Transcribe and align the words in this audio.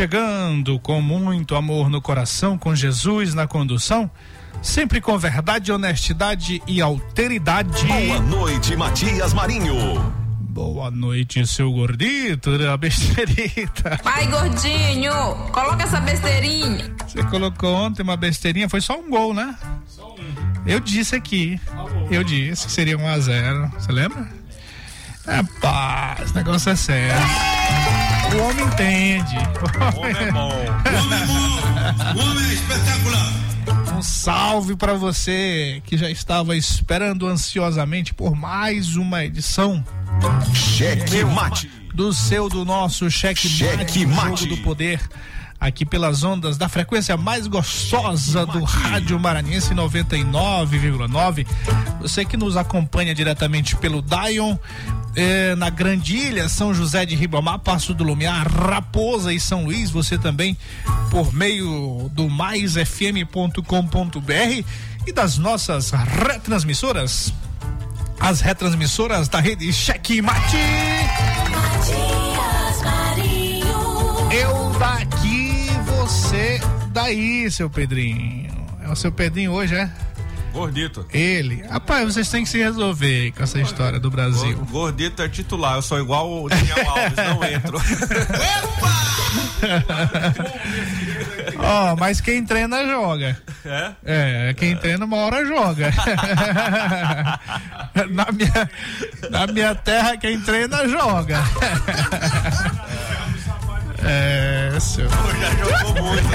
Chegando 0.00 0.80
com 0.80 0.98
muito 1.02 1.54
amor 1.54 1.90
no 1.90 2.00
coração, 2.00 2.56
com 2.56 2.74
Jesus 2.74 3.34
na 3.34 3.46
condução, 3.46 4.10
sempre 4.62 4.98
com 4.98 5.18
verdade, 5.18 5.70
honestidade 5.70 6.62
e 6.66 6.80
alteridade. 6.80 7.84
Boa 7.84 8.18
noite, 8.20 8.74
Matias 8.76 9.34
Marinho. 9.34 9.74
Boa 10.40 10.90
noite, 10.90 11.46
seu 11.46 11.70
gordito 11.70 12.56
da 12.56 12.78
besteirinha. 12.78 13.70
Vai, 14.02 14.26
gordinho, 14.26 15.12
coloca 15.52 15.82
essa 15.82 16.00
besteirinha. 16.00 16.96
Você 17.06 17.22
colocou 17.24 17.74
ontem 17.74 18.02
uma 18.02 18.16
besteirinha, 18.16 18.70
foi 18.70 18.80
só 18.80 18.98
um 18.98 19.10
gol, 19.10 19.34
né? 19.34 19.54
Só 19.86 20.14
um. 20.14 20.66
Eu 20.66 20.80
disse 20.80 21.14
aqui, 21.14 21.60
eu 22.10 22.24
disse 22.24 22.64
que 22.64 22.72
seria 22.72 22.96
um 22.96 23.06
a 23.06 23.18
zero, 23.18 23.70
você 23.78 23.92
lembra? 23.92 24.26
Rapaz, 25.26 26.30
o 26.30 26.34
negócio 26.36 26.70
é 26.70 26.76
sério. 26.76 27.59
O 28.32 28.42
homem 28.42 28.64
entende. 28.64 29.36
O 29.96 30.00
homem 30.00 30.16
é 30.16 30.32
bom. 30.32 30.48
O 30.48 30.50
homem 30.50 31.22
é 31.22 31.26
bom. 31.26 32.18
O 32.18 32.30
homem 32.30 32.48
é 32.48 32.54
espetacular. 32.54 33.32
Um 33.96 34.02
salve 34.02 34.76
para 34.76 34.94
você 34.94 35.82
que 35.84 35.96
já 35.96 36.08
estava 36.08 36.56
esperando 36.56 37.26
ansiosamente 37.26 38.14
por 38.14 38.36
mais 38.36 38.96
uma 38.96 39.24
edição. 39.24 39.84
Cheque 40.54 41.24
Mate. 41.24 41.70
Do 41.94 42.12
seu, 42.12 42.48
do 42.48 42.64
nosso 42.64 43.10
Cheque, 43.10 43.48
cheque 43.48 44.06
Mate. 44.06 44.44
Jogo 44.44 44.56
do 44.56 44.62
Poder 44.62 45.00
aqui 45.60 45.84
pelas 45.84 46.24
ondas 46.24 46.56
da 46.56 46.68
frequência 46.68 47.16
mais 47.16 47.46
gostosa 47.46 48.46
do 48.46 48.64
Rádio 48.64 49.20
Maranhense 49.20 49.74
99,9. 49.74 51.46
Você 52.00 52.24
que 52.24 52.36
nos 52.36 52.56
acompanha 52.56 53.14
diretamente 53.14 53.76
pelo 53.76 54.00
Dion, 54.00 54.56
eh, 55.14 55.54
na 55.56 55.68
Grande 55.68 56.16
Ilha, 56.16 56.48
São 56.48 56.72
José 56.72 57.04
de 57.04 57.14
Ribamar, 57.14 57.58
Passo 57.58 57.92
do 57.92 58.02
Lumiar, 58.02 58.48
Raposa 58.48 59.34
e 59.34 59.38
São 59.38 59.64
Luís, 59.64 59.90
você 59.90 60.16
também 60.16 60.56
por 61.10 61.34
meio 61.34 62.10
do 62.12 62.30
maisfm.com.br 62.30 63.60
e 65.06 65.12
das 65.12 65.36
nossas 65.36 65.90
retransmissoras, 65.90 67.34
as 68.18 68.40
retransmissoras 68.40 69.28
da 69.28 69.40
rede 69.40 69.70
Cheque 69.72 70.22
Mate. 70.22 71.29
Daí, 76.90 77.50
seu 77.50 77.70
Pedrinho. 77.70 78.50
É 78.82 78.90
o 78.90 78.96
seu 78.96 79.12
Pedrinho 79.12 79.52
hoje, 79.52 79.74
é? 79.74 79.90
Gordito. 80.52 81.06
Ele. 81.12 81.62
Rapaz, 81.62 82.12
vocês 82.12 82.28
têm 82.28 82.42
que 82.42 82.50
se 82.50 82.58
resolver 82.58 83.30
com 83.32 83.42
essa 83.42 83.60
história 83.60 84.00
do 84.00 84.10
Brasil. 84.10 84.58
Gordito 84.70 85.22
é 85.22 85.28
titular, 85.28 85.76
eu 85.76 85.82
sou 85.82 85.98
igual 85.98 86.44
o 86.44 86.48
Daniel 86.48 86.90
Alves, 86.90 87.16
não 87.16 87.44
entro. 87.48 87.78
Ó, 91.58 91.92
oh, 91.92 91.96
mas 91.96 92.20
quem 92.20 92.44
treina 92.44 92.84
joga. 92.84 93.40
É? 93.64 93.92
É, 94.04 94.54
quem 94.54 94.76
treina 94.76 95.04
uma 95.04 95.18
hora 95.18 95.46
joga. 95.46 95.92
na, 98.10 98.26
minha, 98.32 98.70
na 99.30 99.46
minha 99.46 99.74
terra, 99.74 100.16
quem 100.16 100.40
treina 100.40 100.88
joga. 100.88 101.38
É, 104.02 104.78
seu. 104.80 105.08
Já 105.08 105.50
jogou 105.56 106.02
muito. 106.02 106.28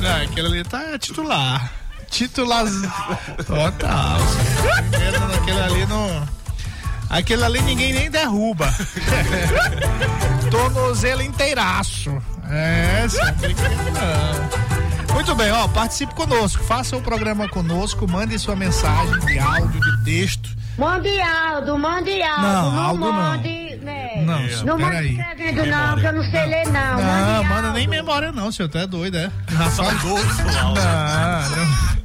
Não, 0.00 0.22
aquele 0.22 0.46
ali 0.48 0.64
tá 0.64 0.98
titular. 0.98 1.72
Titular. 2.10 2.64
Total. 3.46 4.18
Aquele 5.40 5.60
ali 5.60 5.86
não. 5.86 6.28
Aquele 7.08 7.44
ali 7.44 7.60
ninguém 7.62 7.92
nem 7.92 8.10
derruba. 8.10 8.72
Tornozelo 10.50 11.22
inteiraço. 11.22 12.10
É, 12.50 13.06
sem 13.08 13.22
não. 13.92 15.14
Muito 15.14 15.34
bem, 15.34 15.50
ó, 15.50 15.66
participe 15.68 16.14
conosco, 16.14 16.62
faça 16.64 16.96
o 16.96 17.00
programa 17.00 17.48
conosco, 17.48 18.06
mande 18.06 18.38
sua 18.38 18.54
mensagem 18.54 19.18
de 19.20 19.38
áudio, 19.38 19.80
de 19.80 20.04
texto. 20.04 20.50
Mande 20.78 21.20
áudio, 21.20 21.78
mande 21.78 22.22
áudio, 22.22 22.42
não, 22.42 22.70
não 22.72 22.82
áudio 22.84 23.12
mande. 23.12 23.76
Não. 23.76 23.84
Né? 23.86 24.22
Não, 24.26 24.64
não 24.66 24.78
manda 24.78 24.90
peraí. 24.90 25.10
escrevendo 25.18 25.66
não, 25.66 25.96
que 25.96 26.06
eu 26.06 26.12
não 26.12 26.22
sei 26.30 26.46
ler 26.46 26.64
não. 26.66 26.96
Não, 26.96 27.02
mande 27.02 27.48
manda 27.48 27.62
nem 27.62 27.70
áudio. 27.70 27.90
memória 27.90 28.32
não, 28.32 28.52
senhor, 28.52 28.68
tu 28.68 28.78
é 28.78 28.86
doido, 28.86 29.16
é? 29.16 29.30
Só 29.74 29.84
gosto, 29.84 30.42
Não, 30.44 30.74
não. 30.74 31.96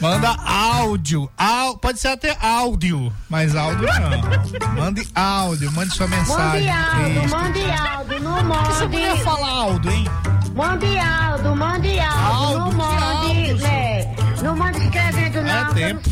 Manda 0.00 0.28
áudio. 0.44 1.30
Au, 1.38 1.76
pode 1.78 1.98
ser 2.00 2.08
até 2.08 2.36
áudio, 2.40 3.12
mas 3.28 3.54
áudio 3.56 3.86
não. 3.86 4.70
Mande 4.82 5.06
áudio, 5.14 5.70
mande 5.72 5.94
sua 5.94 6.06
Mande 6.08 6.20
mensagem. 6.28 6.70
áudio, 6.70 7.14
texto. 7.20 7.30
mande 7.36 7.70
áudio, 7.70 8.20
não 8.20 8.64
Você 8.64 8.84
podia 8.84 9.08
mande. 9.10 9.22
falar 9.22 9.48
áudio, 9.50 9.90
hein? 9.92 10.04
Mande 10.54 10.98
áudio, 10.98 11.56
mande 11.56 12.00
áudio, 12.00 12.26
Áudio, 12.34 12.58
não 12.58 12.72
mande. 12.72 13.04
áudio, 13.38 13.56
né? 13.58 14.14
Não 14.42 14.56
mande 14.56 14.78
escrevendo 14.78 15.42
não, 15.42 15.48
eu 15.58 15.64
não 15.64 15.74
tempo. 15.74 16.10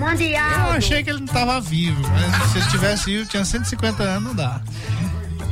Mande 0.00 0.32
Eu 0.32 0.70
achei 0.70 1.04
que 1.04 1.10
ele 1.10 1.20
não 1.20 1.26
tava 1.26 1.60
vivo, 1.60 2.00
mas 2.08 2.52
se 2.52 2.58
ele 2.58 2.66
tivesse 2.68 3.04
vivo, 3.04 3.28
tinha 3.28 3.44
150 3.44 4.02
anos, 4.02 4.24
não 4.24 4.34
dá. 4.34 4.62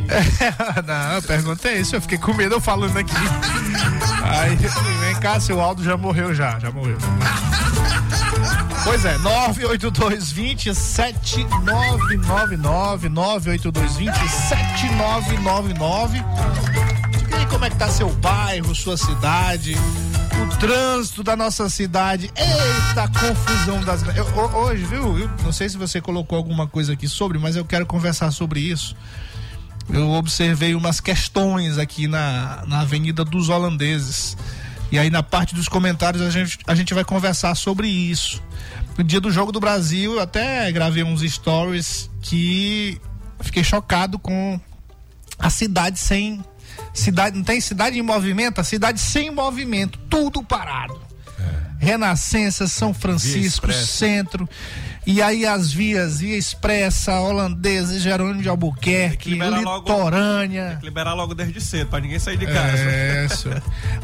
não, 0.87 1.17
eu 1.17 1.23
perguntei 1.23 1.81
isso, 1.81 1.95
eu 1.95 2.01
fiquei 2.01 2.17
com 2.17 2.33
medo 2.33 2.55
eu 2.55 2.61
falando 2.61 2.97
aqui. 2.97 3.13
Aí, 4.25 4.57
vem 4.57 5.21
cá, 5.21 5.39
seu 5.39 5.61
Aldo 5.61 5.85
já 5.85 5.99
morreu 5.99 6.35
já, 6.35 6.59
já 6.59 6.71
morreu. 6.71 6.97
Pois 8.85 9.05
é, 9.05 9.19
98220 9.19 10.75
7999 10.75 13.11
98220 13.11 14.17
7999 14.49 16.25
Diga 17.19 17.37
aí 17.37 17.45
como 17.47 17.67
é 17.67 17.71
que 17.71 17.77
tá 17.77 17.89
seu 17.89 18.09
bairro, 18.15 18.75
sua 18.75 18.97
cidade, 18.97 19.77
o 20.43 20.59
trânsito 20.59 21.23
da 21.23 21.37
nossa 21.37 21.69
cidade. 21.69 22.31
Eita, 22.37 23.09
confusão 23.09 23.85
das. 23.85 24.03
Eu, 24.17 24.25
hoje, 24.25 24.85
viu? 24.85 25.19
Eu 25.19 25.31
não 25.43 25.53
sei 25.53 25.69
se 25.69 25.77
você 25.77 26.01
colocou 26.01 26.37
alguma 26.37 26.67
coisa 26.67 26.93
aqui 26.93 27.09
sobre, 27.09 27.39
mas 27.39 27.57
eu 27.57 27.65
quero 27.65 27.87
conversar 27.87 28.31
sobre 28.31 28.61
isso. 28.61 28.97
Eu 29.91 30.11
observei 30.11 30.75
umas 30.75 31.01
questões 31.01 31.79
aqui 31.79 32.07
na, 32.07 32.65
na 32.67 32.81
Avenida 32.81 33.25
dos 33.25 33.49
Holandeses. 33.49 34.37
E 34.91 34.99
aí, 34.99 35.11
na 35.11 35.23
parte 35.23 35.55
dos 35.55 35.69
comentários, 35.69 36.23
a 36.23 36.31
gente, 36.31 36.59
a 36.67 36.75
gente 36.75 36.95
vai 36.95 37.05
conversar 37.05 37.55
sobre 37.55 37.89
isso. 37.89 38.43
No 38.97 39.05
dia 39.05 39.21
do 39.21 39.31
Jogo 39.31 39.53
do 39.53 39.61
Brasil, 39.61 40.15
eu 40.15 40.21
até 40.21 40.71
gravei 40.73 41.03
uns 41.03 41.21
stories 41.21 42.11
que 42.21 43.01
fiquei 43.41 43.63
chocado 43.63 44.19
com 44.19 44.61
a 45.39 45.51
cidade 45.51 45.99
sem. 45.99 46.43
Cidade, 46.93 47.37
não 47.37 47.45
tem 47.45 47.61
cidade 47.61 47.99
em 47.99 48.03
movimento? 48.03 48.61
A 48.61 48.65
cidade 48.65 49.01
sem 49.01 49.31
movimento, 49.31 49.99
tudo 50.11 50.43
parado. 50.43 51.01
É. 51.39 51.85
Renascença, 51.85 52.67
São 52.67 52.93
Francisco, 52.93 53.73
Centro. 53.73 54.49
E 55.11 55.23
aí 55.23 55.47
as 55.47 55.73
vias, 55.73 56.21
via 56.21 56.37
expressa, 56.37 57.19
holandesa, 57.19 57.99
Jerônimo 57.99 58.43
de 58.43 58.49
Albuquerque, 58.51 59.31
litorânea. 59.31 59.63
Logo, 59.65 60.69
tem 60.69 60.79
que 60.81 60.85
liberar 60.85 61.15
logo 61.15 61.35
desde 61.35 61.63
cedo, 61.63 61.89
pra 61.89 61.99
ninguém 61.99 62.19
sair 62.19 62.37
de 62.37 62.45
casa. 62.45 62.77
É, 62.77 63.25
isso. 63.25 63.49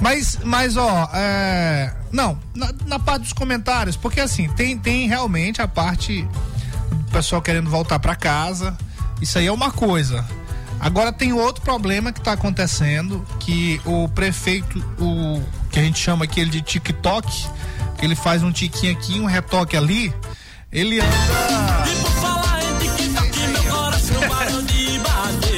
mas, 0.01 0.39
mas, 0.43 0.79
ó, 0.79 1.11
é, 1.13 1.93
não, 2.11 2.39
na, 2.55 2.73
na, 2.87 2.99
parte 2.99 3.25
dos 3.25 3.35
comentários, 3.35 3.97
porque 3.97 4.19
assim, 4.19 4.49
tem, 4.55 4.79
tem 4.79 5.07
realmente 5.07 5.61
a 5.61 5.69
parte 5.69 6.23
do 6.91 7.13
pessoal 7.13 7.43
querendo 7.43 7.69
voltar 7.69 7.99
para 7.99 8.17
casa. 8.17 8.75
Isso 9.21 9.39
aí 9.39 9.47
é 9.47 9.53
uma 9.53 9.71
coisa. 9.71 10.25
Agora 10.81 11.13
tem 11.13 11.33
outro 11.33 11.63
problema 11.63 12.13
que 12.13 12.19
está 12.19 12.33
acontecendo, 12.33 13.25
que 13.41 13.81
o 13.85 14.09
prefeito, 14.09 14.79
o 14.99 15.43
que 15.71 15.79
a 15.79 15.83
gente 15.83 15.99
chama 15.99 16.25
aqui 16.25 16.45
de 16.45 16.61
TikTok, 16.61 17.49
que 17.99 18.05
ele 18.05 18.15
faz 18.15 18.43
um 18.43 18.53
tiquinho 18.53 18.93
aqui, 18.93 19.19
um 19.19 19.27
retoque 19.27 19.77
ali 19.77 20.13
ele 20.75 21.01
anda. 21.01 21.11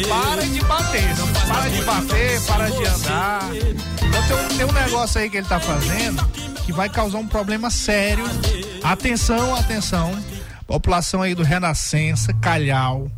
Para 0.09 0.43
de 0.47 0.61
bater, 0.61 1.17
não 1.17 1.33
para 1.33 1.69
de 1.69 1.83
bater, 1.83 2.41
para 2.43 2.71
de 2.71 2.85
andar. 2.85 3.51
Então 3.55 4.23
tem 4.29 4.37
um, 4.37 4.49
tem 4.59 4.67
um 4.67 4.73
negócio 4.73 5.21
aí 5.21 5.29
que 5.29 5.39
ele 5.39 5.47
tá 5.47 5.59
fazendo 5.59 6.25
que 6.67 6.73
vai 6.73 6.89
causar 6.89 7.19
um 7.19 7.27
problema 7.27 7.71
sério. 7.71 8.25
Atenção, 8.83 9.55
atenção. 9.55 10.13
População 10.67 11.23
aí 11.23 11.33
do 11.35 11.45
Renascença, 11.45 12.33
Calhau. 12.35 13.09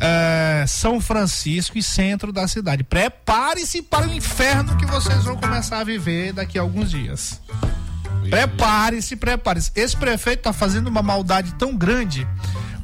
É, 0.00 0.64
São 0.66 1.00
Francisco 1.00 1.78
e 1.78 1.82
centro 1.82 2.32
da 2.32 2.46
cidade. 2.46 2.84
Prepare-se 2.84 3.82
para 3.82 4.06
o 4.06 4.12
inferno 4.12 4.76
que 4.76 4.86
vocês 4.86 5.24
vão 5.24 5.36
começar 5.36 5.78
a 5.78 5.84
viver 5.84 6.32
daqui 6.32 6.58
a 6.58 6.62
alguns 6.62 6.90
dias. 6.90 7.40
Prepare-se, 8.28 9.16
prepare-se. 9.16 9.70
Esse 9.74 9.96
prefeito 9.96 10.40
está 10.40 10.52
fazendo 10.52 10.88
uma 10.88 11.02
maldade 11.02 11.54
tão 11.54 11.76
grande 11.76 12.26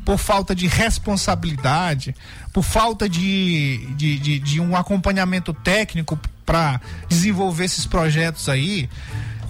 por 0.04 0.18
falta 0.18 0.54
de 0.54 0.66
responsabilidade, 0.66 2.14
por 2.52 2.62
falta 2.62 3.08
de, 3.08 3.86
de, 3.96 4.18
de, 4.18 4.38
de 4.38 4.60
um 4.60 4.76
acompanhamento 4.76 5.52
técnico 5.52 6.18
para 6.44 6.80
desenvolver 7.08 7.64
esses 7.64 7.86
projetos 7.86 8.48
aí. 8.48 8.88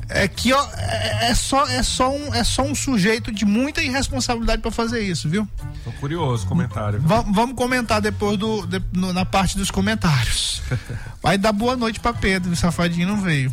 É 0.08 0.28
que 0.28 0.52
ó, 0.52 0.66
é, 0.76 1.30
é, 1.30 1.34
só, 1.34 1.66
é, 1.66 1.82
só 1.82 2.10
um, 2.10 2.34
é 2.34 2.44
só 2.44 2.62
um 2.62 2.74
sujeito 2.74 3.32
de 3.32 3.44
muita 3.44 3.82
irresponsabilidade 3.82 4.60
para 4.60 4.70
fazer 4.70 5.00
isso, 5.00 5.28
viu? 5.28 5.48
Tô 5.84 5.92
curioso, 5.92 6.46
comentário. 6.46 7.00
V 7.00 7.14
vamos 7.32 7.54
comentar 7.56 8.00
depois 8.00 8.36
do, 8.38 8.66
de, 8.66 8.82
no, 8.92 9.12
na 9.12 9.24
parte 9.24 9.56
dos 9.56 9.70
comentários. 9.70 10.62
Vai 11.22 11.38
dar 11.38 11.52
boa 11.52 11.76
noite 11.76 12.00
para 12.00 12.12
Pedro, 12.12 12.52
o 12.52 12.56
safadinho 12.56 13.08
não 13.08 13.20
veio. 13.20 13.52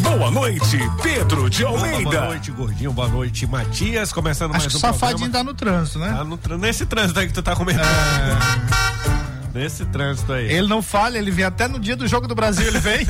Boa 0.00 0.30
noite, 0.30 0.78
Pedro 1.02 1.48
de 1.48 1.64
Almeida. 1.64 2.10
Boa 2.10 2.26
noite, 2.26 2.50
Gordinho. 2.50 2.92
Boa 2.92 3.08
noite, 3.08 3.46
Matias. 3.46 4.12
Começando 4.12 4.54
Acho 4.54 4.64
mais 4.64 4.74
um 4.74 4.78
Safadinho 4.78 5.30
tá 5.30 5.42
no 5.42 5.54
trânsito, 5.54 5.98
né? 5.98 6.12
Tá 6.12 6.24
no, 6.24 6.38
nesse 6.58 6.86
trânsito 6.86 7.18
aí 7.18 7.26
que 7.26 7.32
tu 7.32 7.42
tá 7.42 7.56
comentando. 7.56 7.84
É... 7.84 9.28
Nesse 9.54 9.84
trânsito 9.86 10.32
aí. 10.32 10.50
Ele 10.52 10.68
não 10.68 10.82
falha, 10.82 11.18
ele 11.18 11.30
vem 11.30 11.44
até 11.44 11.66
no 11.68 11.78
dia 11.78 11.96
do 11.96 12.06
Jogo 12.06 12.26
do 12.26 12.34
Brasil, 12.34 12.66
ele 12.66 12.78
vem. 12.78 13.06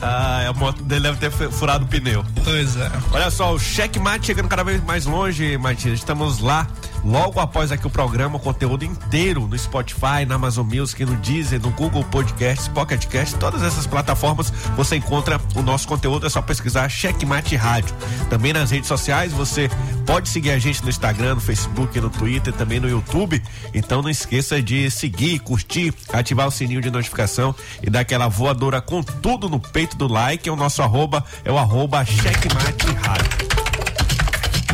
ah, 0.00 0.48
a 0.48 0.52
moto 0.52 0.82
dele 0.82 1.12
deve 1.12 1.18
ter 1.18 1.50
furado 1.50 1.84
o 1.84 1.88
pneu. 1.88 2.24
Pois 2.44 2.76
é. 2.76 2.90
Olha 3.12 3.30
só, 3.30 3.52
o 3.54 3.58
checkmate 3.58 4.26
chegando 4.26 4.48
cada 4.48 4.62
vez 4.62 4.82
mais 4.84 5.06
longe, 5.06 5.56
Matias. 5.58 5.98
Estamos 5.98 6.40
lá 6.40 6.66
Logo 7.04 7.40
após 7.40 7.72
aqui 7.72 7.86
o 7.86 7.90
programa, 7.90 8.36
o 8.36 8.40
conteúdo 8.40 8.84
inteiro 8.84 9.46
no 9.46 9.58
Spotify, 9.58 10.26
na 10.26 10.34
Amazon 10.34 10.66
Music, 10.66 11.04
no 11.04 11.16
Deezer, 11.16 11.60
no 11.60 11.70
Google 11.70 12.04
Podcasts, 12.04 12.68
Pocket 12.68 13.06
Cast, 13.06 13.36
todas 13.36 13.62
essas 13.62 13.86
plataformas 13.86 14.52
você 14.76 14.96
encontra 14.96 15.40
o 15.56 15.62
nosso 15.62 15.88
conteúdo, 15.88 16.26
é 16.26 16.30
só 16.30 16.42
pesquisar 16.42 16.88
Checkmate 16.88 17.56
Rádio. 17.56 17.94
Também 18.28 18.52
nas 18.52 18.70
redes 18.70 18.88
sociais 18.88 19.32
você 19.32 19.70
pode 20.06 20.28
seguir 20.28 20.50
a 20.50 20.58
gente 20.58 20.82
no 20.82 20.90
Instagram, 20.90 21.36
no 21.36 21.40
Facebook, 21.40 21.98
no 22.00 22.10
Twitter, 22.10 22.52
também 22.52 22.78
no 22.78 22.88
YouTube. 22.88 23.42
Então 23.72 24.02
não 24.02 24.10
esqueça 24.10 24.60
de 24.62 24.90
seguir, 24.90 25.38
curtir, 25.38 25.94
ativar 26.12 26.46
o 26.46 26.50
sininho 26.50 26.80
de 26.80 26.90
notificação 26.90 27.54
e 27.82 27.88
dar 27.88 28.00
aquela 28.00 28.28
voadora 28.28 28.80
com 28.80 29.02
tudo 29.02 29.48
no 29.48 29.58
peito 29.58 29.96
do 29.96 30.06
like. 30.06 30.48
É 30.48 30.52
o 30.52 30.56
nosso 30.56 30.82
arroba, 30.82 31.24
é 31.44 31.50
o 31.50 31.56
arroba 31.56 32.04
Checkmate 32.04 32.92
Rádio. 32.92 33.39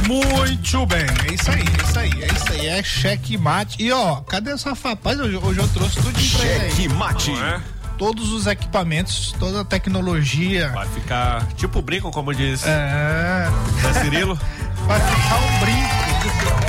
Muito 0.06 0.86
bem, 0.86 1.04
é 1.28 1.34
isso 1.34 1.50
aí, 1.50 1.60
é 1.60 1.82
isso 1.82 1.98
aí, 1.98 2.22
é 2.22 2.26
isso 2.26 2.52
aí, 2.52 2.66
é 2.66 2.82
checkmate. 2.82 3.82
E 3.82 3.90
ó, 3.90 4.16
cadê 4.20 4.52
essa 4.52 4.72
rapaz? 4.72 5.18
Hoje, 5.18 5.36
hoje 5.36 5.58
eu 5.58 5.68
trouxe 5.68 5.96
tudo 5.96 6.12
de 6.12 6.22
Checkmate. 6.22 7.32
É? 7.32 7.60
Todos 7.98 8.32
os 8.32 8.46
equipamentos, 8.46 9.34
toda 9.38 9.62
a 9.62 9.64
tecnologia. 9.64 10.68
Vai 10.68 10.86
ficar 10.88 11.44
tipo 11.54 11.82
brinco, 11.82 12.12
como 12.12 12.32
diz. 12.32 12.64
É. 12.64 13.48
É 13.88 13.92
Cirilo? 14.00 14.38
Vai 14.86 15.00
ficar 15.00 15.36
um 15.38 15.58
brinco. 15.58 15.96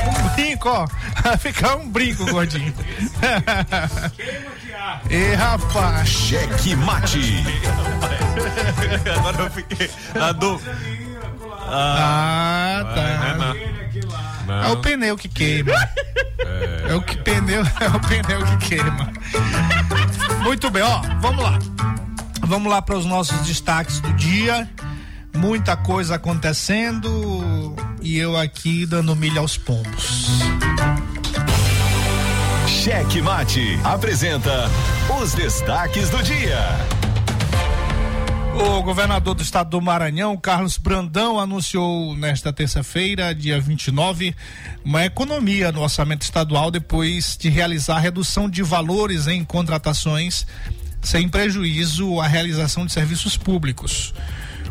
Um 0.10 0.30
brinco, 0.34 0.70
ó. 0.70 0.88
Vai 1.22 1.38
ficar 1.38 1.76
um 1.76 1.90
brinco, 1.90 2.26
gordinho. 2.32 2.74
E 5.10 5.36
rapaz. 5.36 6.08
Checkmate. 6.08 7.44
Agora 9.18 9.44
eu 9.44 9.52
fiquei. 9.52 9.90
A 10.20 10.32
do... 10.32 10.60
Ah, 11.68 12.80
ah 12.80 12.84
tá. 12.96 13.18
Não. 14.48 14.64
É 14.64 14.70
o 14.70 14.78
pneu 14.78 15.18
que 15.18 15.28
queima. 15.28 15.74
É, 15.74 16.92
é 16.92 16.96
o 16.96 17.02
que 17.02 17.18
pneu, 17.18 17.64
é 17.82 17.88
o 17.88 18.00
pneu 18.00 18.46
que 18.46 18.70
queima. 18.70 19.12
Muito 20.42 20.72
bem, 20.72 20.84
ó, 20.84 21.02
vamos 21.20 21.44
lá. 21.44 21.60
Vamos 22.42 22.72
lá 22.72 22.82
para 22.82 22.96
os 22.96 23.06
nossos 23.06 23.46
destaques 23.46 24.00
do 24.00 24.14
dia. 24.14 24.70
Muita 25.36 25.76
coisa 25.76 26.16
acontecendo 26.16 27.76
e 28.02 28.18
eu 28.18 28.38
aqui 28.38 28.86
dando 28.86 29.16
milho 29.16 29.42
aos 29.42 29.58
pombos. 29.58 30.30
Cheque 32.68 33.22
Mate 33.22 33.78
apresenta 33.84 34.70
os 35.22 35.34
destaques 35.34 36.10
do 36.10 36.24
dia. 36.24 36.97
O 38.60 38.82
governador 38.82 39.36
do 39.36 39.44
estado 39.44 39.70
do 39.70 39.82
Maranhão, 39.82 40.36
Carlos 40.36 40.80
Brandão, 40.80 41.40
anunciou 41.40 42.16
nesta 42.16 42.52
terça-feira, 42.52 43.34
dia 43.36 43.62
29, 43.62 44.36
uma 44.84 45.06
economia 45.06 45.72
no 45.72 45.82
orçamento 45.82 46.24
estadual 46.24 46.72
depois 46.72 47.38
de 47.38 47.50
realizar 47.50 48.00
redução 48.00 48.50
de 48.50 48.64
valores 48.64 49.28
em 49.28 49.46
contratações, 49.46 50.48
sem 51.04 51.30
prejuízo 51.30 52.20
à 52.20 52.26
realização 52.26 52.84
de 52.84 52.92
serviços 52.92 53.38
públicos. 53.38 54.12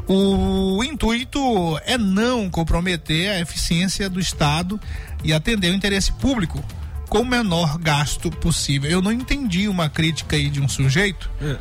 O 0.09 0.83
intuito 0.83 1.39
é 1.85 1.97
não 1.97 2.51
comprometer 2.51 3.31
a 3.31 3.41
eficiência 3.41 4.11
do 4.11 4.19
Estado 4.19 4.81
e 5.23 5.33
atender 5.33 5.71
o 5.71 5.75
interesse 5.75 6.11
público 6.13 6.63
com 7.09 7.21
o 7.21 7.27
menor 7.27 7.79
gasto 7.79 8.33
possível. 8.33 8.91
Eu 8.91 9.01
não 9.01 9.13
entendi 9.13 9.69
uma 9.69 9.89
crítica 9.89 10.35
aí 10.35 10.51
de 10.51 10.61
um 10.61 10.69
sujeito 10.69 11.31
é, 11.41 11.57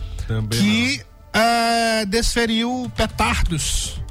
que 0.50 0.98
não 0.98 1.15
uh, 1.36 2.06
desferiu 2.08 2.92
petardos 2.96 4.02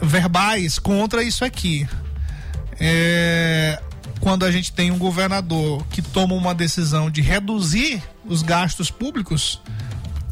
verbais 0.00 0.78
contra 0.78 1.22
isso 1.22 1.44
aqui. 1.44 1.86
É, 2.78 3.78
quando 4.20 4.46
a 4.46 4.50
gente 4.50 4.72
tem 4.72 4.90
um 4.90 4.96
governador 4.98 5.84
que 5.90 6.00
toma 6.00 6.34
uma 6.34 6.54
decisão 6.54 7.10
de 7.10 7.20
reduzir 7.20 8.02
os 8.24 8.42
gastos 8.42 8.90
públicos, 8.90 9.60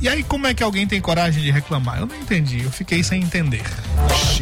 E 0.00 0.08
aí, 0.08 0.22
como 0.22 0.46
é 0.46 0.54
que 0.54 0.62
alguém 0.62 0.86
tem 0.86 1.00
coragem 1.00 1.42
de 1.42 1.50
reclamar? 1.50 1.98
Eu 1.98 2.06
não 2.06 2.14
entendi, 2.14 2.62
eu 2.62 2.70
fiquei 2.70 3.02
sem 3.02 3.20
entender. 3.20 3.64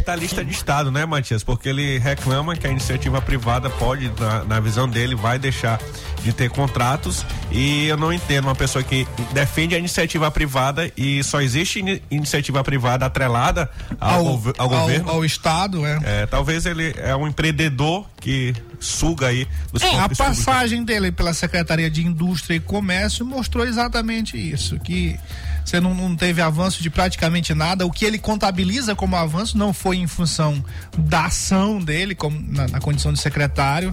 Tá 0.04 0.14
lista 0.14 0.44
de 0.44 0.52
Estado, 0.52 0.90
né, 0.90 1.06
Matias? 1.06 1.42
Porque 1.42 1.70
ele 1.70 1.98
reclama 1.98 2.54
que 2.54 2.66
a 2.66 2.70
iniciativa 2.70 3.22
privada 3.22 3.70
pode, 3.70 4.12
na, 4.20 4.44
na 4.44 4.60
visão 4.60 4.86
dele, 4.86 5.14
vai 5.14 5.38
deixar 5.38 5.80
de 6.26 6.32
ter 6.32 6.50
contratos 6.50 7.24
e 7.52 7.86
eu 7.86 7.96
não 7.96 8.12
entendo 8.12 8.46
uma 8.46 8.54
pessoa 8.54 8.82
que 8.82 9.06
defende 9.32 9.74
a 9.76 9.78
iniciativa 9.78 10.28
privada 10.30 10.90
e 10.96 11.22
só 11.22 11.40
existe 11.40 11.80
in, 11.80 12.00
iniciativa 12.10 12.62
privada 12.64 13.06
atrelada 13.06 13.70
ao, 14.00 14.26
ao, 14.26 14.42
ao 14.58 14.68
governo. 14.68 15.10
Ao, 15.10 15.24
Estado, 15.24 15.86
é. 15.86 16.00
é. 16.04 16.26
Talvez 16.26 16.66
ele 16.66 16.94
é 16.98 17.14
um 17.14 17.28
empreendedor 17.28 18.06
que 18.26 18.52
suga 18.80 19.28
aí 19.28 19.46
os 19.72 19.80
é, 19.80 20.00
A 20.00 20.08
passagem 20.08 20.80
públicos. 20.80 20.86
dele 20.86 21.12
pela 21.12 21.32
Secretaria 21.32 21.88
de 21.88 22.04
Indústria 22.04 22.56
e 22.56 22.60
Comércio 22.60 23.24
mostrou 23.24 23.64
exatamente 23.64 24.36
isso, 24.36 24.80
que 24.80 25.16
você 25.64 25.78
não, 25.80 25.94
não, 25.94 26.16
teve 26.16 26.42
avanço 26.42 26.82
de 26.82 26.90
praticamente 26.90 27.54
nada. 27.54 27.86
O 27.86 27.90
que 27.90 28.04
ele 28.04 28.18
contabiliza 28.18 28.96
como 28.96 29.14
avanço 29.14 29.56
não 29.56 29.72
foi 29.72 29.98
em 29.98 30.08
função 30.08 30.64
da 30.98 31.26
ação 31.26 31.78
dele, 31.78 32.16
como 32.16 32.40
na, 32.50 32.66
na 32.66 32.80
condição 32.80 33.12
de 33.12 33.20
secretário, 33.20 33.92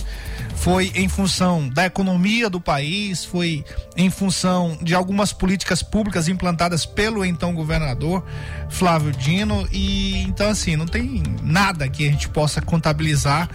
foi 0.55 0.91
em 0.95 1.07
função 1.07 1.69
da 1.69 1.85
economia 1.85 2.49
do 2.49 2.59
país, 2.59 3.23
foi 3.23 3.63
em 3.95 4.09
função 4.09 4.79
de 4.81 4.95
algumas 4.95 5.31
políticas 5.31 5.83
públicas 5.83 6.27
implantadas 6.27 6.87
pelo 6.87 7.23
então 7.23 7.53
governador 7.53 8.25
Flávio 8.67 9.11
Dino. 9.11 9.67
E 9.71 10.23
então, 10.23 10.49
assim, 10.49 10.75
não 10.75 10.87
tem 10.87 11.21
nada 11.43 11.87
que 11.87 12.07
a 12.07 12.11
gente 12.11 12.29
possa 12.29 12.61
contabilizar. 12.61 13.47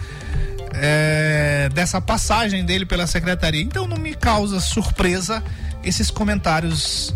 É, 0.73 1.69
dessa 1.73 1.99
passagem 1.99 2.65
dele 2.65 2.85
pela 2.85 3.07
secretaria. 3.07 3.61
Então 3.61 3.87
não 3.87 3.97
me 3.97 4.13
causa 4.13 4.59
surpresa 4.59 5.43
esses 5.83 6.11
comentários 6.11 7.13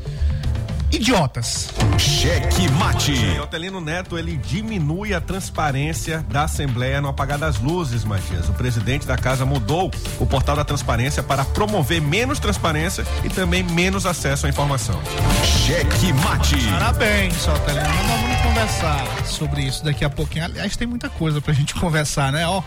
idiotas. 0.96 1.70
Cheque 1.98 2.70
mate. 2.72 3.12
O 3.40 3.44
Otelino 3.44 3.82
Neto, 3.82 4.18
ele 4.18 4.38
diminui 4.38 5.14
a 5.14 5.20
transparência 5.20 6.24
da 6.30 6.44
Assembleia 6.44 7.02
no 7.02 7.08
apagar 7.08 7.38
das 7.38 7.60
luzes, 7.60 8.04
Matias. 8.04 8.48
O 8.48 8.54
presidente 8.54 9.08
da 9.08 9.18
casa 9.18 9.46
mudou 9.46 9.92
o 10.20 10.26
portal 10.26 10.56
da 10.56 10.64
transparência 10.64 11.24
para 11.24 11.44
promover 11.44 12.02
menos 12.02 12.40
transparência 12.40 13.06
e 13.24 13.30
também 13.30 13.64
menos 13.64 14.06
acesso 14.06 14.46
à 14.46 14.50
informação. 14.50 15.00
Cheque 15.44 16.14
mate. 16.14 16.56
Parabéns, 16.70 17.48
Otelino. 17.48 17.84
Nós 17.84 18.22
vamos 18.22 18.42
conversar 18.42 19.26
sobre 19.26 19.64
isso 19.64 19.84
daqui 19.84 20.06
a 20.06 20.10
pouquinho. 20.10 20.46
Aliás, 20.46 20.78
tem 20.78 20.88
muita 20.88 21.10
coisa 21.10 21.42
pra 21.42 21.54
gente 21.54 21.74
conversar, 21.80 22.32
né? 22.32 22.48
Ó, 22.48 22.62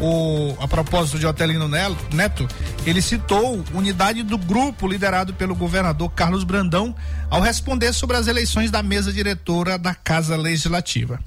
o, 0.00 0.56
a 0.60 0.66
propósito 0.66 1.18
de 1.18 1.26
Otelino 1.26 1.68
Neto, 1.68 2.48
ele 2.84 3.00
citou 3.00 3.64
unidade 3.72 4.22
do 4.22 4.36
grupo 4.36 4.88
liderado 4.88 5.34
pelo 5.34 5.54
governador 5.54 6.10
Carlos 6.12 6.44
Brandão 6.44 6.94
ao 7.30 7.40
responder 7.40 7.92
sobre 7.92 8.16
as 8.16 8.26
eleições 8.26 8.70
da 8.70 8.82
mesa 8.82 9.12
diretora 9.12 9.78
da 9.78 9.94
Casa 9.94 10.36
Legislativa. 10.36 11.20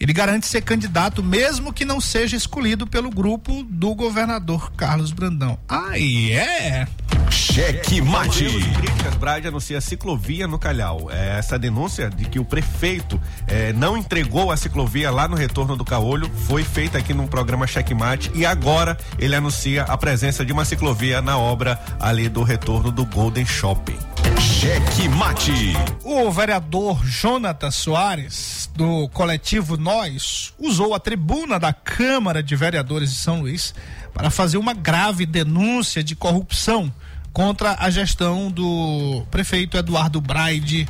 Ele 0.00 0.12
garante 0.12 0.46
ser 0.46 0.62
candidato 0.62 1.22
mesmo 1.22 1.72
que 1.72 1.84
não 1.84 2.00
seja 2.00 2.36
escolhido 2.36 2.86
pelo 2.86 3.10
grupo 3.10 3.64
do 3.64 3.94
governador 3.94 4.70
Carlos 4.72 5.10
Brandão. 5.10 5.58
Ah, 5.68 5.98
é? 5.98 6.86
Cheque 7.30 8.00
mate. 8.00 8.44
Críticas, 8.44 9.14
Brade 9.16 9.48
anuncia 9.48 9.80
ciclovia 9.80 10.46
no 10.46 10.58
Calhau. 10.58 11.08
É, 11.10 11.38
essa 11.38 11.58
denúncia 11.58 12.08
de 12.08 12.24
que 12.24 12.38
o 12.38 12.44
prefeito 12.44 13.20
é, 13.46 13.72
não 13.72 13.96
entregou 13.96 14.50
a 14.50 14.56
ciclovia 14.56 15.10
lá 15.10 15.28
no 15.28 15.36
retorno 15.36 15.76
do 15.76 15.84
Caolho 15.84 16.30
foi 16.46 16.64
feita 16.64 16.98
aqui 16.98 17.12
no 17.12 17.26
programa 17.28 17.66
Cheque 17.66 17.94
Mate 17.94 18.30
e 18.34 18.46
agora 18.46 18.96
ele 19.18 19.34
anuncia 19.34 19.82
a 19.82 19.96
presença 19.96 20.44
de 20.44 20.52
uma 20.52 20.64
ciclovia 20.64 21.20
na 21.20 21.38
obra 21.38 21.80
ali 22.00 22.28
do 22.28 22.42
retorno 22.42 22.90
do 22.90 23.04
Golden 23.04 23.44
Shopping. 23.44 23.98
Cheque 24.40 25.08
mate. 25.08 25.72
O 26.04 26.30
vereador 26.30 27.04
Jonathan 27.04 27.70
Soares, 27.70 28.70
do 28.74 29.08
coletivo 29.08 29.76
Nós, 29.76 30.52
usou 30.58 30.94
a 30.94 31.00
tribuna 31.00 31.58
da 31.58 31.72
Câmara 31.72 32.42
de 32.42 32.54
Vereadores 32.54 33.10
de 33.10 33.16
São 33.16 33.40
Luís 33.40 33.74
para 34.12 34.30
fazer 34.30 34.56
uma 34.56 34.74
grave 34.74 35.26
denúncia 35.26 36.02
de 36.02 36.16
corrupção 36.16 36.92
contra 37.38 37.76
a 37.78 37.88
gestão 37.88 38.50
do 38.50 39.24
prefeito 39.30 39.76
Eduardo 39.76 40.20
Braide 40.20 40.88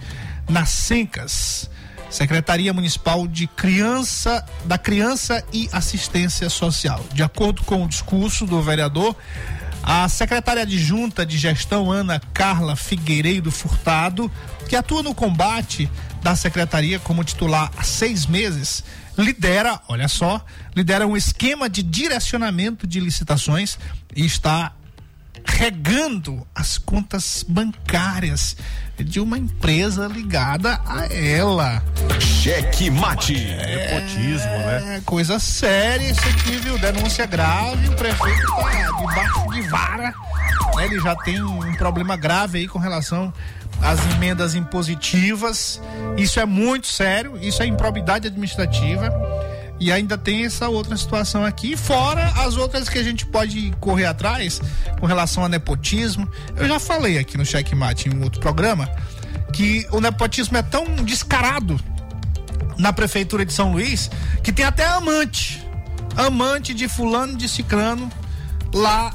nas 0.49 0.71
Sencas. 0.71 1.69
Secretaria 2.09 2.73
Municipal 2.73 3.29
de 3.29 3.47
Criança, 3.47 4.43
da 4.65 4.79
Criança 4.79 5.45
e 5.53 5.69
Assistência 5.71 6.49
Social. 6.49 7.05
De 7.13 7.23
acordo 7.23 7.63
com 7.65 7.85
o 7.85 7.87
discurso 7.87 8.47
do 8.47 8.63
vereador, 8.63 9.15
a 9.83 10.09
secretária 10.09 10.63
adjunta 10.63 11.27
de 11.27 11.37
gestão 11.37 11.93
Ana 11.93 12.19
Carla 12.33 12.75
Figueiredo 12.75 13.51
Furtado, 13.51 14.33
que 14.67 14.75
atua 14.75 15.03
no 15.03 15.15
combate 15.15 15.91
da 16.23 16.35
secretaria 16.35 16.99
como 16.99 17.25
titular 17.25 17.71
há 17.77 17.83
seis 17.83 18.25
meses, 18.25 18.83
lidera, 19.19 19.83
olha 19.87 20.09
só, 20.09 20.43
lidera 20.75 21.07
um 21.07 21.15
esquema 21.15 21.69
de 21.69 21.83
direcionamento 21.83 22.87
de 22.87 23.01
licitações 23.01 23.79
e 24.17 24.25
está 24.25 24.73
regando 25.49 26.47
as 26.55 26.79
contas 26.79 27.45
bancárias 27.49 28.57
de 28.97 29.19
uma 29.19 29.39
empresa 29.39 30.07
ligada 30.07 30.81
a 30.87 31.07
ela. 31.13 31.83
Cheque 32.21 32.91
mate. 32.91 33.35
É, 33.37 34.01
Nepotismo, 34.01 34.51
né? 34.51 35.03
Coisa 35.05 35.39
séria 35.39 36.11
isso 36.11 36.29
aqui, 36.29 36.57
viu? 36.59 36.79
Denúncia 36.79 37.27
grave, 37.27 37.89
o 37.89 37.97
prefeito 37.97 38.47
tá 38.47 38.97
debaixo 38.99 39.51
de 39.51 39.63
vara. 39.63 40.03
Né? 40.77 40.85
Ele 40.85 41.01
já 41.01 41.17
tem 41.17 41.43
um 41.43 41.75
problema 41.75 42.17
grave 42.17 42.59
aí 42.59 42.69
com 42.69 42.79
relação 42.79 43.33
às 43.83 43.99
emendas 44.15 44.55
impositivas. 44.55 45.81
Isso 46.17 46.39
é 46.39 46.45
muito 46.45 46.87
sério, 46.87 47.39
isso 47.41 47.63
é 47.63 47.67
improbidade 47.67 48.29
administrativa. 48.29 49.11
E 49.81 49.93
ainda 49.93 50.19
tem 50.19 50.45
essa 50.45 50.69
outra 50.69 50.97
situação 50.97 51.45
aqui, 51.45 51.77
fora 51.77 52.27
as 52.39 52.57
outras 52.57 52.89
que 52.89 52.99
a 52.99 53.03
gente 53.03 53.25
pode 53.25 53.73
correr 53.81 54.07
atrás 54.07 54.61
com 54.99 55.07
relação 55.07 55.45
a 55.45 55.49
nepotismo. 55.49 56.29
Eu 56.57 56.67
já 56.67 56.81
falei 56.81 57.19
aqui 57.19 57.39
no 57.39 57.47
Checkmate 57.47 58.09
em 58.09 58.15
um 58.15 58.23
outro 58.25 58.41
programa 58.41 58.89
que 59.53 59.87
o 59.91 60.01
nepotismo 60.01 60.57
é 60.57 60.63
tão 60.63 60.85
descarado 60.97 61.79
na 62.77 62.93
prefeitura 62.93 63.45
de 63.45 63.53
São 63.53 63.73
Luís 63.73 64.11
que 64.43 64.53
tem 64.53 64.65
até 64.65 64.85
amante. 64.85 65.65
Amante 66.17 66.75
de 66.75 66.89
fulano 66.89 67.37
de 67.37 67.49
cicrano 67.49 68.11
lá 68.75 69.15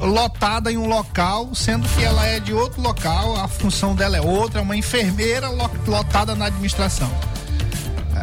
lotada 0.00 0.72
em 0.72 0.76
um 0.76 0.86
local, 0.86 1.54
sendo 1.54 1.88
que 1.88 2.02
ela 2.02 2.26
é 2.26 2.40
de 2.40 2.52
outro 2.52 2.80
local, 2.80 3.36
a 3.36 3.46
função 3.46 3.94
dela 3.94 4.16
é 4.16 4.20
outra, 4.20 4.60
é 4.60 4.62
uma 4.62 4.76
enfermeira 4.76 5.48
lotada 5.86 6.34
na 6.34 6.46
administração. 6.46 7.10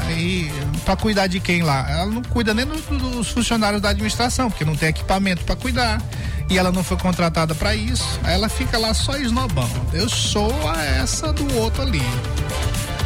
Aí, 0.08 0.52
para 0.86 0.96
cuidar 0.96 1.28
de 1.28 1.40
quem 1.40 1.62
lá? 1.62 1.90
Ela 1.90 2.06
não 2.08 2.22
cuida 2.22 2.54
nem 2.54 2.66
dos, 2.66 2.82
dos 2.82 3.30
funcionários 3.30 3.82
da 3.82 3.90
administração, 3.90 4.50
porque 4.50 4.66
não 4.66 4.76
tem 4.76 4.90
equipamento 4.90 5.44
para 5.44 5.56
cuidar. 5.56 6.02
E 6.50 6.58
ela 6.58 6.72
não 6.72 6.84
foi 6.84 6.98
contratada 6.98 7.54
para 7.54 7.76
isso. 7.76 8.20
Aí 8.24 8.34
ela 8.34 8.50
fica 8.50 8.78
lá 8.78 8.94
só 8.94 9.16
esnobando. 9.18 9.70
Eu 9.94 10.10
sou 10.10 10.52
a 10.68 10.84
essa 10.84 11.32
do 11.32 11.56
outro 11.58 11.84
ali. 11.84 12.02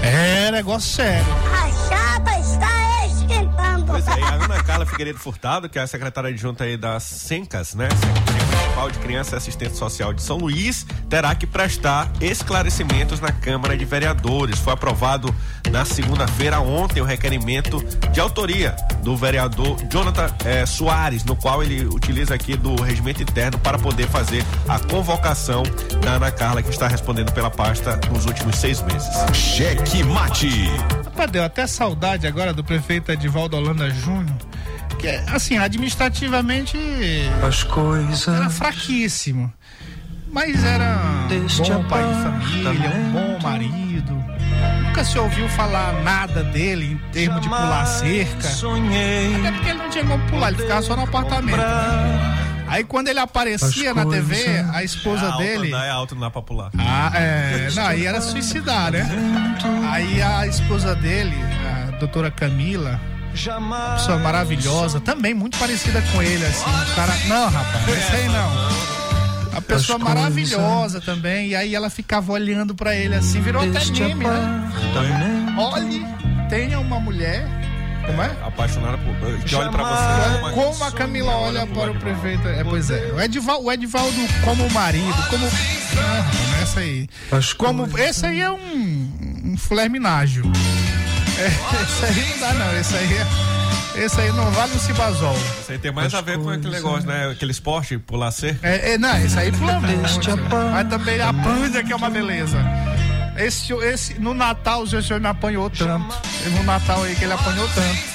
É 0.01 0.49
negócio 0.51 0.89
sério. 0.95 1.25
A 1.51 1.69
chapa 1.89 2.39
está 2.39 3.05
esquentando. 3.05 3.85
Pois 3.85 4.07
é, 4.07 4.21
a 4.21 4.33
Ana 4.33 4.63
Carla 4.63 4.85
Figueiredo 4.85 5.19
Furtado, 5.19 5.69
que 5.69 5.77
é 5.77 5.81
a 5.81 5.87
secretária 5.87 6.29
adjunta 6.29 6.63
aí 6.63 6.77
das 6.77 7.03
Sencas, 7.03 7.73
né? 7.73 7.89
Secretaria 7.89 8.42
Municipal 8.73 8.89
de 8.89 8.99
Criança 8.99 9.35
e 9.35 9.37
Assistente 9.37 9.75
Social 9.75 10.13
de 10.13 10.21
São 10.21 10.37
Luís, 10.37 10.85
terá 11.07 11.33
que 11.35 11.45
prestar 11.45 12.11
esclarecimentos 12.19 13.19
na 13.19 13.31
Câmara 13.31 13.77
de 13.77 13.85
Vereadores. 13.85 14.57
Foi 14.57 14.73
aprovado 14.73 15.33
na 15.69 15.85
segunda-feira, 15.85 16.59
ontem, 16.59 16.99
o 16.99 17.05
requerimento 17.05 17.83
de 18.11 18.19
autoria 18.19 18.75
do 19.03 19.15
vereador 19.15 19.77
Jonathan 19.89 20.27
eh, 20.43 20.65
Soares, 20.65 21.23
no 21.23 21.35
qual 21.35 21.61
ele 21.61 21.85
utiliza 21.85 22.33
aqui 22.33 22.57
do 22.57 22.75
regimento 22.81 23.21
interno 23.21 23.59
para 23.59 23.77
poder 23.77 24.07
fazer 24.07 24.43
a 24.67 24.79
convocação 24.79 25.63
da 26.01 26.13
Ana 26.13 26.31
Carla, 26.31 26.63
que 26.63 26.69
está 26.69 26.87
respondendo 26.87 27.31
pela 27.31 27.51
pasta 27.51 27.99
nos 28.11 28.25
últimos 28.25 28.57
seis 28.57 28.81
meses. 28.81 29.09
Cheque 29.35 30.03
mate. 30.03 30.49
Rapaz, 31.05 31.29
deu 31.29 31.43
até 31.43 31.67
saudade 31.67 32.25
agora 32.25 32.51
do 32.51 32.63
prefeito 32.63 33.11
Edivaldo 33.11 33.55
Holanda 33.55 33.89
Júnior. 33.91 34.35
Que, 34.97 35.07
assim, 35.33 35.57
administrativamente. 35.57 36.77
As 37.45 37.63
coisas. 37.63 38.27
Era 38.27 38.49
fraquíssimo. 38.49 39.51
Mas 40.31 40.63
era 40.63 41.27
um 41.29 41.63
bom 41.63 41.83
pai 41.87 42.03
de 42.07 42.23
família, 42.23 42.89
um 42.89 43.11
bom 43.11 43.39
marido. 43.39 44.23
Nunca 44.83 45.03
se 45.03 45.19
ouviu 45.19 45.47
falar 45.49 46.01
nada 46.03 46.43
dele 46.43 46.93
em 46.93 47.11
termos 47.11 47.41
de 47.41 47.49
pular 47.49 47.85
cerca. 47.85 48.41
Sonhei 48.47 49.35
Até 49.35 49.51
porque 49.51 49.69
ele 49.69 49.79
não 49.79 49.89
tinha 49.89 50.05
como 50.05 50.25
pular, 50.27 50.49
ele 50.49 50.57
ficava 50.57 50.81
só 50.81 50.95
no 50.95 51.03
apartamento. 51.03 51.57
né? 51.57 52.63
Aí 52.67 52.83
quando 52.83 53.09
ele 53.09 53.19
aparecia 53.19 53.91
As 53.91 53.95
na 53.95 54.05
TV, 54.07 54.65
a 54.73 54.83
esposa 54.83 55.25
é 55.25 55.29
alto, 55.29 55.37
dele. 55.37 55.69
Não, 55.69 55.83
é 55.83 55.89
alto, 55.91 56.15
não 56.15 56.21
dá 56.21 56.31
pra 56.31 56.41
pular. 56.41 56.71
Ah, 56.79 57.11
é. 57.13 57.69
Não, 57.75 57.85
aí 57.85 58.05
era 58.07 58.19
suicidar, 58.19 58.91
né? 58.91 59.07
Aí 59.91 60.19
a 60.19 60.47
esposa 60.47 60.95
dele, 60.95 61.35
a 61.87 61.91
doutora 61.97 62.31
Camila, 62.31 62.99
uma 63.57 63.95
pessoa 63.95 64.17
maravilhosa, 64.19 64.99
também 64.99 65.33
muito 65.33 65.57
parecida 65.57 66.01
com 66.11 66.21
ele, 66.21 66.45
assim. 66.45 66.69
O 66.69 66.95
cara. 66.95 67.13
Não, 67.27 67.49
rapaz, 67.49 67.87
esse 67.89 68.15
aí 68.15 68.27
não. 68.29 68.93
A 69.57 69.61
pessoa 69.61 69.97
As 69.97 70.03
maravilhosa 70.03 71.01
também. 71.01 71.49
E 71.49 71.55
aí 71.55 71.75
ela 71.75 71.89
ficava 71.89 72.31
olhando 72.31 72.73
pra 72.73 72.95
ele 72.95 73.15
assim, 73.15 73.41
virou 73.41 73.61
até 73.61 73.85
meme, 73.91 74.25
né? 74.25 75.55
Olhe, 75.57 76.05
tenha 76.49 76.79
uma 76.79 76.99
mulher. 76.99 77.47
Como 78.05 78.21
é? 78.21 78.31
Apaixonada 78.45 78.97
por. 78.97 79.39
Que 79.43 79.55
olha 79.55 79.69
pra 79.69 79.83
você. 79.83 80.53
Como 80.53 80.83
a 80.83 80.91
Camila 80.91 81.35
olha 81.35 81.65
para 81.67 81.91
o 81.91 81.99
prefeito. 81.99 82.47
É, 82.47 82.63
pois 82.63 82.89
é. 82.89 83.11
O 83.13 83.21
Edivaldo, 83.21 83.65
o 83.65 83.71
Edivaldo 83.71 84.17
como 84.43 84.69
marido, 84.71 85.29
como. 85.29 85.47
Ah, 85.47 86.61
essa 86.61 86.79
aí. 86.81 87.07
Como. 87.57 87.87
Esse 87.97 88.25
aí 88.25 88.41
é 88.41 88.51
um. 88.51 89.33
Um 89.45 89.57
flerminágio. 89.57 90.43
É, 91.37 91.47
esse 91.83 92.05
aí 92.05 92.29
não 92.29 92.39
dá, 92.39 92.53
não. 92.53 92.79
Esse 92.79 92.95
aí 92.95 93.13
é. 93.17 93.27
Esse 93.95 94.21
aí 94.21 94.31
não 94.31 94.49
vale 94.51 94.73
um 94.73 94.79
cibazol. 94.79 95.35
Isso 95.61 95.71
aí 95.71 95.77
tem 95.77 95.91
mais 95.91 96.13
a 96.13 96.21
ver 96.21 96.39
com 96.39 96.49
aquele 96.49 96.69
negócio, 96.71 97.07
né? 97.07 97.29
Aquele 97.29 97.51
esporte, 97.51 97.97
pular 97.99 98.31
cerca. 98.31 98.67
É, 98.67 98.93
é, 98.93 98.97
não, 98.97 99.15
esse 99.17 99.37
aí 99.37 99.51
pula 99.51 99.79
muito. 99.79 100.01
Paz. 100.49 100.71
Mas 100.71 100.89
também 100.89 101.21
a 101.21 101.31
panda 101.33 101.83
que 101.83 101.91
é 101.91 101.95
uma 101.95 102.09
beleza. 102.09 102.57
Esse, 103.37 103.71
esse, 103.73 104.19
no 104.19 104.33
Natal, 104.33 104.81
o 104.83 104.87
senhor 104.87 105.19
me 105.19 105.27
apanhou 105.27 105.69
tanto. 105.69 106.15
Teve 106.43 106.59
um 106.59 106.63
Natal 106.63 107.03
aí 107.03 107.15
que 107.15 107.23
ele 107.23 107.33
apanhou 107.33 107.67
tanto. 107.69 108.13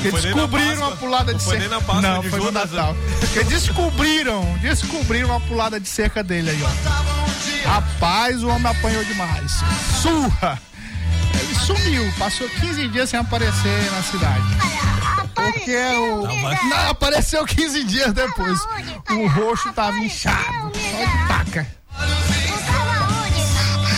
Que 0.00 0.10
foi 0.10 0.20
nem 0.22 0.30
na 0.34 0.42
descobriram 0.46 0.86
uma 0.88 0.96
pulada 0.96 1.32
Não 1.32 1.38
de 1.38 1.44
foi 1.44 1.58
cerca. 1.58 1.68
nem 1.68 1.78
na 1.78 1.84
Páscoa 1.86 2.02
Não, 2.02 2.20
de 2.22 2.28
foi 2.30 2.38
no 2.38 2.44
Judas, 2.46 2.72
Natal. 2.72 2.96
Porque 3.20 3.44
descobriram, 3.44 4.58
descobriram 4.62 5.28
uma 5.28 5.40
pulada 5.40 5.78
de 5.78 5.88
cerca 5.88 6.22
dele 6.24 6.50
aí, 6.50 6.60
ó. 6.62 7.68
Rapaz, 7.68 8.42
o 8.42 8.48
homem 8.48 8.66
apanhou 8.70 9.04
demais. 9.04 9.52
Surra! 10.00 10.58
Sumiu, 11.66 12.12
passou 12.18 12.48
15 12.48 12.88
dias 12.88 13.10
sem 13.10 13.20
aparecer 13.20 13.90
na 13.92 14.02
cidade. 14.02 14.42
Porque 15.34 15.76
o. 15.76 16.26
Não, 16.68 16.90
apareceu 16.90 17.44
15 17.44 17.84
dias 17.84 18.12
depois. 18.12 18.58
O 19.10 19.26
roxo 19.28 19.72
tava 19.72 19.96
inchado. 19.98 20.72
Só 20.74 21.04
de 21.04 21.28
taca. 21.28 21.66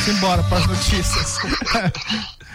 Simbora 0.05 0.43
para 0.45 0.59
as 0.59 0.67
notícias. 0.67 1.39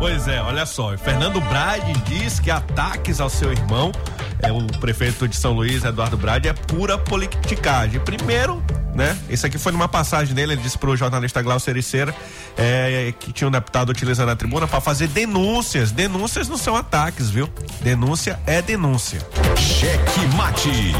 Pois 0.00 0.26
é, 0.26 0.40
olha 0.40 0.64
só. 0.64 0.96
Fernando 0.96 1.42
Brade 1.42 1.92
diz 2.06 2.40
que 2.40 2.50
ataques 2.50 3.20
ao 3.20 3.28
seu 3.28 3.52
irmão, 3.52 3.92
é 4.40 4.50
o 4.50 4.66
prefeito 4.80 5.28
de 5.28 5.36
São 5.36 5.52
Luís, 5.52 5.84
Eduardo 5.84 6.16
Brade, 6.16 6.48
é 6.48 6.54
pura 6.54 6.96
politicagem. 6.96 8.00
Primeiro, 8.00 8.64
né? 8.94 9.14
Esse 9.28 9.44
aqui 9.44 9.58
foi 9.58 9.72
numa 9.72 9.88
passagem 9.88 10.34
dele, 10.34 10.54
ele 10.54 10.62
disse 10.62 10.78
pro 10.78 10.96
jornalista 10.96 11.42
Glaucio 11.42 11.70
Ericeira 11.70 12.14
é, 12.56 13.12
que 13.20 13.30
tinha 13.30 13.46
um 13.46 13.50
deputado 13.50 13.90
utilizando 13.90 14.30
a 14.30 14.36
tribuna 14.36 14.66
para 14.66 14.80
fazer 14.80 15.06
denúncias. 15.06 15.92
Denúncias 15.92 16.48
não 16.48 16.56
são 16.56 16.74
ataques, 16.74 17.28
viu? 17.28 17.46
Denúncia 17.82 18.40
é 18.46 18.62
denúncia. 18.62 19.20
Cheque 19.54 20.26
mate. 20.34 20.94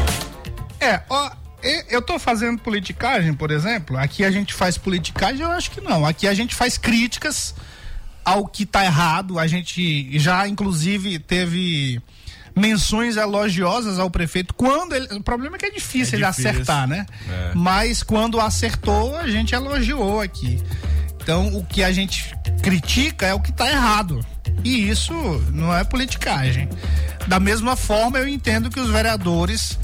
É, 0.79 1.01
ó, 1.09 1.31
eu 1.89 2.03
tô 2.03 2.19
fazendo 2.19 2.61
politicagem, 2.61 3.33
por 3.33 3.49
exemplo. 3.49 3.97
Aqui 3.97 4.23
a 4.23 4.29
gente 4.29 4.53
faz 4.53 4.77
politicagem, 4.77 5.41
eu 5.41 5.49
acho 5.49 5.71
que 5.71 5.81
não. 5.81 6.05
Aqui 6.05 6.27
a 6.27 6.35
gente 6.35 6.53
faz 6.53 6.77
críticas 6.77 7.55
ao 8.23 8.47
que 8.47 8.65
tá 8.65 8.83
errado. 8.85 9.37
A 9.39 9.47
gente 9.47 10.17
já, 10.19 10.47
inclusive, 10.47 11.19
teve 11.19 12.01
menções 12.55 13.15
elogiosas 13.17 13.97
ao 13.99 14.09
prefeito 14.09 14.53
quando 14.53 14.93
ele. 14.93 15.07
O 15.15 15.23
problema 15.23 15.55
é 15.55 15.59
que 15.59 15.65
é 15.65 15.71
difícil 15.71 16.15
É 16.15 16.21
ele 16.21 16.27
difícil. 16.27 16.51
acertar, 16.51 16.87
né? 16.87 17.05
É. 17.29 17.51
Mas 17.55 18.03
quando 18.03 18.39
acertou, 18.39 19.15
a 19.17 19.27
gente 19.29 19.53
elogiou 19.55 20.21
aqui. 20.21 20.61
Então, 21.21 21.55
o 21.55 21.63
que 21.65 21.83
a 21.83 21.91
gente 21.91 22.35
critica 22.63 23.27
é 23.27 23.33
o 23.33 23.39
que 23.39 23.51
tá 23.51 23.69
errado. 23.69 24.25
E 24.63 24.89
isso 24.89 25.13
não 25.53 25.73
é 25.75 25.83
politicagem. 25.83 26.67
Da 27.27 27.39
mesma 27.39 27.75
forma, 27.75 28.17
eu 28.17 28.27
entendo 28.27 28.69
que 28.69 28.79
os 28.79 28.89
vereadores 28.89 29.77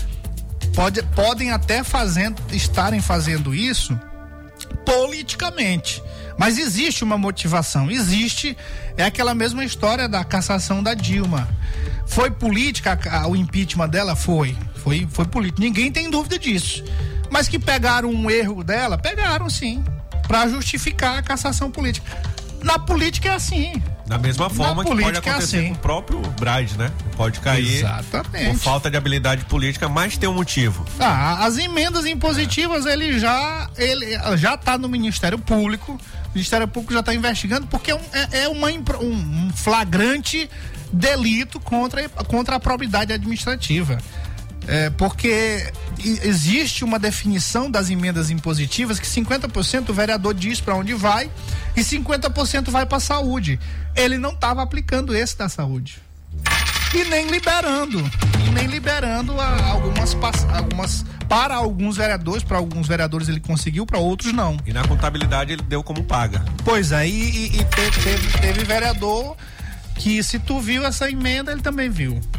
pode, 0.74 1.02
podem 1.04 1.52
até 1.52 1.84
fazendo, 1.84 2.42
estarem 2.52 3.00
fazendo 3.00 3.54
isso 3.54 3.98
politicamente. 4.84 6.02
Mas 6.38 6.58
existe 6.58 7.04
uma 7.04 7.18
motivação, 7.18 7.90
existe 7.90 8.56
é 8.96 9.04
aquela 9.04 9.34
mesma 9.34 9.66
história 9.66 10.08
da 10.08 10.24
cassação 10.24 10.84
da 10.84 10.94
Dilma. 10.94 11.48
Foi 12.06 12.32
política 12.32 12.98
o 13.28 13.36
impeachment 13.36 13.90
dela? 13.90 14.16
Foi. 14.16 14.56
Foi, 14.76 15.08
foi 15.12 15.26
político. 15.26 15.62
Ninguém 15.62 15.92
tem 15.92 16.10
dúvida 16.10 16.40
disso. 16.40 16.84
Mas 17.30 17.48
que 17.48 17.60
pegaram 17.60 18.10
um 18.10 18.30
erro 18.30 18.64
dela? 18.64 18.98
Pegaram 18.98 19.50
sim. 19.50 19.84
Pra 20.28 20.48
justificar 20.48 21.18
a 21.18 21.22
cassação 21.22 21.70
política. 21.70 22.10
Na 22.64 22.80
política 22.80 23.30
é 23.30 23.34
assim. 23.34 23.82
Da 24.08 24.18
mesma 24.18 24.50
forma 24.50 24.86
que 24.86 24.90
pode 24.90 25.04
é 25.04 25.20
acontecer 25.20 25.58
assim. 25.58 25.68
com 25.68 25.74
o 25.74 25.78
próprio 25.78 26.22
Brade, 26.40 26.78
né? 26.78 26.90
Pode 27.18 27.42
cair 27.42 27.80
Exatamente. 27.80 28.52
por 28.52 28.58
falta 28.58 28.90
de 28.90 28.96
habilidade 28.96 29.44
política, 29.46 29.90
mas 29.90 30.18
tem 30.18 30.30
um 30.30 30.34
motivo. 30.34 30.86
Ah, 30.98 31.46
as 31.46 31.58
emendas 31.58 32.06
impositivas 32.06 32.86
ele 32.86 33.20
já 33.20 33.70
ele 33.78 34.18
já 34.38 34.56
está 34.56 34.78
no 34.78 34.88
Ministério 34.88 35.38
Público. 35.38 36.00
O 36.28 36.30
Ministério 36.34 36.68
Público 36.70 36.94
já 36.94 37.02
está 37.02 37.14
investigando 37.14 37.68
porque 37.68 37.92
é 37.92 37.96
um, 37.96 38.02
é, 38.14 38.44
é 38.44 38.48
uma 38.48 38.70
um, 38.70 39.48
um 39.48 39.52
flagrante 39.54 40.50
delito 40.92 41.60
contra, 41.60 42.08
contra 42.08 42.56
a 42.56 42.60
probidade 42.62 43.12
administrativa. 43.12 43.98
É, 44.68 44.90
porque 44.90 45.72
existe 46.04 46.84
uma 46.84 47.00
definição 47.00 47.72
das 47.72 47.90
emendas 47.90 48.30
impositivas 48.30 49.00
que 49.00 49.08
50% 49.08 49.90
o 49.90 49.94
vereador 49.94 50.34
diz 50.34 50.60
para 50.60 50.76
onde 50.76 50.94
vai 50.94 51.32
e 51.76 51.82
50% 51.82 52.70
vai 52.70 52.86
para 52.86 53.00
saúde. 53.00 53.60
Ele 53.96 54.18
não 54.18 54.32
estava 54.32 54.62
aplicando 54.62 55.16
esse 55.16 55.38
da 55.38 55.48
saúde 55.50 56.00
e 56.94 57.04
nem 57.06 57.28
liberando 57.30 58.00
e 58.46 58.50
nem 58.52 58.66
liberando 58.68 59.40
a- 59.40 59.72
algumas 59.72 60.16
algumas 60.54 61.06
para 61.28 61.56
alguns 61.56 61.98
vereadores 61.98 62.44
para 62.44 62.58
alguns 62.58 62.88
vereadores 62.88 63.28
ele 63.28 63.40
conseguiu 63.42 63.86
para 63.86 63.98
outros 64.00 64.32
não 64.32 64.58
E 64.66 64.72
na 64.72 64.88
contabilidade 64.88 65.52
ele 65.52 65.62
deu 65.64 65.84
como 65.84 66.04
paga. 66.04 66.46
pois 66.64 66.92
é 66.94 67.06
e, 67.08 67.12
e- 67.12 67.46
e 67.48 67.64
te- 67.66 68.00
teve, 68.04 68.38
teve 68.40 68.64
vereador 68.64 69.36
que 69.96 70.24
se 70.24 70.40
tu 70.40 70.60
viu 70.62 70.86
essa 70.86 71.10
emenda 71.10 71.52
ele 71.52 71.62
também 71.62 71.90
viu 71.90 72.14
Teve 72.14 72.37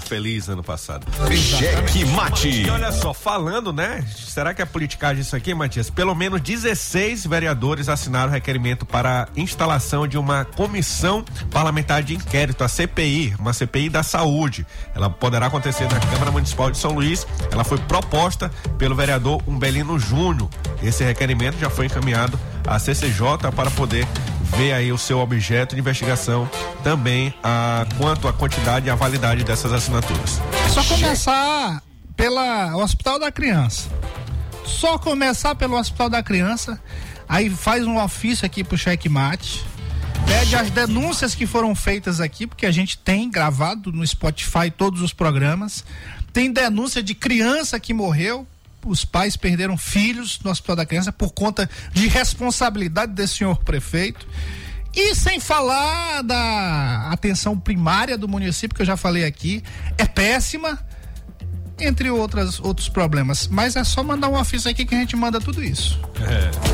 feliz 0.00 0.48
ano 0.48 0.62
passado. 0.62 1.06
Cheque 1.36 2.04
mate. 2.06 2.48
E 2.48 2.70
olha 2.70 2.90
só, 2.92 3.12
falando, 3.12 3.72
né? 3.72 4.04
Será 4.16 4.54
que 4.54 4.62
é 4.62 4.64
politicagem 4.64 5.22
isso 5.22 5.36
aqui, 5.36 5.54
Matias? 5.54 5.90
Pelo 5.90 6.14
menos 6.14 6.40
16 6.40 7.26
vereadores 7.26 7.88
assinaram 7.88 8.32
requerimento 8.32 8.86
para 8.86 9.24
a 9.24 9.40
instalação 9.40 10.06
de 10.06 10.18
uma 10.18 10.44
comissão 10.44 11.24
parlamentar 11.50 12.02
de 12.02 12.14
inquérito, 12.14 12.64
a 12.64 12.68
CPI, 12.68 13.34
uma 13.38 13.52
CPI 13.52 13.88
da 13.88 14.02
saúde. 14.02 14.66
Ela 14.94 15.10
poderá 15.10 15.46
acontecer 15.46 15.84
na 15.84 16.00
Câmara 16.00 16.30
Municipal 16.30 16.70
de 16.70 16.78
São 16.78 16.92
Luís. 16.92 17.26
Ela 17.52 17.64
foi 17.64 17.78
proposta 17.78 18.50
pelo 18.78 18.94
vereador 18.94 19.42
Umbelino 19.46 19.98
Júnior. 19.98 20.48
Esse 20.82 21.04
requerimento 21.04 21.58
já 21.58 21.68
foi 21.68 21.86
encaminhado 21.86 22.38
à 22.66 22.78
CCJ 22.78 23.52
para 23.54 23.70
poder 23.70 24.06
ver 24.56 24.72
aí 24.72 24.92
o 24.92 24.98
seu 24.98 25.18
objeto 25.18 25.74
de 25.74 25.80
investigação 25.80 26.48
também 26.82 27.34
a 27.42 27.86
quanto 27.98 28.28
à 28.28 28.32
quantidade 28.32 28.86
e 28.86 28.90
a 28.90 28.94
validade 28.94 29.44
dessas 29.44 29.72
assinaturas. 29.72 30.40
só 30.72 30.82
começar 30.84 31.82
pela 32.16 32.76
Hospital 32.76 33.18
da 33.18 33.30
Criança 33.32 33.88
só 34.64 34.98
começar 34.98 35.54
pelo 35.54 35.76
Hospital 35.76 36.08
da 36.08 36.22
Criança 36.22 36.80
aí 37.28 37.50
faz 37.50 37.86
um 37.86 38.02
ofício 38.02 38.46
aqui 38.46 38.62
pro 38.62 38.76
checkmate 38.76 39.64
pede 40.30 40.54
as 40.54 40.70
denúncias 40.70 41.34
que 41.34 41.46
foram 41.46 41.74
feitas 41.74 42.20
aqui, 42.20 42.46
porque 42.46 42.64
a 42.64 42.70
gente 42.70 42.96
tem 42.98 43.28
gravado 43.28 43.90
no 43.90 44.06
Spotify 44.06 44.70
todos 44.70 45.02
os 45.02 45.12
programas. 45.12 45.84
Tem 46.32 46.52
denúncia 46.52 47.02
de 47.02 47.14
criança 47.14 47.80
que 47.80 47.92
morreu. 47.92 48.46
Os 48.84 49.04
pais 49.04 49.36
perderam 49.36 49.76
filhos 49.76 50.40
no 50.42 50.50
Hospital 50.50 50.76
da 50.76 50.86
Criança 50.86 51.12
por 51.12 51.32
conta 51.32 51.68
de 51.92 52.08
responsabilidade 52.08 53.12
desse 53.12 53.36
senhor 53.36 53.58
prefeito. 53.64 54.26
E 54.94 55.14
sem 55.14 55.38
falar 55.38 56.22
da 56.22 57.08
atenção 57.12 57.58
primária 57.58 58.18
do 58.18 58.26
município, 58.26 58.74
que 58.74 58.82
eu 58.82 58.86
já 58.86 58.96
falei 58.96 59.24
aqui, 59.24 59.62
é 59.96 60.04
péssima, 60.04 60.78
entre 61.80 62.10
outras, 62.10 62.60
outros 62.60 62.88
problemas. 62.88 63.48
Mas 63.48 63.76
é 63.76 63.84
só 63.84 64.02
mandar 64.02 64.28
um 64.28 64.38
ofício 64.38 64.70
aqui 64.70 64.84
que 64.84 64.94
a 64.94 64.98
gente 64.98 65.16
manda 65.16 65.40
tudo 65.40 65.62
isso. 65.62 65.98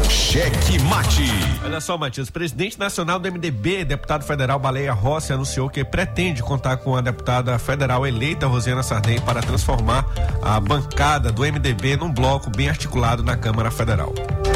Cheque 0.08 0.78
mate. 0.80 1.24
Olha 1.64 1.80
só, 1.80 1.96
Matias, 1.96 2.30
presidente 2.30 2.78
nacional 2.78 3.18
do 3.18 3.30
MDB, 3.30 3.84
deputado 3.84 4.24
federal 4.24 4.58
Baleia 4.58 4.92
Rossi, 4.92 5.32
anunciou 5.32 5.70
que 5.70 5.84
pretende 5.84 6.42
contar 6.42 6.78
com 6.78 6.96
a 6.96 7.00
deputada 7.00 7.58
federal 7.58 8.06
eleita 8.06 8.46
Rosiana 8.46 8.82
Sarney 8.82 9.20
para 9.20 9.40
transformar 9.40 10.06
a 10.42 10.58
bancada 10.58 11.30
do 11.30 11.42
MDB 11.42 11.96
num 11.96 12.12
bloco 12.12 12.50
bem 12.50 12.68
articulado 12.68 13.22
na 13.22 13.36
Câmara 13.36 13.70
Federal. 13.70 14.12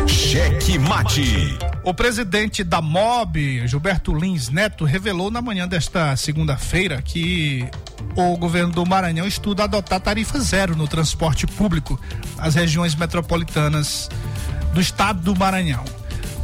Cheque 0.06 0.78
mate. 0.78 1.69
O 1.82 1.94
presidente 1.94 2.62
da 2.62 2.82
MOB, 2.82 3.66
Gilberto 3.66 4.14
Lins 4.14 4.50
Neto, 4.50 4.84
revelou 4.84 5.30
na 5.30 5.40
manhã 5.40 5.66
desta 5.66 6.14
segunda-feira 6.14 7.00
que 7.00 7.66
o 8.14 8.36
governo 8.36 8.72
do 8.72 8.84
Maranhão 8.84 9.26
estuda 9.26 9.64
adotar 9.64 9.98
tarifa 9.98 10.38
zero 10.40 10.76
no 10.76 10.86
transporte 10.86 11.46
público 11.46 11.98
nas 12.36 12.54
regiões 12.54 12.94
metropolitanas 12.94 14.10
do 14.74 14.80
estado 14.80 15.22
do 15.22 15.34
Maranhão. 15.34 15.84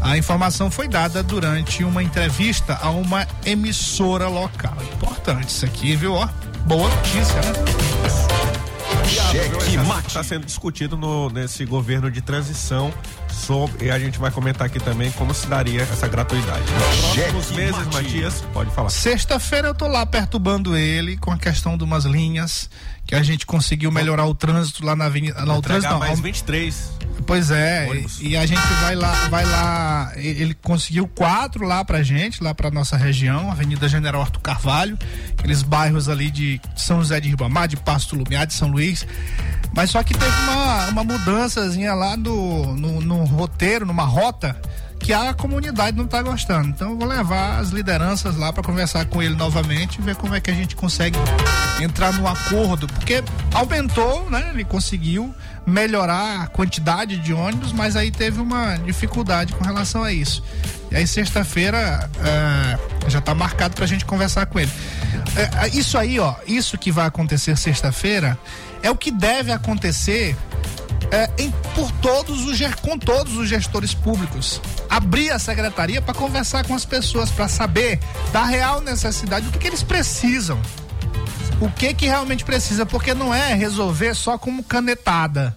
A 0.01 0.17
informação 0.17 0.71
foi 0.71 0.89
dada 0.89 1.23
durante 1.23 1.85
uma 1.85 2.03
entrevista 2.03 2.79
a 2.81 2.91
uma 2.91 3.27
emissora 3.45 4.29
local. 4.29 4.77
Importante 4.95 5.49
isso 5.49 5.67
aqui, 5.67 5.97
viu? 5.97 6.15
Ó, 6.15 6.29
boa 6.65 6.89
notícia, 6.89 7.41
né? 7.43 8.26
Cheque 9.09 9.79
Mate 9.79 10.09
está 10.09 10.23
sendo 10.23 10.45
discutido 10.45 10.97
no, 10.97 11.31
nesse 11.31 11.65
governo 11.65 12.11
de 12.11 12.21
transição 12.21 12.93
sobre, 13.29 13.87
e 13.87 13.91
a 13.91 13.99
gente 13.99 14.19
vai 14.19 14.31
comentar 14.31 14.67
aqui 14.67 14.79
também 14.79 15.11
como 15.13 15.33
se 15.35 15.47
daria 15.47 15.83
essa 15.83 16.09
gratuidade. 16.09 16.65
Nos 16.73 17.15
próximos 17.15 17.47
Cheque 17.47 17.57
meses, 17.57 17.77
mate. 17.77 17.95
Matias, 17.95 18.45
pode 18.53 18.71
falar. 18.71 18.91
Sexta-feira 18.91 19.69
eu 19.69 19.75
tô 19.75 19.87
lá 19.87 20.05
perturbando 20.05 20.77
ele 20.77 21.17
com 21.17 21.31
a 21.31 21.39
questão 21.39 21.77
de 21.77 21.85
umas 21.85 22.05
linhas 22.05 22.69
que 23.07 23.15
a 23.15 23.23
gente 23.23 23.47
conseguiu 23.47 23.91
melhorar 23.93 24.27
o 24.27 24.35
trânsito 24.35 24.85
lá 24.85 24.97
na 24.97 25.05
avenida, 25.07 25.45
lá 25.45 25.57
o 25.57 25.63
trânsito 25.63 25.93
não, 25.93 26.01
mais 26.01 26.19
ao- 26.19 26.23
23. 26.25 26.91
Pois 27.27 27.51
é, 27.51 27.89
e, 28.21 28.29
e 28.29 28.37
a 28.37 28.45
gente 28.47 28.61
vai 28.83 28.95
lá, 28.95 29.13
vai 29.29 29.45
lá, 29.45 30.13
ele 30.17 30.55
conseguiu 30.55 31.09
quatro 31.09 31.65
lá 31.65 31.85
pra 31.85 32.03
gente, 32.03 32.43
lá 32.43 32.55
pra 32.55 32.71
nossa 32.71 32.97
região, 32.97 33.51
Avenida 33.51 33.89
General 33.89 34.21
Arthur 34.21 34.41
Carvalho, 34.41 34.99
aqueles 35.37 35.63
bairros 35.63 36.09
ali 36.09 36.31
de 36.31 36.61
São 36.77 36.99
José 36.99 37.19
de 37.21 37.29
Ribamar, 37.31 37.69
de 37.69 37.77
Pasto 37.77 38.15
Lumiar, 38.17 38.47
de 38.47 38.53
São 38.55 38.69
Luís. 38.69 39.07
Mas 39.75 39.91
só 39.91 40.03
que 40.03 40.15
teve 40.15 40.37
uma, 40.43 40.87
uma 40.89 41.05
mudançazinha 41.05 41.95
lá 41.95 42.17
do, 42.17 42.33
no, 42.77 43.01
no 43.01 43.25
roteiro, 43.25 43.85
numa 43.87 44.05
rota, 44.05 44.55
que 45.07 45.13
a 45.13 45.33
comunidade 45.33 45.97
não 45.97 46.05
tá 46.05 46.21
gostando. 46.21 46.67
Então 46.71 46.91
eu 46.91 46.99
vou 46.99 47.07
levar 47.07 47.61
as 47.61 47.69
lideranças 47.69 48.37
lá 48.37 48.53
para 48.53 48.61
conversar 48.61 49.05
com 49.07 49.23
ele 49.23 49.37
novamente 49.37 50.01
e 50.01 50.03
ver 50.03 50.17
como 50.17 50.35
é 50.35 50.41
que 50.41 50.51
a 50.51 50.53
gente 50.53 50.75
consegue 50.75 51.17
entrar 51.81 52.13
num 52.15 52.27
acordo, 52.27 52.89
porque 52.89 53.23
aumentou, 53.55 54.29
né? 54.29 54.51
Ele 54.53 54.65
conseguiu 54.65 55.33
melhorar 55.65 56.43
a 56.43 56.47
quantidade 56.49 57.19
de 57.19 57.33
ônibus, 57.33 57.73
mas 57.73 57.95
aí 57.95 58.11
teve 58.11 58.41
uma 58.41 58.79
dificuldade 58.79 59.53
com 59.53 59.63
relação 59.63 60.03
a 60.03 60.13
isso. 60.13 60.43
E 60.91 60.97
aí 60.97 61.07
sexta-feira 61.07 62.11
é, 62.19 63.09
já 63.09 63.21
tá 63.21 63.33
marcado 63.33 63.77
pra 63.77 63.87
gente 63.87 64.05
conversar 64.05 64.47
com 64.47 64.59
ele. 64.59 64.73
É, 65.37 65.69
isso 65.69 65.97
aí, 65.97 66.19
ó, 66.19 66.35
isso 66.49 66.77
que 66.77 66.91
vai 66.91 67.07
acontecer 67.07 67.57
sexta-feira 67.57 68.37
é 68.83 68.91
o 68.91 68.97
que 68.97 69.13
deve 69.13 69.53
acontecer 69.53 70.37
é, 71.11 71.31
em- 71.39 71.51
por 71.75 71.91
todos 71.93 72.45
os 72.47 72.59
com 72.81 72.99
todos 72.99 73.37
os 73.37 73.49
gestores 73.49 73.95
públicos. 73.95 74.61
Abrir 74.89 75.31
a 75.31 75.39
secretaria 75.39 76.01
para 76.03 76.15
conversar 76.15 76.65
com 76.67 76.75
as 76.75 76.85
pessoas, 76.85 77.31
para 77.31 77.49
saber 77.49 78.01
da 78.33 78.45
real 78.45 78.81
necessidade, 78.81 79.47
o 79.47 79.53
que, 79.53 79.59
que 79.59 79.67
eles 79.67 79.83
precisam. 79.83 80.61
O 81.61 81.71
que 81.71 81.95
que 81.95 82.07
realmente 82.07 82.45
precisa, 82.45 82.85
porque 82.85 83.15
não 83.15 83.33
é 83.33 83.55
resolver 83.55 84.15
só 84.15 84.37
como 84.37 84.63
canetada. 84.63 85.57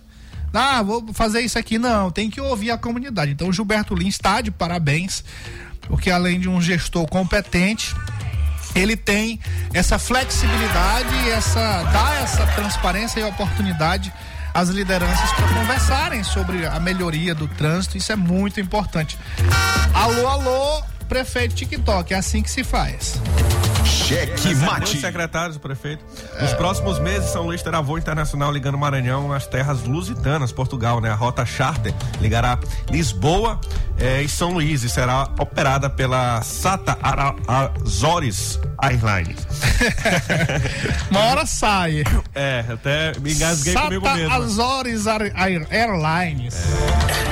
Ah, 0.54 0.82
vou 0.82 1.13
fazer 1.13 1.41
isso 1.41 1.60
aqui, 1.60 1.78
não. 1.78 2.10
Tem 2.10 2.30
que 2.30 2.39
ouvir 2.41 2.71
a 2.71 2.78
comunidade. 2.78 3.32
Então, 3.32 3.52
Gilberto 3.52 3.93
Lins 3.93 4.15
está 4.15 4.41
de 4.41 4.49
parabéns, 4.49 5.23
porque 5.82 6.10
além 6.10 6.39
de 6.39 6.47
um 6.49 6.62
gestor 6.62 7.06
competente, 7.08 7.93
ele 8.73 8.95
tem 8.95 9.39
essa 9.73 9.99
flexibilidade 9.99 11.30
essa 11.30 11.84
dá 11.91 12.15
essa 12.21 12.45
transparência 12.47 13.19
e 13.19 13.23
oportunidade 13.23 14.12
às 14.53 14.69
lideranças 14.69 15.31
para 15.31 15.47
conversarem 15.47 16.23
sobre 16.23 16.65
a 16.65 16.79
melhoria 16.79 17.33
do 17.35 17.47
trânsito. 17.47 17.97
Isso 17.97 18.12
é 18.12 18.15
muito 18.15 18.59
importante. 18.59 19.17
Alô, 19.93 20.27
alô, 20.27 20.83
prefeito 21.10 21.56
TikTok, 21.56 22.13
é 22.13 22.17
assim 22.17 22.41
que 22.41 22.50
se 22.50 22.63
faz. 22.63 23.19
Cheque 23.86 24.41
Dois 24.43 24.58
mate. 24.60 25.02
secretários, 25.02 25.58
prefeito. 25.58 26.04
Nos 26.39 26.54
próximos 26.54 27.00
meses, 27.00 27.30
São 27.32 27.43
Luís 27.48 27.62
terá 27.62 27.82
voo 27.82 27.98
internacional 27.98 28.52
ligando 28.52 28.78
Maranhão 28.78 29.34
às 29.34 29.45
terras 29.48 29.84
lusitanas, 29.84 30.52
Portugal, 30.52 31.02
né? 31.02 31.10
A 31.12 31.15
rota 31.15 31.45
charter 31.45 31.93
ligará 32.22 32.58
Lisboa 32.89 33.60
eh, 34.00 34.22
e 34.22 34.30
São 34.30 34.52
Luís 34.52 34.84
e 34.84 34.89
será 34.89 35.24
operada 35.39 35.89
pela 35.89 36.41
Sata 36.43 36.98
Ara- 37.02 37.36
Azores 37.48 38.60
Airlines. 38.82 39.39
Uma 41.10 41.19
hora 41.26 41.45
sai. 41.45 42.04
É, 42.34 42.63
até 42.72 43.13
me 43.19 43.34
engasguei 43.34 43.74
Sata 43.74 43.86
comigo 43.88 44.10
mesmo. 44.10 44.34
Azores 44.34 45.08
Air- 45.08 45.67
Airlines. 45.69 46.56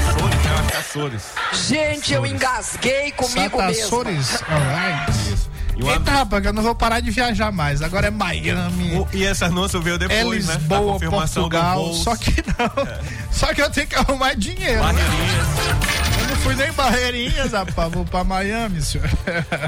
Açores, 0.09 0.35
né? 0.43 0.67
É 0.73 0.77
Açores. 0.77 1.23
Gente, 1.67 2.13
eu 2.13 2.25
engasguei 2.25 3.11
comigo 3.11 3.57
Sata 3.57 3.66
E, 5.79 5.83
o 5.83 5.91
Eita, 5.91 6.09
rapaz, 6.11 6.43
eu 6.43 6.51
não 6.53 6.63
vou 6.63 6.73
parar 6.73 6.99
de 7.01 7.11
viajar 7.11 7.51
mais. 7.51 7.83
Agora 7.83 8.07
é 8.07 8.09
Miami. 8.09 8.95
o- 8.97 9.07
e 9.13 9.23
esse 9.23 9.43
anúncio 9.43 9.79
veio 9.79 9.95
É 9.97 9.99
depois, 9.99 10.47
né? 10.47 10.53
Da 10.53 10.59
Lisboa, 10.59 10.93
confirmação 10.93 11.43
do 11.43 11.49
Portugal. 11.51 11.93
Só 11.93 12.15
que 12.15 12.43
não. 12.47 12.87
Só 13.31 13.53
que 13.53 13.61
eu 13.61 13.69
tenho 13.69 13.85
que 13.87 13.95
arrumar 13.95 14.33
dinheiro. 14.33 14.73
né? 14.83 14.93
Barreirinhas. 14.93 15.47
Eu 16.19 16.27
não 16.29 16.35
fui 16.37 16.55
nem 16.55 16.71
barreirinhas, 16.73 17.51
rapaz. 17.51 17.91
Vou 17.93 18.03
pra 18.05 18.23
Miami, 18.23 18.81
senhor. 18.81 19.07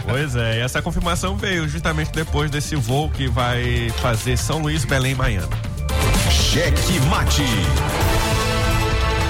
Pois 0.03 0.35
é, 0.35 0.57
e 0.57 0.61
essa 0.61 0.81
confirmação 0.81 1.37
veio 1.37 1.69
justamente 1.69 2.11
depois 2.11 2.49
desse 2.49 2.75
voo 2.75 3.09
que 3.11 3.27
vai 3.27 3.91
fazer 4.01 4.35
São 4.35 4.57
Luís, 4.57 4.83
Belém, 4.85 5.13
Miami. 5.13 5.47
Cheque 6.31 6.99
mate. 7.01 7.43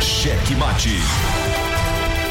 Cheque 0.01 0.55
mate. 0.55 0.97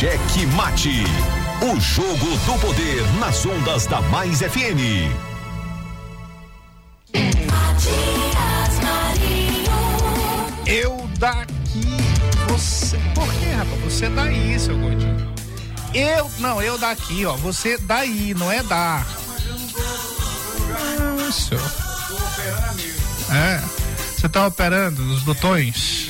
Cheque 0.00 0.46
Mate. 0.56 1.04
O 1.60 1.78
jogo 1.78 2.26
do 2.46 2.58
poder 2.58 3.06
nas 3.18 3.44
ondas 3.44 3.84
da 3.84 4.00
Mais 4.00 4.38
FM. 4.38 5.12
Eu 10.66 11.06
daqui, 11.18 11.84
você. 12.48 12.96
Por 13.14 13.30
que, 13.34 13.44
rapaz? 13.50 13.80
Você 13.84 14.08
daí, 14.08 14.58
seu 14.58 14.78
gordinho. 14.78 15.34
Eu, 15.92 16.30
não, 16.38 16.62
eu 16.62 16.78
daqui, 16.78 17.26
ó. 17.26 17.34
Você 17.34 17.76
daí, 17.76 18.32
não 18.32 18.50
é 18.50 18.62
da. 18.62 19.04
Isso. 21.28 21.56
É. 23.30 23.60
Você 24.16 24.30
tá 24.30 24.46
operando 24.46 25.02
os 25.12 25.22
botões. 25.24 26.09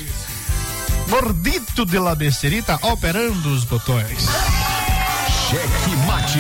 Gordito 1.10 1.84
de 1.84 1.98
la 1.98 2.14
besterita 2.14 2.78
operando 2.82 3.52
os 3.52 3.64
botões. 3.64 4.28
Cheque 5.50 5.96
Mate. 6.06 6.38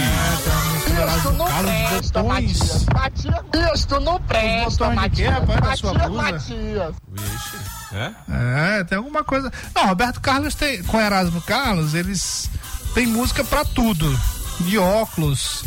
Isso 1.18 1.32
não 1.32 1.46
presta, 1.46 2.22
Matias. 2.22 2.86
Matias, 2.86 3.74
isso 3.74 4.00
não 4.00 4.20
presta, 4.20 4.90
Matias. 4.90 5.44
Matias? 5.60 6.10
Matias. 6.10 6.94
Vixe. 7.08 7.56
É? 7.92 8.78
É, 8.78 8.84
tem 8.84 8.98
alguma 8.98 9.24
coisa. 9.24 9.52
Não, 9.74 9.86
Roberto 9.88 10.20
Carlos 10.20 10.54
tem. 10.54 10.80
Com 10.84 11.00
Erasmo 11.00 11.40
Carlos, 11.42 11.94
eles 11.94 12.48
têm 12.94 13.08
música 13.08 13.42
pra 13.42 13.64
tudo. 13.64 14.16
De 14.60 14.78
óculos, 14.78 15.64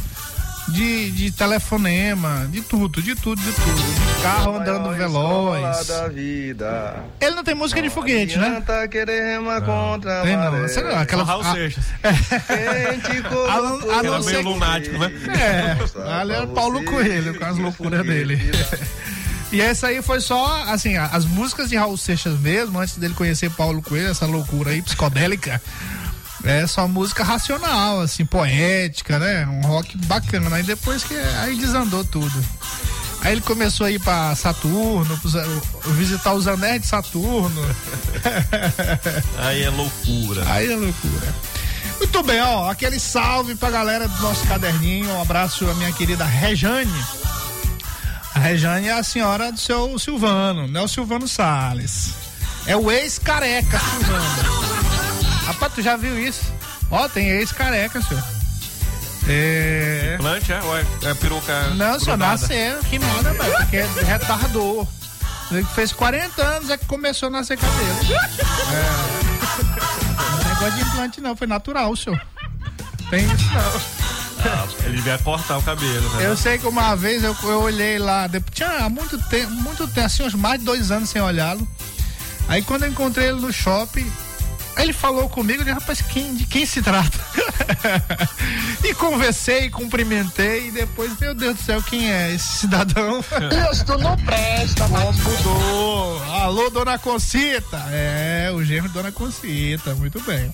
de, 0.69 1.11
de 1.11 1.31
telefonema, 1.31 2.47
de 2.49 2.61
tudo, 2.61 3.01
de 3.01 3.15
tudo, 3.15 3.41
de 3.41 3.51
tudo. 3.51 4.15
De 4.17 4.21
carro 4.23 4.55
andando 4.57 4.89
veloz. 4.95 5.87
Da 5.87 6.07
vida. 6.07 6.95
Ele 7.19 7.35
não 7.35 7.43
tem 7.43 7.53
música 7.55 7.81
de 7.81 7.89
foguete, 7.89 8.37
né? 8.37 8.63
Querer 8.89 9.23
remar 9.33 9.61
contra 9.61 10.21
Tem 10.23 10.35
não. 10.37 10.51
não, 10.51 10.97
aquela 10.99 11.23
Raul 11.23 11.43
Seixas. 11.43 11.85
Como 13.29 13.45
A 13.49 13.61
não- 13.61 13.91
a 13.99 14.03
não 14.03 14.13
Era 14.15 14.23
ser 14.23 14.37
lunático, 14.43 14.97
né? 14.97 15.11
É, 15.37 16.11
ali 16.19 16.33
era 16.33 16.47
Paulo 16.47 16.83
Coelho 16.85 17.37
com 17.37 17.45
as 17.45 17.57
loucuras 17.57 18.05
dele. 18.05 18.39
E 19.51 19.61
essa 19.61 19.87
aí 19.87 20.01
foi 20.01 20.19
só, 20.19 20.63
assim, 20.67 20.97
a- 20.97 21.05
as 21.07 21.25
músicas 21.25 21.69
de 21.69 21.75
Raul 21.77 21.95
Seixas 21.97 22.39
mesmo, 22.39 22.79
antes 22.79 22.97
dele 22.97 23.13
conhecer 23.13 23.51
Paulo 23.51 23.81
Coelho, 23.81 24.09
essa 24.09 24.25
loucura 24.25 24.71
aí, 24.71 24.81
psicodélica. 24.81 25.61
É 26.43 26.67
só 26.67 26.87
música 26.87 27.23
racional, 27.23 28.01
assim, 28.01 28.25
poética, 28.25 29.17
né? 29.17 29.45
Um 29.47 29.61
rock 29.61 29.97
bacana. 30.05 30.55
Aí 30.55 30.63
depois 30.63 31.03
que 31.03 31.15
aí 31.15 31.55
desandou 31.55 32.03
tudo. 32.03 32.43
Aí 33.21 33.31
ele 33.31 33.41
começou 33.41 33.85
a 33.85 33.91
ir 33.91 33.99
pra 33.99 34.35
Saturno, 34.35 35.17
visitar 35.95 36.33
os 36.33 36.45
anéis 36.45 36.81
de 36.81 36.87
Saturno. 36.87 37.61
Aí 39.39 39.63
é 39.63 39.69
loucura. 39.69 40.43
Aí 40.51 40.69
é 40.69 40.75
loucura. 40.75 41.33
Muito 41.99 42.21
bem, 42.23 42.41
ó, 42.41 42.69
aquele 42.69 42.99
salve 42.99 43.55
pra 43.55 43.71
galera 43.71 44.09
do 44.09 44.21
nosso 44.21 44.45
caderninho. 44.45 45.09
Um 45.09 45.21
abraço 45.21 45.69
à 45.69 45.73
minha 45.75 45.93
querida 45.93 46.25
Rejane. 46.25 46.91
A 48.35 48.39
Rejane 48.39 48.89
é 48.89 48.93
a 48.93 49.03
senhora 49.03 49.53
do 49.53 49.59
seu 49.59 49.97
Silvano, 49.97 50.67
não 50.67 50.81
é 50.81 50.83
o 50.83 50.87
Silvano 50.87 51.25
Salles. 51.25 52.15
É 52.65 52.75
o 52.75 52.91
ex-careca 52.91 53.79
Silvano. 53.79 54.92
Rapaz, 55.45 55.73
tu 55.73 55.81
já 55.81 55.95
viu 55.95 56.17
isso? 56.17 56.51
Ó, 56.89 57.07
tem 57.07 57.27
ex-careca, 57.29 58.01
senhor. 58.01 58.23
É. 59.27 60.15
Plante, 60.19 60.51
é? 60.51 60.61
Ou 60.61 60.77
é, 60.77 60.85
é 61.03 61.13
peruca? 61.13 61.67
Não, 61.69 61.99
senhor, 61.99 62.17
grudada? 62.17 62.17
nasceu, 62.17 62.79
que 62.89 62.99
nada, 62.99 63.33
velho, 63.33 63.57
porque 63.57 63.77
é 63.77 63.87
retardou. 64.05 64.87
Ele 65.51 65.63
fez 65.75 65.91
40 65.91 66.41
anos 66.41 66.69
é 66.69 66.77
que 66.77 66.85
começou 66.85 67.27
a 67.27 67.29
nascer 67.29 67.57
cabelo. 67.57 67.99
É. 68.71 69.23
Não 70.31 70.37
tem 70.39 70.47
negócio 70.47 70.71
de 70.71 70.81
implante, 70.81 71.21
não, 71.21 71.35
foi 71.35 71.47
natural, 71.47 71.95
senhor. 71.95 72.21
Tem 73.09 73.25
isso 73.25 73.45
não. 73.53 74.03
Ah, 74.45 74.67
ele 74.83 74.97
devia 74.97 75.17
cortar 75.19 75.57
o 75.57 75.63
cabelo, 75.63 76.09
né? 76.15 76.25
Eu 76.25 76.35
sei 76.35 76.57
que 76.57 76.67
uma 76.67 76.95
vez 76.95 77.23
eu, 77.23 77.35
eu 77.43 77.61
olhei 77.61 77.97
lá, 77.97 78.27
depois, 78.27 78.53
tinha 78.53 78.69
há 78.85 78.89
muito 78.89 79.17
tempo, 79.29 79.51
muito 79.51 79.87
tempo, 79.87 80.05
assim, 80.05 80.23
uns 80.23 80.33
mais 80.33 80.59
de 80.59 80.65
dois 80.65 80.91
anos 80.91 81.09
sem 81.09 81.21
olhá-lo. 81.21 81.65
Aí 82.49 82.61
quando 82.61 82.83
eu 82.83 82.89
encontrei 82.89 83.29
ele 83.29 83.39
no 83.39 83.53
shopping, 83.53 84.11
ele 84.77 84.93
falou 84.93 85.29
comigo, 85.29 85.61
eu 85.61 85.65
disse, 85.65 85.79
rapaz, 85.79 86.01
quem, 86.01 86.33
de 86.35 86.45
quem 86.45 86.65
se 86.65 86.81
trata? 86.81 87.19
e 88.83 88.93
conversei, 88.95 89.69
cumprimentei, 89.69 90.67
e 90.67 90.71
depois, 90.71 91.17
meu 91.19 91.33
Deus 91.33 91.55
do 91.55 91.63
céu, 91.63 91.81
quem 91.83 92.11
é 92.11 92.33
esse 92.33 92.59
cidadão? 92.59 93.23
Deus, 93.49 93.83
tu 93.83 93.97
não 93.97 94.17
presta, 94.17 94.87
Como 94.87 95.13
mudou? 95.13 96.23
Alô, 96.23 96.69
dona 96.69 96.97
Concita? 96.97 97.77
É, 97.91 98.51
o 98.53 98.63
de 98.63 98.81
dona 98.89 99.11
Concita, 99.11 99.93
muito 99.95 100.19
bem. 100.21 100.53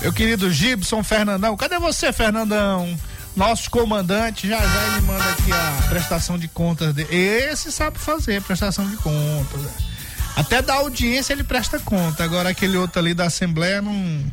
Meu 0.00 0.12
querido 0.12 0.50
Gibson 0.50 1.02
Fernandão, 1.02 1.56
cadê 1.56 1.78
você, 1.78 2.12
Fernandão? 2.12 2.96
Nosso 3.34 3.68
comandante, 3.68 4.48
já 4.48 4.60
já 4.60 4.86
ele 4.88 5.00
manda 5.00 5.24
aqui 5.24 5.50
a 5.52 5.88
prestação 5.88 6.38
de 6.38 6.46
contas 6.46 6.94
dele. 6.94 7.12
Esse 7.12 7.72
sabe 7.72 7.98
fazer 7.98 8.40
prestação 8.42 8.88
de 8.88 8.96
contas. 8.96 9.60
né? 9.60 9.93
Até 10.36 10.60
da 10.60 10.74
audiência 10.74 11.32
ele 11.32 11.44
presta 11.44 11.78
conta. 11.78 12.24
Agora 12.24 12.48
aquele 12.48 12.76
outro 12.76 13.00
ali 13.00 13.14
da 13.14 13.26
Assembleia 13.26 13.80
não. 13.80 14.24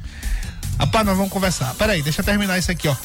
Rapaz, 0.79 1.05
nós 1.05 1.15
vamos 1.15 1.31
conversar. 1.31 1.73
Peraí, 1.75 2.01
deixa 2.01 2.21
eu 2.21 2.25
terminar 2.25 2.57
isso 2.57 2.71
aqui, 2.71 2.87
ó. 2.87 2.95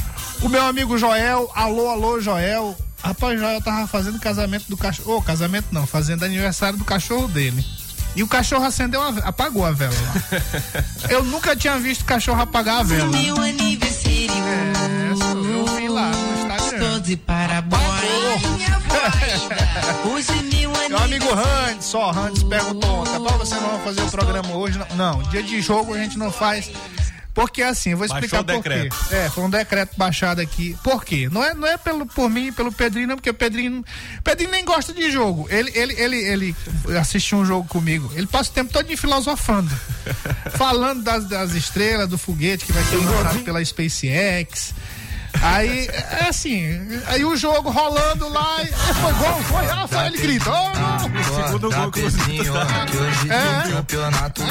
O 0.41 0.49
meu 0.49 0.65
amigo 0.65 0.97
Joel, 0.97 1.51
alô, 1.55 1.89
alô, 1.89 2.21
Joel. 2.21 2.77
Rapaz, 3.03 3.37
o 3.37 3.39
Joel 3.39 3.61
tava 3.61 3.87
fazendo 3.87 4.19
casamento 4.19 4.65
do 4.69 4.77
cachorro. 4.77 5.17
Ô, 5.17 5.23
casamento 5.23 5.67
não, 5.71 5.87
fazendo 5.87 6.25
aniversário 6.25 6.79
do 6.79 6.85
cachorro 6.85 7.29
dele. 7.29 7.65
E 8.15 8.23
o 8.23 8.27
cachorro 8.27 8.65
acendeu 8.65 9.03
a, 9.03 9.09
apagou 9.25 9.65
a 9.65 9.73
vela 9.73 9.95
lá. 9.95 10.41
Eu 11.11 11.23
nunca 11.23 11.55
tinha 11.55 11.79
visto 11.79 12.05
cachorro 12.05 12.41
apagar 12.41 12.81
a 12.81 12.83
vela. 12.83 13.11
Meu 13.11 13.37
aniversário. 13.37 13.97
É, 14.07 15.13
eu 15.13 15.67
vi 15.77 15.89
lá 15.89 16.11
no 16.11 16.33
Instagram. 16.35 16.87
Estou 16.87 17.01
de 17.01 17.17
parabéns. 17.17 17.83
Hoje 20.11 20.46
meu 20.97 21.05
amigo 21.05 21.27
Hans, 21.31 21.85
só 21.85 22.11
Hans 22.11 22.43
perguntou 22.43 22.91
ontem, 22.91 23.19
"Pô, 23.19 23.31
você 23.39 23.55
não 23.57 23.71
vai 23.71 23.81
fazer 23.85 24.03
o 24.03 24.11
programa 24.11 24.55
hoje? 24.55 24.79
Não, 24.79 24.97
não, 24.97 25.23
dia 25.25 25.43
de 25.43 25.61
jogo 25.61 25.95
a 25.95 25.99
gente 25.99 26.19
não 26.19 26.33
faz. 26.33 26.71
Porque 27.35 27.63
assim, 27.63 27.91
eu 27.91 27.99
vou 27.99 28.07
explicar 28.07 28.43
Baixou 28.43 28.59
o 28.59 28.63
por 28.63 28.71
quê. 28.71 28.79
decreto. 28.89 29.15
É, 29.15 29.29
foi 29.29 29.45
um 29.45 29.51
decreto 29.51 29.95
baixado 29.95 30.41
aqui. 30.41 30.75
Por 30.83 31.05
quê? 31.05 31.29
Não 31.31 31.45
é, 31.45 31.53
não 31.53 31.69
é 31.69 31.77
pelo, 31.77 32.07
por 32.07 32.31
mim, 32.31 32.51
pelo 32.51 32.73
Pedrinho, 32.73 33.09
não, 33.09 33.17
porque 33.17 33.29
o 33.29 33.35
Pedrinho, 33.35 33.85
Pedrinho 34.25 34.51
nem 34.51 34.65
gosta 34.65 34.95
de 34.95 35.11
jogo. 35.11 35.47
Ele, 35.51 35.71
ele, 35.75 35.93
ele, 36.01 36.17
ele 36.17 36.57
assistiu 36.99 37.37
um 37.37 37.45
jogo 37.45 37.69
comigo. 37.69 38.11
Ele 38.15 38.27
passa 38.27 38.49
o 38.51 38.55
tempo 38.55 38.73
todo 38.73 38.89
filosofando. 38.97 39.71
falando 40.57 41.03
das, 41.03 41.27
das 41.27 41.53
estrelas, 41.53 42.09
do 42.09 42.17
foguete 42.17 42.65
que 42.65 42.73
vai 42.73 42.83
ser 42.85 42.97
lançado 42.97 43.41
pela 43.41 43.63
SpaceX. 43.63 44.73
Aí, 45.43 45.89
é 45.89 46.29
assim, 46.29 46.81
aí 47.07 47.25
o 47.25 47.37
jogo 47.37 47.71
rolando 47.71 48.29
lá, 48.29 48.57
foi 49.01 49.13
gol, 49.15 49.43
foi, 49.45 49.67
ah, 49.71 49.87
foi, 49.89 50.07
ele 50.07 50.19
grita, 50.19 50.51
oh, 50.51 50.79
não. 50.79 51.47
Segundo 51.47 51.71
gol 51.71 51.91
que 51.91 52.01
você 52.03 52.19
que 52.19 52.97
hoje 52.97 53.31
É. 53.31 53.63
tem 53.63 53.73
campeonato. 53.73 54.43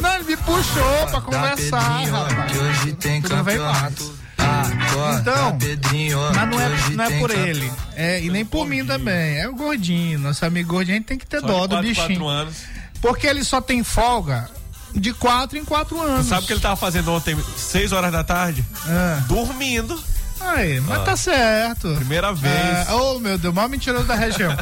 Não, 0.00 0.14
ele 0.14 0.24
me 0.24 0.36
puxou 0.38 1.06
pra 1.10 1.18
Dá 1.18 1.20
conversar, 1.20 1.80
rapaz. 1.80 2.52
que 2.52 2.58
hoje 2.58 2.92
tem 2.94 3.22
campeonato. 3.22 4.18
Acorda, 4.38 5.30
Então, 5.32 5.58
Pedrinho, 5.58 6.18
Mas 6.34 6.48
não 6.48 6.60
é, 6.60 6.68
não 6.94 7.04
é 7.04 7.18
por 7.18 7.30
ele. 7.30 7.72
É, 7.96 8.22
e 8.22 8.30
nem 8.30 8.44
por 8.44 8.66
mim 8.66 8.84
também. 8.86 9.36
É 9.38 9.48
o 9.48 9.54
gordinho. 9.54 10.18
Nosso 10.20 10.44
amigo 10.46 10.70
gordinho, 10.74 10.94
a 10.96 10.98
gente 10.98 11.06
tem 11.08 11.18
que 11.18 11.26
ter 11.26 11.40
dó 11.42 11.66
do 11.66 11.74
quatro, 11.74 11.88
bichinho. 11.88 12.20
quatro. 12.20 12.54
Porque 13.02 13.26
ele 13.26 13.42
só 13.44 13.60
tem 13.60 13.82
folga 13.82 14.48
de 14.94 15.12
quatro 15.12 15.58
em 15.58 15.64
quatro 15.64 16.00
anos. 16.00 16.26
Sabe 16.28 16.44
o 16.44 16.46
que 16.46 16.52
ele 16.52 16.60
tava 16.60 16.76
fazendo 16.76 17.12
ontem, 17.12 17.36
6 17.56 17.92
horas 17.92 18.10
da 18.12 18.22
tarde? 18.24 18.64
Ah. 18.86 19.22
Dormindo. 19.28 20.00
Aí, 20.40 20.80
mas 20.80 20.98
Ah. 21.00 21.04
tá 21.04 21.16
certo. 21.16 21.94
Primeira 21.96 22.32
vez. 22.32 22.54
É, 22.88 22.92
oh, 22.92 23.18
meu 23.18 23.36
Deus, 23.38 23.54
maior 23.54 23.68
mentiroso 23.68 24.04
da 24.06 24.14
região. 24.14 24.52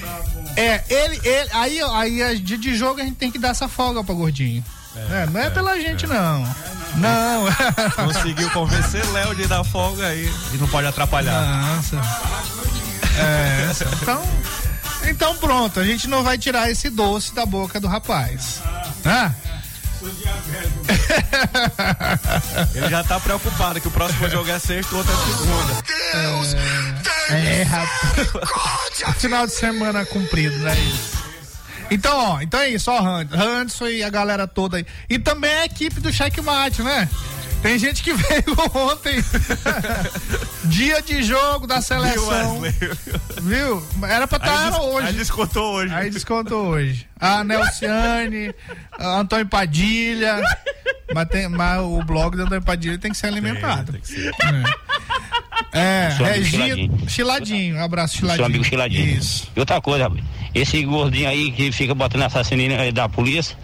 é, 0.56 0.82
ele, 0.88 1.20
ele, 1.22 1.50
aí, 1.52 1.80
aí, 1.82 2.22
a 2.22 2.34
dia 2.34 2.58
de 2.58 2.76
jogo 2.76 3.00
a 3.00 3.04
gente 3.04 3.16
tem 3.16 3.30
que 3.30 3.38
dar 3.38 3.48
essa 3.50 3.68
folga 3.68 4.02
pra 4.02 4.14
gordinho. 4.14 4.64
É, 5.10 5.26
não 5.26 5.40
é, 5.40 5.48
pela 5.50 5.78
gente, 5.78 6.06
não. 6.06 6.42
Não. 6.96 7.44
Conseguiu 8.04 8.50
convencer 8.50 9.06
Léo 9.12 9.34
de 9.34 9.46
dar 9.46 9.62
folga 9.62 10.06
aí. 10.08 10.32
E 10.52 10.56
não 10.56 10.66
pode 10.66 10.86
atrapalhar. 10.88 11.40
Nossa. 11.76 11.96
É, 13.16 13.70
então, 14.02 14.22
então 15.08 15.36
pronto, 15.36 15.78
a 15.78 15.84
gente 15.84 16.08
não 16.08 16.22
vai 16.24 16.36
tirar 16.38 16.70
esse 16.70 16.90
doce 16.90 17.32
da 17.34 17.46
boca 17.46 17.78
do 17.80 17.86
rapaz. 17.86 18.60
Ah, 19.04 19.30
Ele 22.74 22.88
já 22.88 23.04
tá 23.04 23.20
preocupado 23.20 23.80
que 23.80 23.88
o 23.88 23.90
próximo 23.90 24.28
jogo 24.28 24.50
é 24.50 24.58
sexta, 24.58 24.94
o 24.94 24.98
outro 24.98 25.12
é 25.12 25.16
segunda. 25.16 25.82
é, 27.30 27.62
rapaz. 27.62 28.28
Final 29.18 29.46
de 29.46 29.52
semana 29.54 30.04
cumprido, 30.06 30.56
né? 30.58 30.74
Isso. 30.78 31.18
Então, 31.90 32.18
ó, 32.18 32.40
então 32.42 32.60
é 32.60 32.68
isso, 32.68 32.90
ó, 32.90 32.98
Hans- 33.00 33.32
Hanson 33.32 33.88
e 33.88 34.02
a 34.02 34.10
galera 34.10 34.46
toda 34.46 34.76
aí. 34.76 34.84
E 35.08 35.18
também 35.18 35.50
a 35.54 35.64
equipe 35.64 35.98
do 36.00 36.12
Checkmate, 36.12 36.82
né? 36.82 37.08
Tem 37.62 37.78
gente 37.78 38.02
que 38.02 38.12
veio 38.14 38.44
ontem. 38.74 39.16
Dia 40.64 41.00
de 41.02 41.22
jogo 41.22 41.66
da 41.66 41.80
seleção. 41.80 42.60
Viu? 43.42 43.82
Era 44.08 44.26
pra 44.26 44.36
estar 44.38 44.64
Aí 44.66 44.70
des- 44.70 44.80
hoje. 44.80 45.06
aí 45.08 45.12
descontou 45.14 45.74
hoje. 45.74 45.94
Aí 45.94 46.10
descontou 46.10 46.66
hoje. 46.68 47.06
A 47.18 47.42
Nelciane, 47.42 48.54
a 48.98 49.18
Antônio 49.20 49.46
Padilha. 49.46 50.40
Mas, 51.14 51.28
tem, 51.28 51.48
mas 51.48 51.80
o 51.80 52.02
blog 52.04 52.36
do 52.36 52.42
Antônio 52.42 52.62
Padilha 52.62 52.98
tem 52.98 53.10
que 53.10 53.16
ser 53.16 53.26
alimentado. 53.28 53.92
Tem 53.92 54.00
que 54.00 54.06
ser. 54.08 54.32
É, 55.72 56.06
amigo 56.12 56.24
Regina. 56.24 57.08
Chiladinho. 57.08 57.76
Um 57.76 57.84
abraço, 57.84 58.16
Chiladinho. 58.18 58.36
Seu 58.36 58.44
amigo 58.46 58.64
Chiladinho. 58.64 59.18
Isso. 59.18 59.50
E 59.56 59.60
outra 59.60 59.80
coisa, 59.80 60.10
esse 60.54 60.82
gordinho 60.84 61.28
aí 61.28 61.50
que 61.50 61.72
fica 61.72 61.94
botando 61.94 62.22
assassino 62.22 62.62
aí 62.80 62.92
da 62.92 63.08
polícia, 63.08 63.56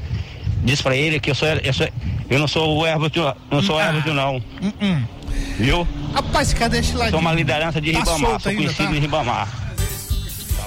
diz 0.65 0.81
pra 0.83 0.97
ele 0.97 1.21
que 1.21 1.31
eu 1.31 1.35
sou, 1.35 1.49
eu, 1.49 1.73
sou, 1.73 1.87
eu 2.31 2.39
não 2.39 2.49
sou 2.49 2.79
o 2.79 2.85
árbitro, 2.85 3.35
não 3.51 3.63
sou 3.63 3.79
Ah. 3.79 3.87
árbitro 3.87 4.15
não. 4.15 4.43
Hum, 4.81 5.05
Viu? 5.59 5.87
Rapaz, 6.15 6.53
cadê 6.55 6.83
Chiladinho? 6.83 7.11
Sou 7.13 7.21
uma 7.21 7.33
liderança 7.33 7.81
de 7.81 7.93
Tá 7.93 7.99
Ribamar, 8.01 8.19
sou 8.19 8.51
ainda, 8.51 8.63
conhecido 8.63 8.89
tá? 8.89 8.97
em 8.97 8.99
Ribamar. 9.01 9.49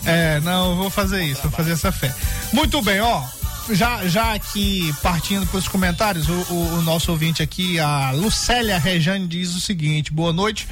É, 0.05 0.39
não, 0.41 0.71
eu 0.71 0.75
vou 0.77 0.89
fazer 0.89 1.23
isso, 1.23 1.41
vou 1.41 1.51
fazer 1.51 1.71
essa 1.73 1.91
fé. 1.91 2.13
Muito 2.53 2.81
bem, 2.81 3.01
ó. 3.01 3.21
Já, 3.69 4.07
já 4.07 4.33
aqui 4.33 4.93
partindo 5.03 5.45
para 5.47 5.57
os 5.57 5.67
comentários, 5.67 6.29
o, 6.29 6.33
o- 6.53 6.75
o 6.77 6.81
nosso 6.83 7.11
ouvinte 7.11 7.43
aqui, 7.43 7.77
a 7.79 8.11
Lucélia 8.11 8.77
Rejane, 8.79 9.27
diz 9.27 9.53
o 9.55 9.59
seguinte: 9.59 10.13
boa 10.13 10.31
noite. 10.31 10.65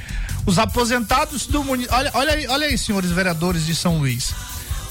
Os 0.46 0.58
aposentados 0.58 1.46
do 1.46 1.62
município. 1.62 1.94
Olha, 1.98 2.10
olha, 2.14 2.32
aí, 2.32 2.46
olha 2.48 2.66
aí, 2.68 2.78
senhores 2.78 3.10
vereadores 3.10 3.66
de 3.66 3.74
São 3.74 3.98
Luís. 3.98 4.32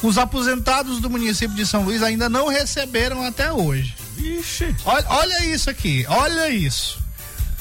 Os 0.03 0.19
aposentados 0.19 0.99
do 0.99 1.09
município 1.09 1.55
de 1.55 1.65
São 1.65 1.83
Luís 1.83 2.03
ainda 2.03 2.29
não 2.29 2.47
receberam 2.47 3.23
até 3.25 3.51
hoje. 3.51 3.95
Vixe. 4.15 4.75
Olha, 4.85 5.05
olha 5.09 5.45
isso 5.45 5.69
aqui, 5.69 6.05
olha 6.07 6.49
isso. 6.49 7.03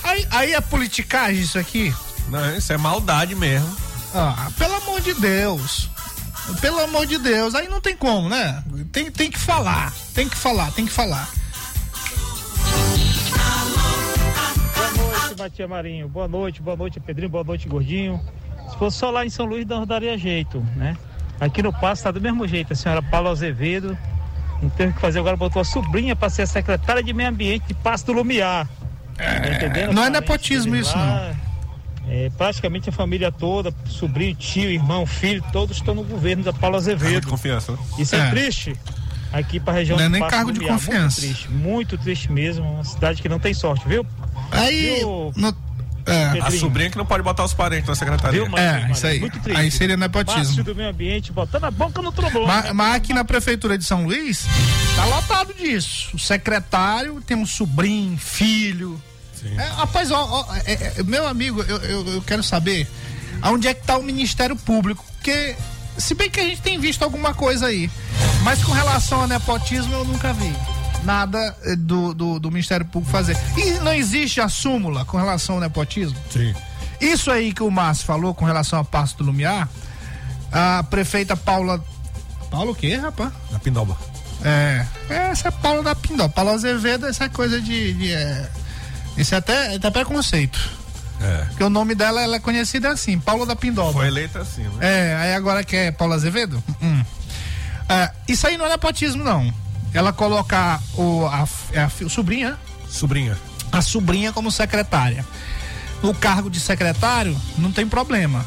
Aí, 0.03 0.27
aí 0.31 0.53
é 0.55 0.61
politicagem 0.61 1.43
isso 1.43 1.59
aqui? 1.59 1.95
Não, 2.29 2.57
isso 2.57 2.73
é 2.73 2.77
maldade 2.77 3.35
mesmo. 3.35 3.77
Ah, 4.14 4.51
pelo 4.57 4.75
amor 4.77 5.01
de 5.01 5.14
Deus. 5.14 5.90
Pelo 6.61 6.79
amor 6.81 7.07
de 7.07 7.19
Deus, 7.19 7.55
aí 7.55 7.69
não 7.69 7.81
tem 7.81 7.97
como, 7.97 8.29
né? 8.29 8.62
Tem, 8.93 9.11
tem 9.11 9.31
que 9.31 9.38
falar, 9.38 9.93
tem 10.14 10.29
que 10.29 10.37
falar, 10.37 10.71
tem 10.73 10.85
que 10.85 10.93
falar. 10.93 11.29
Boa 14.95 15.09
noite, 15.09 15.35
Batia 15.35 15.67
Marinho. 15.67 16.09
Boa 16.09 16.29
noite, 16.29 16.62
boa 16.62 16.77
noite, 16.77 17.01
Pedrinho. 17.01 17.31
Boa 17.31 17.45
noite, 17.45 17.67
Gordinho. 17.67 18.21
Se 18.71 18.77
fosse 18.77 18.99
só 18.99 19.11
lá 19.11 19.25
em 19.25 19.31
São 19.31 19.47
Luís, 19.47 19.67
não 19.67 19.87
daria 19.87 20.19
jeito, 20.19 20.61
né? 20.77 20.97
Aqui 21.40 21.62
no 21.62 21.73
Passo 21.73 22.05
tá 22.05 22.11
do 22.11 22.21
mesmo 22.21 22.47
jeito. 22.47 22.73
A 22.75 22.77
senhora 22.77 23.03
Paula 23.03 23.31
Azevedo 23.31 23.99
não 24.64 24.70
teve 24.70 24.90
o 24.90 24.94
que 24.94 25.00
fazer 25.00 25.18
agora, 25.20 25.37
botou 25.37 25.61
a 25.62 25.64
sobrinha 25.64 26.14
para 26.16 26.29
ser 26.31 26.42
a 26.42 26.46
secretária 26.46 27.03
de 27.03 27.12
Meio 27.12 27.29
Ambiente 27.29 27.64
de 27.68 27.74
Passo 27.74 28.07
do 28.07 28.12
Lumiar. 28.12 28.68
Tá 29.16 29.48
entendendo? 29.55 29.92
não 29.92 30.05
é 30.05 30.11
nepotismo 30.11 30.74
isso, 30.74 30.96
lá, 30.96 31.33
é, 32.09 32.31
praticamente 32.37 32.88
a 32.88 32.92
família 32.92 33.31
toda, 33.31 33.72
sobrinho, 33.87 34.35
tio, 34.35 34.70
irmão, 34.70 35.07
filho, 35.07 35.42
todos 35.53 35.77
estão 35.77 35.94
no 35.94 36.03
governo 36.03 36.42
da 36.42 36.53
Paula 36.53 36.79
Azevedo. 36.79 37.29
confiança, 37.29 37.72
né? 37.72 37.79
Isso 37.98 38.14
é, 38.16 38.18
É. 38.18 38.31
triste. 38.31 38.77
Aqui 39.33 39.59
para 39.59 39.72
a 39.72 39.77
região 39.77 39.96
Não 39.96 40.05
é 40.05 40.09
do 40.09 40.12
nem 40.12 40.20
Passo 40.20 40.31
cargo 40.37 40.53
de 40.53 40.59
Lumiar. 40.61 40.79
confiança. 40.79 41.20
Muito 41.20 41.35
triste, 41.35 41.50
muito 41.50 41.98
triste 41.98 42.31
mesmo. 42.33 42.64
Uma 42.74 42.85
cidade 42.85 43.20
que 43.22 43.29
não 43.29 43.38
tem 43.40 43.53
sorte, 43.55 43.87
viu? 43.88 44.07
Aí. 44.53 44.96
Viu, 44.98 45.33
no- 45.37 45.57
é. 46.07 46.40
A 46.40 46.51
sobrinha 46.51 46.90
que 46.90 46.99
não 46.99 47.07
pode 47.07 47.23
botar 47.23 47.45
os 47.45 47.55
parentes 47.55 47.88
na 47.88 47.95
secretaria. 47.95 48.43
Viu, 48.43 48.51
Maria? 48.51 48.87
É, 48.88 48.93
isso 48.93 49.07
aí. 49.07 49.21
Muito 49.21 49.40
triste. 49.40 49.59
Aí 49.59 49.71
seria 49.71 49.97
nepotismo. 49.97 50.45
Márcio 50.45 50.64
do 50.64 50.75
meio 50.75 50.90
ambiente 50.90 51.33
botando 51.33 51.64
a 51.64 51.71
boca 51.71 52.03
no 52.03 52.12
trombone. 52.12 52.47
Mas, 52.47 52.73
mas 52.73 52.95
aqui 52.95 53.12
na 53.14 53.25
prefeitura 53.25 53.79
de 53.79 53.85
São 53.85 54.05
Luís, 54.05 54.47
tá 54.95 55.05
lotado 55.07 55.55
disso. 55.55 56.11
O 56.14 56.19
secretário, 56.19 57.21
temos 57.27 57.51
sobrinho, 57.51 58.19
filho. 58.19 59.01
É, 59.57 59.64
rapaz, 59.77 60.11
ó, 60.11 60.47
ó, 60.49 60.55
é, 60.64 60.73
é, 60.73 61.03
meu 61.03 61.27
amigo, 61.27 61.62
eu, 61.62 61.77
eu, 61.79 62.09
eu 62.14 62.23
quero 62.23 62.43
saber 62.43 62.88
aonde 63.43 63.69
é 63.69 63.75
que 63.75 63.87
tá 63.87 63.97
o 63.99 64.03
Ministério 64.03 64.57
Público. 64.57 65.05
Porque, 65.14 65.55
se 65.99 66.14
bem 66.14 66.31
que 66.31 66.40
a 66.40 66.45
gente 66.45 66.62
tem 66.62 66.79
visto 66.79 67.03
alguma 67.03 67.35
coisa 67.35 67.67
aí, 67.67 67.90
mas 68.43 68.62
com 68.62 68.73
relação 68.73 69.23
a 69.23 69.27
nepotismo 69.27 69.93
eu 69.95 70.05
nunca 70.05 70.33
vi 70.33 70.55
nada 71.05 71.57
eh, 71.64 71.77
do, 71.77 72.14
do, 72.14 72.38
do 72.40 72.51
Ministério 72.51 72.87
Público 72.87 73.12
fazer. 73.12 73.37
E 73.57 73.73
não 73.81 73.93
existe 73.93 74.40
a 74.40 74.49
súmula 74.49 75.05
com 75.05 75.17
relação 75.17 75.57
ao 75.57 75.61
nepotismo? 75.61 76.17
Sim. 76.31 76.55
Isso 77.01 77.31
aí 77.31 77.53
que 77.53 77.62
o 77.62 77.71
Márcio 77.71 78.07
falou 78.07 78.35
com 78.35 78.45
relação 78.45 78.79
a 78.79 78.85
Passo 78.85 79.19
do 79.19 79.25
Lumiar, 79.25 79.69
a 80.51 80.83
prefeita 80.85 81.37
Paula. 81.37 81.85
Paula 82.51 82.71
o 82.71 82.75
quê, 82.75 82.97
rapaz? 82.97 83.33
Na 83.51 83.59
Pindoba. 83.59 83.97
É, 84.45 84.87
essa 85.09 85.49
é 85.49 85.51
Paula 85.51 85.83
da 85.83 85.95
Pindó. 85.95 86.29
Paula 86.29 86.53
Azevedo, 86.53 87.07
essa 87.07 87.29
coisa 87.29 87.61
de. 87.61 87.95
de 87.95 88.12
é, 88.12 88.49
isso 89.17 89.35
é 89.35 89.38
até, 89.38 89.73
é 89.73 89.77
até 89.77 89.90
preconceito. 89.90 90.59
É. 91.21 91.45
Porque 91.47 91.64
o 91.64 91.71
nome 91.71 91.95
dela 91.95 92.21
ela 92.21 92.37
é 92.37 92.40
conhecida 92.40 92.90
assim, 92.90 93.19
Paula 93.19 93.47
da 93.47 93.57
Pindoba. 93.57 93.93
Foi 93.93 94.07
eleita 94.07 94.40
assim, 94.40 94.62
né? 94.64 94.79
É, 94.81 95.17
aí 95.17 95.35
agora 95.35 95.64
que 95.64 95.75
é 95.75 95.90
Paula 95.90 96.17
Azevedo? 96.17 96.62
Hum. 96.83 97.03
É, 97.88 98.11
isso 98.29 98.47
aí 98.47 98.59
não 98.59 98.67
é 98.67 98.71
nepotismo, 98.71 99.25
não. 99.25 99.53
Ela 99.94 100.12
colocar 100.12 100.83
o, 100.96 101.24
a, 101.26 101.46
é 101.72 101.83
a, 101.85 101.88
fi- 101.88 102.09
sobrinha, 102.11 102.59
Sobrinha. 102.90 103.38
a 103.72 103.80
sobrinha 103.80 104.33
como 104.33 104.50
secretária. 104.50 105.24
No 106.02 106.12
cargo 106.12 106.50
de 106.50 106.61
secretário, 106.61 107.35
não 107.57 107.72
tem 107.72 107.87
problema. 107.87 108.44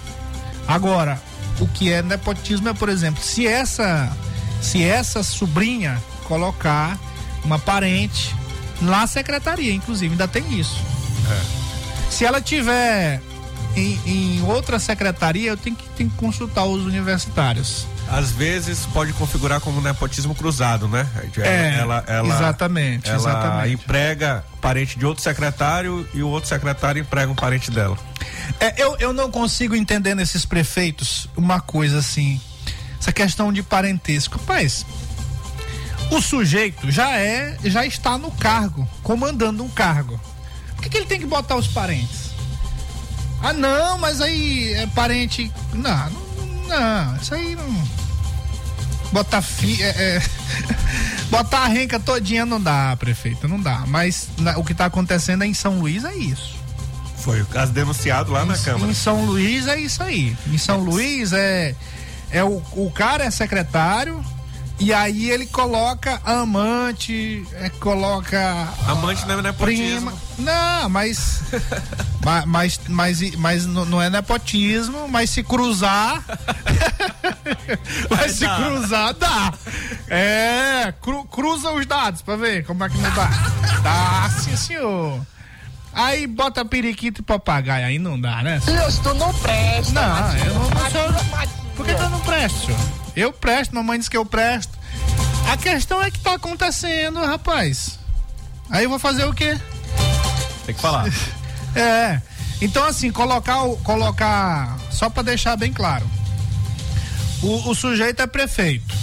Agora, 0.67 1.19
o 1.59 1.67
que 1.67 1.91
é 1.91 2.03
nepotismo 2.03 2.69
é, 2.69 2.73
por 2.73 2.89
exemplo, 2.89 3.23
se 3.23 3.47
essa 3.47 4.15
se 4.61 4.83
essa 4.83 5.23
sobrinha 5.23 6.01
colocar 6.25 6.97
uma 7.43 7.57
parente 7.57 8.35
na 8.81 9.07
secretaria, 9.07 9.73
inclusive, 9.73 10.11
ainda 10.11 10.27
tem 10.27 10.59
isso. 10.59 10.75
Se 12.09 12.25
ela 12.25 12.41
tiver 12.41 13.21
em, 13.75 13.99
em 14.05 14.41
outra 14.43 14.79
secretaria, 14.79 15.49
eu 15.51 15.57
tenho 15.57 15.75
que, 15.75 15.87
tenho 15.89 16.09
que 16.09 16.15
consultar 16.17 16.65
os 16.65 16.85
universitários. 16.85 17.85
Às 18.09 18.31
vezes 18.31 18.85
pode 18.87 19.11
configurar 19.13 19.59
como 19.59 19.81
nepotismo 19.81 20.33
cruzado, 20.33 20.87
né? 20.87 21.07
É, 21.37 21.79
ela, 21.79 22.03
ela, 22.07 22.35
exatamente, 22.35 23.09
ela 23.09 23.17
exatamente. 23.17 23.73
emprega 23.73 24.45
parente 24.61 24.97
de 24.97 25.05
outro 25.05 25.21
secretário 25.23 26.07
e 26.13 26.23
o 26.23 26.29
outro 26.29 26.47
secretário 26.47 27.01
emprega 27.01 27.31
um 27.31 27.35
parente 27.35 27.69
dela. 27.69 27.97
É, 28.59 28.81
eu, 28.81 28.95
eu 28.99 29.11
não 29.11 29.29
consigo 29.29 29.75
entender 29.75 30.15
nesses 30.15 30.45
prefeitos 30.45 31.27
uma 31.35 31.59
coisa 31.59 31.99
assim, 31.99 32.39
essa 32.99 33.11
questão 33.11 33.51
de 33.51 33.61
parentesco. 33.61 34.37
Rapaz, 34.37 34.85
o 36.09 36.21
sujeito 36.21 36.89
já 36.89 37.17
é, 37.17 37.57
já 37.65 37.85
está 37.85 38.17
no 38.17 38.31
cargo, 38.31 38.87
comandando 39.03 39.63
um 39.63 39.69
cargo. 39.69 40.19
Por 40.75 40.83
que, 40.83 40.89
que 40.89 40.97
ele 40.97 41.05
tem 41.05 41.19
que 41.19 41.25
botar 41.25 41.55
os 41.55 41.67
parentes? 41.67 42.31
Ah, 43.41 43.53
não, 43.53 43.97
mas 43.97 44.21
aí 44.21 44.73
é 44.73 44.87
parente. 44.87 45.51
Não, 45.73 46.09
não, 46.09 46.26
não 46.67 47.15
isso 47.17 47.33
aí 47.33 47.55
não. 47.55 47.87
Botar 49.11 49.41
fi, 49.41 49.81
é, 49.81 49.87
é, 49.87 50.21
botar 51.31 51.59
a 51.59 51.67
renca 51.67 51.97
todinha 51.99 52.45
não 52.45 52.61
dá, 52.61 52.95
prefeito, 52.97 53.47
não 53.47 53.59
dá. 53.59 53.83
Mas 53.87 54.27
na- 54.37 54.57
o 54.57 54.63
que 54.63 54.73
está 54.73 54.85
acontecendo 54.85 55.43
em 55.43 55.53
São 55.53 55.79
Luís 55.79 56.03
é 56.03 56.13
isso. 56.15 56.55
Foi 57.17 57.41
o 57.41 57.45
caso 57.45 57.71
denunciado 57.71 58.31
lá 58.31 58.45
na 58.45 58.55
Em- 58.55 58.61
Câmara. 58.61 58.91
Em 58.91 58.93
São 58.93 59.25
Luís 59.25 59.67
é 59.67 59.79
isso 59.79 60.03
aí. 60.03 60.35
Em 60.47 60.57
São 60.57 60.81
Luís 60.81 61.31
é 61.33 61.73
é 62.29 62.43
o, 62.43 62.61
o 62.73 62.91
cara 62.93 63.23
é 63.23 63.31
secretário 63.31 64.23
e 64.79 64.93
aí 64.93 65.29
ele 65.31 65.45
coloca 65.47 66.21
a 66.23 66.39
amante, 66.41 67.45
é, 67.53 67.69
coloca 67.69 68.67
Amante 68.87 69.25
não 69.27 69.39
é 69.39 69.41
nepotismo. 69.41 70.11
prima. 70.11 70.13
Não, 70.39 70.89
mas 70.89 71.41
ma- 72.23 72.45
mas 72.45 72.79
mas 72.87 73.35
mas, 73.37 73.65
não 73.65 73.85
não 73.85 74.01
é 74.01 74.09
nepotismo, 74.09 75.07
mas 75.09 75.29
se 75.31 75.41
cruzar 75.43 76.23
mas 78.09 78.31
se 78.33 78.45
dá. 78.45 78.55
cruzar 78.55 79.13
dá. 79.15 79.53
É, 80.09 80.93
cru- 81.01 81.25
cruza 81.25 81.71
os 81.71 81.85
dados 81.85 82.21
pra 82.21 82.35
ver 82.35 82.63
como 82.65 82.83
é 82.83 82.89
que 82.89 82.97
não 82.97 83.09
dá. 83.13 83.29
Dá, 83.81 84.29
sim, 84.29 84.55
senhor. 84.55 85.19
Aí 85.93 86.27
bota 86.27 86.63
periquito 86.63 87.21
e 87.21 87.23
papagaio, 87.23 87.87
aí 87.87 87.97
não 87.97 88.19
dá, 88.21 88.43
né? 88.43 88.61
Deus, 88.63 88.99
tu 88.99 89.13
não 89.15 89.33
presta. 89.33 89.93
Não, 89.93 90.37
eu 90.37 90.53
não, 90.53 90.69
não 90.69 90.91
sou. 90.91 91.57
Por 91.75 91.85
que, 91.85 91.93
que 91.95 92.01
eu 92.01 92.09
não 92.09 92.19
presto, 92.19 92.65
senhor? 92.67 92.79
Eu 93.17 93.33
presto, 93.33 93.73
mamãe 93.73 93.97
diz 93.97 94.07
que 94.07 94.15
eu 94.15 94.23
presto. 94.23 94.77
A 95.51 95.57
questão 95.57 96.03
é 96.03 96.11
que 96.11 96.19
tá 96.19 96.35
acontecendo, 96.35 97.19
rapaz. 97.19 97.97
Aí 98.69 98.83
eu 98.83 98.91
vou 98.91 98.99
fazer 98.99 99.25
o 99.25 99.33
quê? 99.33 99.59
Tem 100.67 100.75
que 100.75 100.81
falar. 100.81 101.05
É. 101.75 102.19
Então, 102.59 102.83
assim, 102.85 103.11
colocar 103.11 103.61
o. 103.63 103.77
Colocar. 103.77 104.79
Só 104.89 105.11
pra 105.11 105.21
deixar 105.21 105.55
bem 105.55 105.71
claro. 105.71 106.09
O, 107.43 107.69
o 107.69 107.75
sujeito 107.75 108.19
é 108.19 108.25
prefeito. 108.25 108.95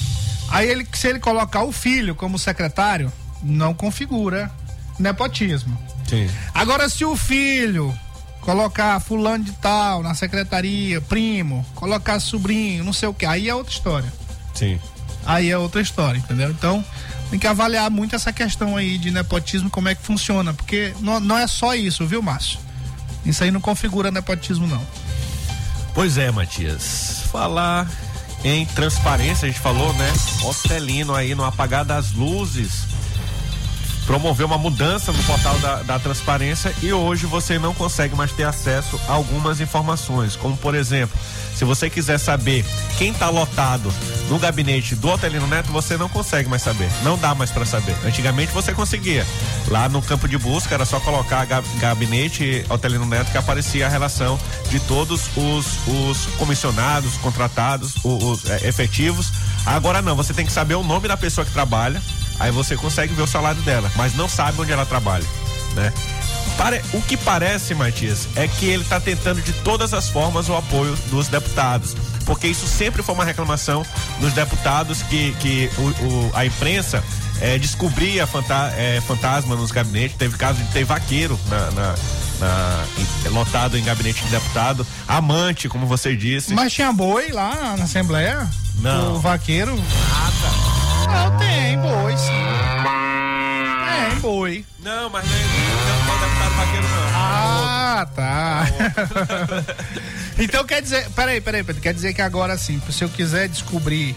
Aí 0.48 0.68
ele, 0.68 0.84
se 0.92 1.06
ele 1.06 1.20
colocar 1.20 1.62
o 1.62 1.70
filho 1.70 2.16
como 2.16 2.36
secretário, 2.36 3.12
não 3.40 3.72
configura 3.72 4.50
nepotismo. 4.98 5.78
Sim. 6.08 6.28
Agora, 6.52 6.88
se 6.88 7.04
o 7.04 7.14
filho 7.14 7.96
colocar 8.44 9.00
fulano 9.00 9.42
de 9.42 9.52
tal 9.52 10.02
na 10.02 10.14
secretaria, 10.14 11.00
primo, 11.00 11.64
colocar 11.74 12.20
sobrinho, 12.20 12.84
não 12.84 12.92
sei 12.92 13.08
o 13.08 13.14
que, 13.14 13.24
aí 13.24 13.48
é 13.48 13.54
outra 13.54 13.72
história. 13.72 14.12
Sim. 14.52 14.78
Aí 15.24 15.50
é 15.50 15.56
outra 15.56 15.80
história, 15.80 16.18
entendeu? 16.18 16.50
Então, 16.50 16.84
tem 17.30 17.38
que 17.38 17.46
avaliar 17.46 17.90
muito 17.90 18.14
essa 18.14 18.32
questão 18.32 18.76
aí 18.76 18.98
de 18.98 19.10
nepotismo, 19.10 19.70
como 19.70 19.88
é 19.88 19.94
que 19.94 20.02
funciona, 20.02 20.52
porque 20.52 20.94
não, 21.00 21.18
não 21.18 21.38
é 21.38 21.46
só 21.46 21.74
isso, 21.74 22.06
viu, 22.06 22.22
Márcio? 22.22 22.58
Isso 23.24 23.42
aí 23.42 23.50
não 23.50 23.62
configura 23.62 24.10
nepotismo, 24.10 24.66
não. 24.66 24.86
Pois 25.94 26.18
é, 26.18 26.30
Matias. 26.30 27.22
Falar 27.32 27.88
em 28.44 28.66
transparência, 28.66 29.46
a 29.46 29.50
gente 29.50 29.60
falou, 29.60 29.90
né? 29.94 30.12
Ocelino 30.42 31.14
aí 31.14 31.34
no 31.34 31.44
apagar 31.44 31.82
das 31.82 32.12
luzes 32.12 32.93
promoveu 34.06 34.46
uma 34.46 34.58
mudança 34.58 35.12
no 35.12 35.22
portal 35.24 35.58
da, 35.58 35.76
da 35.82 35.98
transparência 35.98 36.74
e 36.82 36.92
hoje 36.92 37.26
você 37.26 37.58
não 37.58 37.72
consegue 37.74 38.14
mais 38.14 38.32
ter 38.32 38.44
acesso 38.44 39.00
a 39.08 39.12
algumas 39.12 39.60
informações, 39.60 40.36
como 40.36 40.56
por 40.56 40.74
exemplo, 40.74 41.18
se 41.54 41.64
você 41.64 41.88
quiser 41.88 42.18
saber 42.18 42.64
quem 42.98 43.10
está 43.12 43.28
lotado 43.30 43.92
no 44.28 44.38
gabinete 44.38 44.94
do 44.96 45.08
Otelino 45.08 45.46
Neto, 45.46 45.70
você 45.72 45.96
não 45.96 46.08
consegue 46.08 46.48
mais 46.48 46.62
saber, 46.62 46.88
não 47.02 47.16
dá 47.16 47.34
mais 47.34 47.50
para 47.50 47.64
saber. 47.64 47.94
Antigamente 48.04 48.52
você 48.52 48.72
conseguia. 48.72 49.24
Lá 49.68 49.88
no 49.88 50.02
campo 50.02 50.28
de 50.28 50.36
busca 50.36 50.74
era 50.74 50.84
só 50.84 50.98
colocar 51.00 51.44
ga- 51.46 51.62
gabinete 51.78 52.64
Otelino 52.68 53.06
Neto 53.06 53.30
que 53.30 53.38
aparecia 53.38 53.86
a 53.86 53.88
relação 53.88 54.38
de 54.70 54.80
todos 54.80 55.22
os, 55.36 55.66
os 55.86 56.26
comissionados, 56.36 57.16
contratados, 57.18 57.94
o- 58.02 58.30
os, 58.32 58.44
é, 58.50 58.66
efetivos. 58.68 59.30
Agora 59.64 60.02
não, 60.02 60.16
você 60.16 60.34
tem 60.34 60.44
que 60.44 60.52
saber 60.52 60.74
o 60.74 60.82
nome 60.82 61.06
da 61.08 61.16
pessoa 61.16 61.44
que 61.44 61.52
trabalha, 61.52 62.02
aí 62.38 62.50
você 62.50 62.76
consegue 62.76 63.14
ver 63.14 63.22
o 63.22 63.26
salário 63.26 63.60
dela, 63.62 63.90
mas 63.96 64.14
não 64.14 64.28
sabe 64.28 64.60
onde 64.60 64.72
ela 64.72 64.84
trabalha, 64.86 65.24
né? 65.74 65.92
Pare- 66.56 66.82
O 66.92 67.02
que 67.02 67.16
parece, 67.16 67.74
Matias, 67.74 68.28
é 68.36 68.46
que 68.46 68.66
ele 68.66 68.82
está 68.84 69.00
tentando 69.00 69.42
de 69.42 69.52
todas 69.52 69.92
as 69.92 70.08
formas 70.08 70.48
o 70.48 70.54
apoio 70.56 70.94
dos 71.10 71.26
deputados. 71.26 71.96
Porque 72.24 72.46
isso 72.46 72.66
sempre 72.66 73.02
foi 73.02 73.14
uma 73.14 73.24
reclamação 73.24 73.84
dos 74.20 74.32
deputados 74.32 75.02
que, 75.02 75.32
que 75.40 75.68
o- 75.76 75.82
o- 76.06 76.30
a 76.32 76.46
imprensa 76.46 77.02
eh, 77.40 77.58
descobria 77.58 78.24
fanta- 78.28 78.72
eh, 78.76 79.02
fantasma 79.06 79.56
nos 79.56 79.72
gabinetes. 79.72 80.16
Teve 80.16 80.36
caso 80.38 80.62
de 80.62 80.70
ter 80.72 80.84
vaqueiro 80.84 81.38
na, 81.50 81.70
na- 81.72 81.94
na- 82.40 82.84
lotado 83.30 83.76
em 83.76 83.82
gabinete 83.82 84.22
de 84.24 84.30
deputado, 84.30 84.86
amante, 85.08 85.68
como 85.68 85.86
você 85.86 86.14
disse. 86.16 86.54
Mas 86.54 86.72
tinha 86.72 86.92
boi 86.92 87.32
lá 87.32 87.52
na, 87.56 87.76
na 87.78 87.84
Assembleia? 87.84 88.48
Não. 88.76 89.16
O 89.16 89.20
vaqueiro? 89.20 89.74
Nada. 89.76 90.83
Não, 91.06 91.36
tem 91.38 91.78
boi, 91.78 92.16
sim. 92.16 92.32
Tem 94.10 94.20
boi. 94.20 94.64
Não, 94.80 95.08
mas 95.10 95.24
não 95.24 95.36
é, 95.36 95.40
não 95.40 96.14
é 96.14 96.18
deputado 96.18 96.54
vaqueiro, 96.56 96.88
não. 96.88 97.04
Ah, 97.14 98.06
tá. 98.14 98.66
então 100.38 100.64
quer 100.64 100.82
dizer, 100.82 101.08
peraí, 101.10 101.40
peraí, 101.40 101.62
Pedro, 101.62 101.80
quer 101.82 101.94
dizer 101.94 102.12
que 102.14 102.22
agora 102.22 102.56
sim, 102.58 102.80
se 102.90 103.04
eu 103.04 103.08
quiser 103.08 103.48
descobrir 103.48 104.16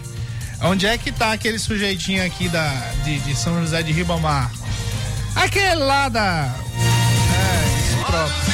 onde 0.62 0.86
é 0.86 0.98
que 0.98 1.12
tá 1.12 1.32
aquele 1.32 1.58
sujeitinho 1.58 2.24
aqui 2.24 2.48
da, 2.48 2.68
de, 3.04 3.18
de 3.20 3.34
São 3.36 3.60
José 3.60 3.82
de 3.82 3.92
Ribamar, 3.92 4.50
aquele 5.36 5.76
lá 5.76 6.08
da. 6.08 6.50
É, 6.50 7.78
isso 7.88 8.04
próprio. 8.04 8.48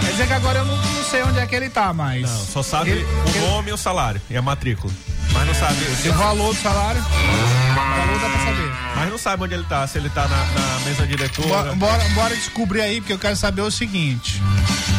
Quer 0.00 0.10
dizer 0.10 0.26
que 0.26 0.32
agora 0.32 0.58
eu 0.58 0.64
não, 0.66 0.76
não 0.76 1.04
sei 1.04 1.22
onde 1.22 1.38
é 1.38 1.46
que 1.46 1.54
ele 1.54 1.70
tá 1.70 1.92
mais. 1.92 2.22
Não, 2.30 2.44
só 2.46 2.62
sabe 2.62 2.90
Ele- 2.90 3.04
o 3.04 3.28
ele- 3.28 3.40
nome 3.46 3.70
e 3.70 3.72
o 3.72 3.76
salário 3.78 4.20
e 4.28 4.36
a 4.36 4.42
matrícula. 4.42 4.92
Mas 5.32 5.46
não 5.46 5.54
sabe. 5.54 5.84
O 6.08 6.12
valor 6.12 6.54
do 6.54 6.60
salário? 6.60 7.00
O 7.00 7.74
valor 7.74 8.20
dá 8.20 8.28
pra 8.28 8.44
saber. 8.44 8.72
Mas 8.96 9.10
não 9.10 9.18
sabe 9.18 9.42
onde 9.44 9.54
ele 9.54 9.64
tá, 9.64 9.86
se 9.86 9.98
ele 9.98 10.10
tá 10.10 10.28
na, 10.28 10.44
na 10.44 10.80
mesa 10.84 11.06
diretora. 11.06 11.48
Bora, 11.48 11.74
bora, 11.74 12.08
bora 12.10 12.36
descobrir 12.36 12.80
aí, 12.82 13.00
porque 13.00 13.12
eu 13.12 13.18
quero 13.18 13.36
saber 13.36 13.62
o 13.62 13.70
seguinte. 13.70 14.40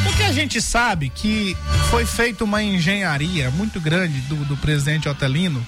Porque 0.03 0.23
a 0.23 0.31
gente 0.31 0.61
sabe 0.61 1.09
que 1.09 1.55
foi 1.89 2.05
feita 2.05 2.43
uma 2.43 2.61
engenharia 2.61 3.49
muito 3.51 3.79
grande 3.79 4.19
do, 4.21 4.35
do 4.45 4.57
presidente 4.57 5.07
Otelino, 5.07 5.65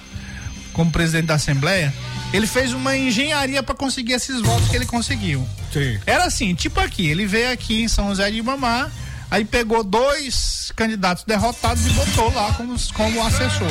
como 0.72 0.90
presidente 0.90 1.26
da 1.26 1.34
Assembleia. 1.34 1.92
Ele 2.32 2.46
fez 2.46 2.72
uma 2.72 2.96
engenharia 2.96 3.62
para 3.62 3.74
conseguir 3.74 4.12
esses 4.12 4.40
votos 4.42 4.68
que 4.68 4.76
ele 4.76 4.86
conseguiu. 4.86 5.48
Sim. 5.72 5.98
Era 6.04 6.24
assim, 6.24 6.54
tipo 6.54 6.78
aqui, 6.80 7.06
ele 7.06 7.26
veio 7.26 7.50
aqui 7.52 7.82
em 7.82 7.88
São 7.88 8.08
José 8.08 8.30
de 8.30 8.38
Ibamar, 8.38 8.90
aí 9.30 9.44
pegou 9.44 9.82
dois 9.82 10.70
candidatos 10.76 11.24
derrotados 11.24 11.86
e 11.86 11.90
botou 11.90 12.32
lá 12.34 12.52
como, 12.54 12.76
como 12.92 13.24
assessor. 13.24 13.70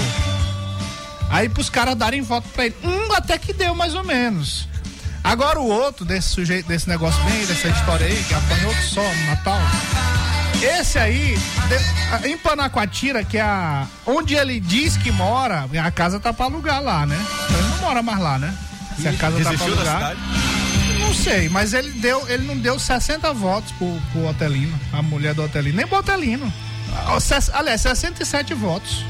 Aí 1.30 1.50
pros 1.50 1.70
caras 1.70 1.96
darem 1.96 2.22
voto 2.22 2.48
pra 2.50 2.66
ele. 2.68 2.76
Um 2.84 3.14
até 3.14 3.38
que 3.38 3.54
deu 3.54 3.74
mais 3.76 3.94
ou 3.96 4.04
menos. 4.04 4.68
Agora 5.24 5.60
o 5.60 5.68
outro 5.68 6.06
desse 6.06 6.30
sujeito, 6.30 6.68
desse 6.68 6.88
negócio 6.88 7.22
bem, 7.24 7.46
dessa 7.46 7.68
história 7.68 8.06
aí, 8.06 8.24
que 8.28 8.34
apanhou 8.34 8.74
só 8.76 9.02
no 9.02 9.26
Natal. 9.26 9.60
Esse 10.62 10.98
aí, 11.00 11.38
de- 11.68 12.28
em 12.30 12.38
Panacoatira, 12.38 13.24
que 13.24 13.38
é 13.38 13.42
a, 13.42 13.88
onde 14.06 14.36
ele 14.36 14.60
diz 14.60 14.96
que 14.98 15.12
mora, 15.12 15.68
a 15.84 15.92
casa 15.92 16.20
tá 16.20 16.32
pra 16.32 16.46
alugar 16.46 16.82
lá, 16.82 17.06
né? 17.06 17.20
Então 17.46 17.58
ele 17.60 17.68
não 17.70 17.78
mora 17.80 18.02
mais 18.02 18.20
lá, 18.20 18.38
né? 18.40 18.56
Se 19.00 19.08
a 19.08 19.14
casa 19.14 19.38
tá 19.44 19.50
pra 19.54 19.66
alugar. 19.66 20.16
Não 21.00 21.14
sei, 21.14 21.50
mas 21.50 21.74
ele 21.74 21.92
deu, 22.00 22.24
ele 22.30 22.46
não 22.48 22.58
deu 22.58 22.80
60 22.80 23.34
votos 23.34 23.72
pro, 23.74 24.00
pro 24.12 24.28
Otelino, 24.28 24.80
a 24.94 25.02
mulher 25.02 25.34
do 25.34 25.44
Otelino, 25.44 25.76
nem 25.78 25.86
pro 25.88 25.98
Otelino. 26.00 26.52
Ah, 26.94 27.18
Aliás, 27.54 27.82
67 27.82 28.54
votos. 28.54 29.04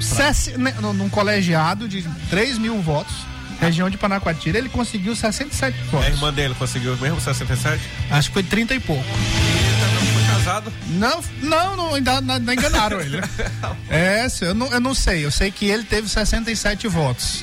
Sesse- 0.00 0.56
né, 0.58 0.74
num- 0.80 1.08
colegiado 1.08 1.88
de 1.88 2.02
3 2.30 2.58
mil 2.58 2.80
votos, 2.82 3.14
região 3.60 3.88
de 3.88 3.96
Panacoatira, 3.96 4.58
ele 4.58 4.68
conseguiu 4.68 5.14
67 5.16 5.76
A 5.78 5.90
votos. 5.90 6.08
irmã 6.08 6.32
dele 6.32 6.54
conseguiu 6.58 6.96
mesmo 6.98 7.20
67? 7.20 7.82
Acho 8.10 8.28
que 8.28 8.34
foi 8.34 8.42
30 8.42 8.74
e 8.74 8.80
pouco. 8.80 9.04
Foi 9.04 10.34
casado? 10.34 10.72
Não, 10.88 11.20
não, 11.42 11.76
não 11.76 11.94
ainda, 11.94 12.18
ainda 12.18 12.52
enganaram 12.54 13.00
ele. 13.00 13.20
né? 13.20 13.28
É, 13.88 14.26
eu 14.42 14.54
não, 14.54 14.66
eu 14.72 14.80
não 14.80 14.94
sei. 14.94 15.24
Eu 15.24 15.30
sei 15.30 15.50
que 15.50 15.66
ele 15.66 15.84
teve 15.84 16.08
67 16.08 16.86
votos. 16.88 17.42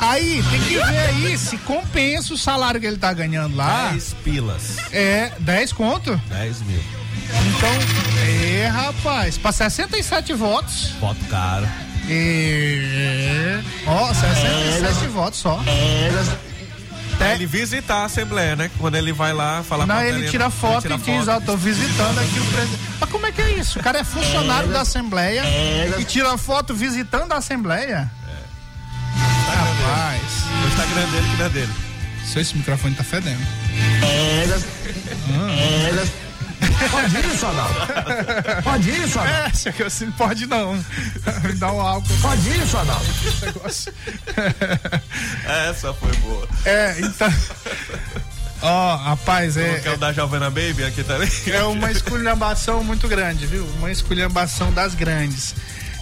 Aí, 0.00 0.42
tem 0.50 0.60
que 0.62 0.74
ver 0.74 0.82
aí 0.82 1.38
se 1.38 1.56
compensa 1.58 2.34
o 2.34 2.36
salário 2.38 2.80
que 2.80 2.86
ele 2.86 2.96
tá 2.96 3.12
ganhando 3.12 3.54
lá. 3.54 3.90
10 3.90 4.14
pilas. 4.24 4.76
É, 4.90 5.30
10 5.38 5.72
conto? 5.72 6.20
10 6.28 6.60
mil. 6.62 6.82
Então, 7.56 7.70
é, 8.26 8.66
rapaz, 8.66 9.38
pra 9.38 9.52
67 9.52 10.32
votos. 10.34 10.90
Voto 11.00 11.24
caro. 11.26 11.68
É. 12.08 13.60
Ó, 13.86 14.12
67 14.12 15.06
votos 15.08 15.38
só. 15.38 15.62
Ele 17.34 17.46
visitar 17.46 17.98
a 17.98 18.04
Assembleia, 18.06 18.56
né? 18.56 18.70
Quando 18.78 18.96
ele 18.96 19.12
vai 19.12 19.32
lá 19.32 19.62
falar 19.62 19.86
Não, 19.86 20.02
ele 20.02 20.28
tira 20.28 20.50
foto 20.50 20.82
tira 20.82 20.94
e 20.96 20.98
diz, 20.98 21.28
ó, 21.28 21.38
tô 21.40 21.56
visitando 21.56 22.18
aqui 22.18 22.38
o 22.40 22.44
presidente. 22.46 22.82
Mas 23.00 23.10
como 23.10 23.26
é 23.26 23.32
que 23.32 23.40
é 23.40 23.50
isso? 23.52 23.78
O 23.78 23.82
cara 23.82 24.00
é 24.00 24.04
funcionário 24.04 24.68
da 24.70 24.80
Assembleia 24.80 25.42
e 25.98 26.04
tira 26.04 26.36
foto 26.36 26.74
visitando 26.74 27.32
a 27.32 27.36
Assembleia? 27.36 28.10
Rapaz. 29.46 30.22
O 30.64 30.68
Instagram 30.68 31.10
dele 31.10 31.28
que 31.30 31.36
não 31.36 31.46
é 31.46 31.48
dele. 31.48 31.72
Só 32.24 32.40
esse 32.40 32.56
microfone 32.56 32.94
tá 32.94 33.04
fedendo. 33.04 33.40
Pode 36.90 37.34
isso, 37.34 37.46
Adalto? 37.46 38.62
Pode 38.62 38.90
isso, 38.90 39.18
Adalto? 39.18 39.46
É, 39.46 39.52
se 39.52 39.74
eu 39.78 39.86
assim, 39.86 40.10
pode 40.12 40.46
não. 40.46 40.74
Me 41.44 41.52
dá 41.54 41.72
um 41.72 41.80
álcool. 41.80 42.16
Pode 42.20 42.48
isso, 42.58 42.76
Adalto? 42.76 43.06
Esse 43.26 43.46
negócio. 43.46 43.94
Essa 45.68 45.94
foi 45.94 46.12
boa. 46.16 46.48
É, 46.64 46.96
então. 47.00 47.32
Ó, 48.62 48.96
rapaz, 48.96 49.56
é. 49.56 49.80
Que 49.80 49.88
é 49.88 49.94
o 49.94 49.96
da 49.96 50.12
Jovena 50.12 50.48
Baby 50.48 50.84
aqui 50.84 51.02
também. 51.02 51.28
É 51.48 51.62
uma 51.64 51.90
esculhambação 51.90 52.84
muito 52.84 53.08
grande, 53.08 53.44
viu? 53.46 53.64
Uma 53.78 53.90
esculhambação 53.90 54.72
das 54.72 54.94
grandes. 54.94 55.54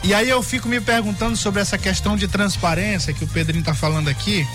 E 0.03 0.15
aí 0.15 0.29
eu 0.29 0.43
fico 0.43 0.69
me 0.69 0.81
perguntando 0.81 1.37
sobre 1.37 1.61
essa 1.61 1.79
questão 1.79 2.17
de 2.17 2.29
transparência 2.29 3.13
que 3.13 3.25
o 3.25 3.27
Pedrinho 3.27 3.65
tá 3.65 3.75
falando 3.75 4.09
aqui. 4.09 4.47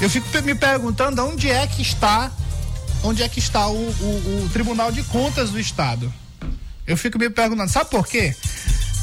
Eu 0.00 0.10
fico 0.10 0.26
me 0.42 0.54
perguntando 0.54 1.24
onde 1.24 1.50
é 1.50 1.66
que 1.66 1.82
está, 1.82 2.30
onde 3.04 3.22
é 3.22 3.28
que 3.28 3.38
está 3.38 3.68
o, 3.68 3.74
o- 3.76 4.44
o 4.46 4.50
Tribunal 4.52 4.90
de 4.90 5.02
Contas 5.04 5.50
do 5.50 5.60
Estado. 5.60 6.12
Eu 6.86 6.96
fico 6.96 7.18
me 7.18 7.30
perguntando, 7.30 7.70
sabe 7.70 7.90
por 7.90 8.06
quê? 8.06 8.34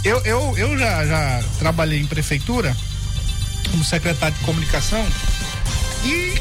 Eu, 0.04 0.20
eu, 0.26 0.58
eu 0.58 0.78
já, 0.78 1.06
já 1.06 1.44
trabalhei 1.60 2.00
em 2.02 2.06
prefeitura 2.08 2.76
como 3.70 3.84
secretário 3.86 4.36
de 4.38 4.44
comunicação 4.44 5.06
e 6.04 6.34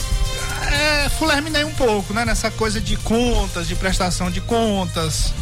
é, 0.73 1.09
fulerminei 1.11 1.65
um 1.65 1.75
pouco, 1.75 2.13
né? 2.15 2.25
Nessa 2.25 2.51
coisa 2.51 2.81
de 2.81 2.97
contas, 2.97 3.69
de 3.69 3.75
prestação 3.77 4.31
de 4.31 4.41
contas 4.41 5.33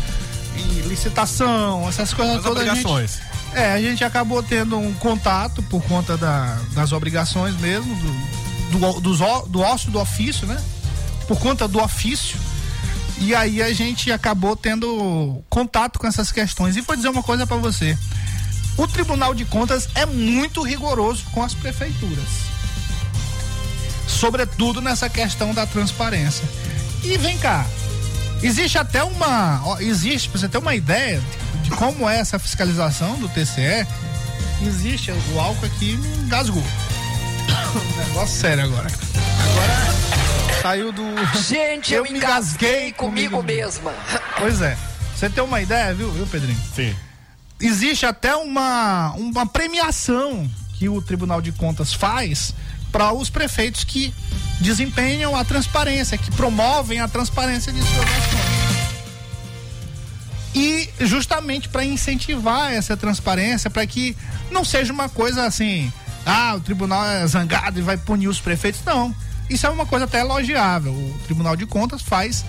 e 0.56 0.80
licitação, 0.88 1.88
essas 1.88 2.12
coisas 2.12 2.36
As 2.38 2.42
todas. 2.42 2.62
a 2.68 2.74
gente- 2.74 2.84
obrigações. 2.86 3.20
é, 3.54 3.72
a 3.72 3.80
gente 3.80 4.02
acabou 4.02 4.42
tendo 4.42 4.76
um 4.76 4.92
contato 4.94 5.62
por 5.64 5.82
conta 5.84 6.16
da- 6.16 6.58
das 6.72 6.90
obrigações 6.92 7.56
mesmo, 7.60 7.94
do, 8.70 8.78
do, 8.78 9.00
dos 9.00 9.20
ó- 9.20 9.44
do 9.46 9.60
ócio 9.60 9.90
do 9.92 10.00
ofício, 10.00 10.46
né? 10.46 10.60
Por 11.28 11.38
conta 11.38 11.68
do 11.68 11.80
ofício. 11.80 12.36
E 13.20 13.34
aí 13.34 13.62
a 13.62 13.72
gente 13.72 14.10
acabou 14.10 14.56
tendo 14.56 15.42
contato 15.48 15.98
com 15.98 16.06
essas 16.06 16.32
questões. 16.32 16.76
E 16.76 16.80
vou 16.80 16.96
dizer 16.96 17.08
uma 17.08 17.22
coisa 17.22 17.46
pra 17.46 17.56
você. 17.56 17.96
O 18.76 18.86
Tribunal 18.86 19.34
de 19.34 19.44
Contas 19.44 19.88
é 19.94 20.06
muito 20.06 20.62
rigoroso 20.62 21.24
com 21.32 21.42
as 21.42 21.52
prefeituras. 21.52 22.28
Sobretudo 24.06 24.80
nessa 24.80 25.10
questão 25.10 25.52
da 25.52 25.66
transparência. 25.66 26.48
E 27.02 27.18
vem 27.18 27.36
cá, 27.38 27.66
existe 28.42 28.78
até 28.78 29.02
uma. 29.02 29.76
existe, 29.80 30.28
pra 30.28 30.40
você 30.40 30.48
ter 30.48 30.58
uma 30.58 30.74
ideia 30.74 31.20
de 31.62 31.70
como 31.70 32.08
é 32.08 32.18
essa 32.18 32.38
fiscalização 32.38 33.18
do 33.18 33.28
TCE, 33.28 33.86
existe. 34.64 35.12
O 35.34 35.40
álcool 35.40 35.66
aqui 35.66 35.96
me 35.96 36.08
engasgou. 36.18 36.62
Negócio 38.08 38.40
sério 38.40 38.64
agora. 38.64 38.86
Agora 38.86 40.38
saiu 40.61 40.92
do. 40.92 41.04
Gente, 41.48 41.94
eu, 41.94 42.06
engasguei 42.06 42.92
comigo 42.92 43.42
mesma. 43.42 43.92
Pois 44.38 44.61
é. 44.61 44.76
Você 45.14 45.28
tem 45.28 45.42
uma 45.42 45.61
ideia, 45.61 45.92
viu, 45.94 46.11
viu, 46.12 46.26
Pedrinho? 46.26 46.59
Sim. 46.74 46.94
Existe 47.61 48.06
até 48.06 48.36
uma, 48.36 49.12
uma 49.14 49.44
premiação 49.46 50.48
que 50.74 50.88
o 50.88 51.02
Tribunal 51.02 51.40
de 51.40 51.50
Contas 51.50 51.92
faz 51.92 52.54
para 52.92 53.12
os 53.12 53.28
prefeitos 53.28 53.82
que 53.82 54.14
desempenham 54.61 55.36
a 55.36 55.44
transparência, 55.44 56.16
que 56.16 56.30
promovem 56.30 57.00
a 57.00 57.09
transparência 57.09 57.72
de 57.72 57.80
suas 57.80 58.04
ações. 58.04 58.88
E 60.54 60.88
justamente 61.00 61.68
para 61.68 61.84
incentivar 61.84 62.72
essa 62.72 62.96
transparência, 62.96 63.68
para 63.68 63.86
que 63.86 64.16
não 64.50 64.64
seja 64.64 64.92
uma 64.92 65.09
coisa 65.09 65.44
assim, 65.44 65.92
ah, 66.24 66.54
o 66.56 66.61
tribunal 66.61 67.04
é 67.04 67.26
zangado 67.26 67.78
e 67.78 67.82
vai 67.82 67.96
punir 67.96 68.28
os 68.28 68.40
prefeitos. 68.40 68.82
Não. 68.84 69.14
Isso 69.49 69.66
é 69.66 69.70
uma 69.70 69.86
coisa 69.86 70.05
até 70.05 70.20
elogiável. 70.20 70.92
O 70.92 71.18
Tribunal 71.24 71.57
de 71.57 71.66
Contas 71.66 72.03
faz 72.03 72.44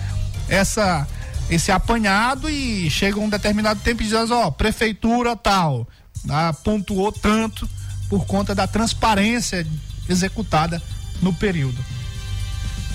essa 0.48 1.06
esse 1.48 1.72
apanhado 1.72 2.48
e 2.48 2.88
chega 2.88 3.18
um 3.18 3.28
determinado 3.28 3.80
tempo 3.80 4.02
e 4.02 4.06
diz, 4.06 4.30
ó, 4.30 4.52
prefeitura 4.52 5.34
tal, 5.34 5.86
ah, 6.28 6.52
pontuou 6.62 7.10
tanto 7.10 7.68
por 8.08 8.24
conta 8.24 8.54
da 8.54 8.68
transparência 8.68 9.66
executada 10.08 10.80
no 11.20 11.32
período. 11.32 11.84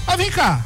Mas 0.07 0.17
vem 0.17 0.31
cá, 0.31 0.65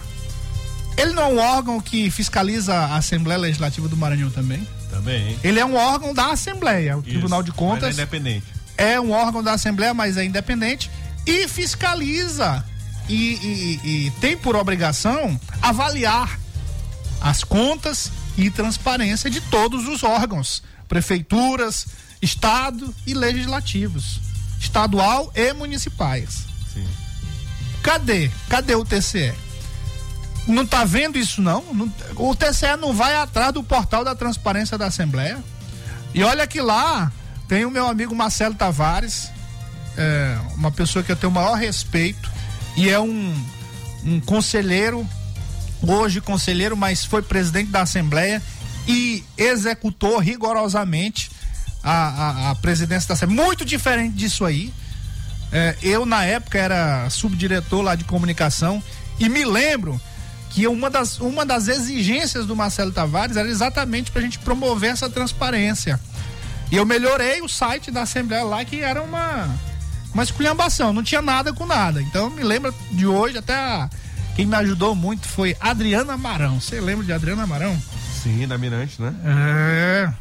ele 0.97 1.13
não 1.13 1.23
é 1.23 1.27
um 1.27 1.37
órgão 1.39 1.81
que 1.81 2.11
fiscaliza 2.11 2.75
a 2.75 2.97
Assembleia 2.97 3.39
Legislativa 3.39 3.87
do 3.87 3.97
Maranhão 3.97 4.29
também? 4.29 4.67
Também. 4.91 5.39
Ele 5.43 5.59
é 5.59 5.65
um 5.65 5.75
órgão 5.75 6.13
da 6.13 6.31
Assembleia, 6.31 6.97
o 6.97 7.01
Tribunal 7.01 7.41
de 7.41 7.51
é 7.51 7.53
Contas 7.53 7.93
independente. 7.95 8.45
é 8.77 8.99
um 8.99 9.11
órgão 9.11 9.41
da 9.41 9.53
Assembleia, 9.53 9.93
mas 9.93 10.15
é 10.17 10.25
independente 10.25 10.91
e 11.25 11.47
fiscaliza 11.47 12.63
e, 13.09 13.33
e- 13.83 14.05
e 14.07 14.11
tem 14.21 14.37
por 14.37 14.55
obrigação 14.55 15.39
avaliar 15.61 16.39
as 17.19 17.43
contas 17.43 18.11
e 18.37 18.49
transparência 18.49 19.29
de 19.29 19.41
todos 19.41 19.87
os 19.87 20.03
órgãos, 20.03 20.63
prefeituras, 20.87 21.87
estado 22.21 22.93
e 23.05 23.13
legislativos, 23.13 24.19
estadual 24.59 25.31
e 25.35 25.51
municipais. 25.53 26.45
Sim. 26.73 26.87
Cadê? 27.83 28.29
Cadê 28.47 28.75
o 28.75 28.85
TCE? 28.85 29.33
Não 30.47 30.65
tá 30.65 30.83
vendo 30.85 31.17
isso 31.17 31.41
não? 31.41 31.63
não? 31.73 31.91
O 32.15 32.33
TCE 32.35 32.75
não 32.79 32.93
vai 32.93 33.15
atrás 33.15 33.53
do 33.53 33.63
portal 33.63 34.03
da 34.03 34.15
transparência 34.15 34.77
da 34.77 34.87
Assembleia. 34.87 35.37
E 36.13 36.23
olha 36.23 36.47
que 36.47 36.61
lá 36.61 37.11
tem 37.47 37.65
o 37.65 37.71
meu 37.71 37.87
amigo 37.87 38.15
Marcelo 38.15 38.55
Tavares, 38.55 39.29
é, 39.97 40.37
uma 40.55 40.71
pessoa 40.71 41.03
que 41.03 41.11
eu 41.11 41.15
tenho 41.15 41.31
o 41.31 41.35
maior 41.35 41.55
respeito 41.55 42.29
e 42.79 42.89
é 42.89 42.97
um, 42.97 43.45
um 44.05 44.21
conselheiro, 44.21 45.05
hoje 45.85 46.21
conselheiro, 46.21 46.77
mas 46.77 47.03
foi 47.03 47.21
presidente 47.21 47.69
da 47.69 47.81
Assembleia 47.81 48.41
e 48.87 49.21
executou 49.37 50.17
rigorosamente 50.17 51.29
a, 51.83 51.91
a, 51.91 52.51
a 52.51 52.55
presidência 52.55 53.09
da 53.09 53.15
Assembleia. 53.15 53.45
Muito 53.45 53.65
diferente 53.65 54.15
disso 54.15 54.45
aí. 54.45 54.73
É, 55.51 55.75
eu, 55.81 56.05
na 56.05 56.23
época, 56.23 56.57
era 56.57 57.09
subdiretor 57.09 57.81
lá 57.81 57.95
de 57.95 58.05
comunicação 58.05 58.81
e 59.19 59.27
me 59.27 59.43
lembro 59.43 59.99
que 60.49 60.65
uma 60.65 60.89
das, 60.89 61.19
uma 61.19 61.45
das 61.45 61.67
exigências 61.67 62.45
do 62.45 62.55
Marcelo 62.55 62.93
Tavares 62.93 63.35
era 63.35 63.49
exatamente 63.49 64.09
para 64.09 64.21
a 64.21 64.23
gente 64.23 64.39
promover 64.39 64.91
essa 64.91 65.09
transparência. 65.09 65.99
E 66.71 66.77
eu 66.77 66.85
melhorei 66.85 67.41
o 67.41 67.49
site 67.49 67.91
da 67.91 68.03
Assembleia 68.03 68.45
lá, 68.45 68.63
que 68.63 68.79
era 68.79 69.01
uma, 69.01 69.53
uma 70.19 70.23
esculhambação, 70.23 70.91
não 70.91 71.01
tinha 71.01 71.21
nada 71.21 71.53
com 71.53 71.65
nada. 71.65 72.01
Então 72.01 72.29
me 72.29 72.43
lembra 72.43 72.73
de 72.91 73.07
hoje, 73.07 73.37
até 73.37 73.55
a, 73.55 73.89
quem 74.35 74.45
me 74.45 74.55
ajudou 74.55 74.93
muito 74.93 75.27
foi 75.27 75.55
Adriana 75.59 76.17
Marão. 76.17 76.59
Você 76.59 76.79
lembra 76.81 77.05
de 77.05 77.13
Adriana 77.13 77.47
Marão? 77.47 77.77
Sim, 78.21 78.45
da 78.45 78.57
Mirante, 78.57 79.01
né? 79.01 79.13
É, 79.25 80.13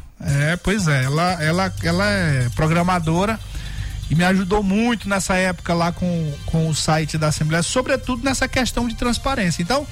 é, 0.51 0.55
pois 0.55 0.87
é. 0.87 1.03
Ela, 1.03 1.43
ela, 1.43 1.73
ela 1.83 2.05
é 2.05 2.49
programadora 2.55 3.37
e 4.09 4.15
me 4.15 4.23
ajudou 4.23 4.63
muito 4.63 5.09
nessa 5.09 5.35
época 5.35 5.73
lá 5.73 5.91
com, 5.91 6.33
com 6.45 6.69
o 6.69 6.75
site 6.75 7.17
da 7.17 7.27
Assembleia, 7.27 7.61
sobretudo 7.61 8.23
nessa 8.23 8.47
questão 8.47 8.87
de 8.87 8.95
transparência. 8.95 9.61
Então, 9.61 9.85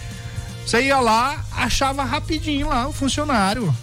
você 0.66 0.84
ia 0.84 1.00
lá, 1.02 1.44
achava 1.52 2.06
rapidinho 2.06 2.70
lá 2.70 2.88
o 2.88 2.94
funcionário. 2.94 3.76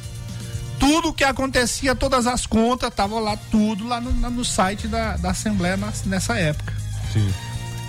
Tudo 0.87 1.13
que 1.13 1.25
acontecia, 1.25 1.95
todas 1.95 2.27
as 2.27 2.47
contas, 2.47 2.93
tava 2.95 3.19
lá 3.19 3.37
tudo 3.51 3.87
lá 3.87 4.01
no, 4.01 4.11
no 4.31 4.45
site 4.45 4.87
da, 4.87 5.17
da 5.17 5.31
Assembleia 5.31 5.77
na, 5.77 5.93
nessa 6.07 6.39
época. 6.39 6.73
Sim. 7.13 7.33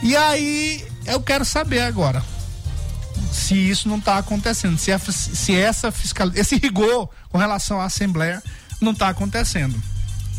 E 0.02 0.16
aí 0.16 0.86
eu 1.06 1.20
quero 1.22 1.44
saber 1.44 1.82
agora 1.82 2.24
se 3.32 3.56
isso 3.56 3.90
não 3.90 3.98
está 3.98 4.18
acontecendo, 4.18 4.78
se, 4.78 4.92
a, 4.92 5.00
se 5.00 5.56
essa 5.56 5.92
fiscal, 5.92 6.32
esse 6.34 6.58
rigor 6.58 7.10
com 7.30 7.38
relação 7.38 7.80
à 7.82 7.86
Assembleia 7.86 8.42
não 8.80 8.92
está 8.92 9.10
acontecendo. 9.10 9.82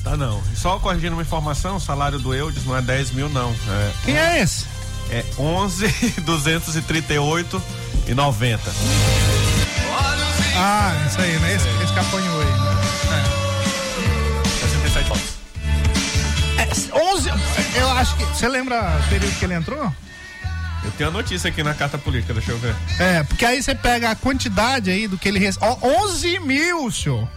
Tá 0.03 0.17
não. 0.17 0.43
E 0.53 0.57
só 0.57 0.79
corrigindo 0.79 1.15
uma 1.15 1.23
informação, 1.23 1.77
o 1.77 1.81
salário 1.81 2.19
do 2.19 2.33
Eudes 2.33 2.65
não 2.65 2.77
é 2.77 2.81
10 2.81 3.11
mil, 3.11 3.29
não. 3.29 3.51
É, 3.51 3.93
Quem 4.05 4.17
é 4.17 4.41
esse? 4.41 4.65
É 5.11 5.25
11 5.39 5.87
238 6.23 7.63
e 8.09 8.15
90. 8.15 8.73
Ah, 10.57 10.93
isso 11.07 11.21
aí, 11.21 11.39
né? 11.39 11.55
Esse, 11.55 11.69
esse 11.83 11.93
que 11.93 11.99
apanhou 11.99 12.41
aí. 12.41 12.49
É. 13.13 14.49
67 14.61 15.09
votos. 15.09 15.37
É, 16.59 17.13
11, 17.15 17.31
eu 17.77 17.91
acho 17.91 18.17
que. 18.17 18.25
Você 18.25 18.49
lembra 18.49 18.99
o 19.05 19.09
período 19.09 19.39
que 19.39 19.45
ele 19.45 19.55
entrou? 19.55 19.93
Eu 20.85 20.91
tenho 20.93 21.11
a 21.11 21.13
notícia 21.13 21.49
aqui 21.49 21.63
na 21.63 21.75
carta 21.75 21.99
política, 21.99 22.33
deixa 22.33 22.53
eu 22.53 22.59
ver. 22.59 22.75
É, 22.99 23.23
porque 23.25 23.45
aí 23.45 23.63
você 23.63 23.75
pega 23.75 24.11
a 24.11 24.15
quantidade 24.15 24.89
aí 24.89 25.09
do 25.09 25.19
que 25.19 25.29
ele 25.29 25.39
recebe. 25.39 25.67
Ó, 25.67 26.05
11 26.05 26.39
mil, 26.41 26.91
senhor. 26.91 27.29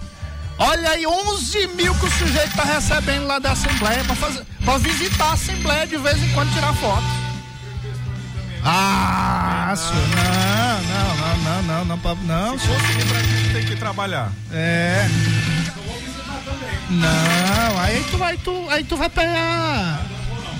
Olha 0.58 0.90
aí, 0.92 1.08
11 1.08 1.68
mil 1.68 1.96
que 1.96 2.06
o 2.06 2.12
sujeito 2.12 2.56
tá 2.56 2.64
recebendo 2.64 3.26
lá 3.26 3.40
da 3.40 3.54
Assembleia 3.54 4.04
pra, 4.04 4.16
fazer, 4.16 4.46
pra 4.64 4.78
visitar 4.78 5.30
a 5.30 5.34
Assembleia 5.34 5.88
de 5.88 5.98
vez 5.98 6.22
em 6.22 6.30
quando 6.34 6.54
tirar 6.54 6.74
foto. 6.76 7.04
Ah, 8.64 9.49
fácil. 9.70 9.96
Não, 9.96 10.82
não, 10.84 11.38
não, 11.38 11.64
não, 11.64 11.86
não, 11.86 11.98
não. 11.98 12.16
não. 12.26 12.60
Se 12.60 12.68
conseguir 12.68 13.06
Brasil, 13.06 13.54
tem 13.54 13.66
que 13.66 13.76
trabalhar. 13.76 14.32
É. 14.52 15.08
Não, 16.90 17.80
aí 17.80 18.04
tu 18.10 18.18
vai, 18.18 18.38
tu, 18.38 18.68
aí 18.70 18.84
tu 18.84 18.98
vai 18.98 19.10
pegar. 19.10 20.02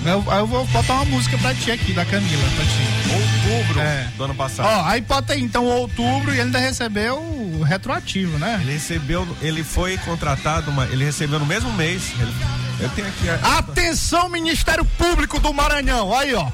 Eu, 0.04 0.24
eu 0.32 0.46
vou 0.46 0.64
botar 0.66 0.94
uma 0.94 1.04
música 1.06 1.36
pra 1.38 1.52
ti 1.54 1.70
aqui, 1.70 1.92
da 1.92 2.04
Camila, 2.04 2.42
pra 2.56 2.64
ti. 2.64 3.52
Outubro 3.52 3.80
é. 3.80 4.08
do 4.16 4.24
ano 4.24 4.34
passado. 4.34 4.66
Ó, 4.66 4.88
aí 4.88 5.00
bota 5.00 5.32
aí, 5.34 5.42
então, 5.42 5.66
outubro 5.66 6.30
e 6.30 6.34
ele 6.34 6.42
ainda 6.42 6.58
recebeu 6.58 7.18
o 7.18 7.62
retroativo, 7.62 8.38
né? 8.38 8.60
Ele 8.62 8.72
recebeu, 8.72 9.28
ele 9.42 9.62
foi 9.62 9.98
contratado, 9.98 10.70
uma, 10.70 10.86
ele 10.86 11.04
recebeu 11.04 11.38
no 11.38 11.44
mesmo 11.44 11.70
mês. 11.72 12.12
Ele, 12.18 12.32
eu 12.80 12.88
tenho 12.90 13.08
aqui 13.08 13.28
a... 13.28 13.58
Atenção, 13.58 14.28
Ministério 14.30 14.84
Público 14.84 15.38
do 15.38 15.52
Maranhão, 15.52 16.16
aí 16.16 16.32
ó. 16.34 16.48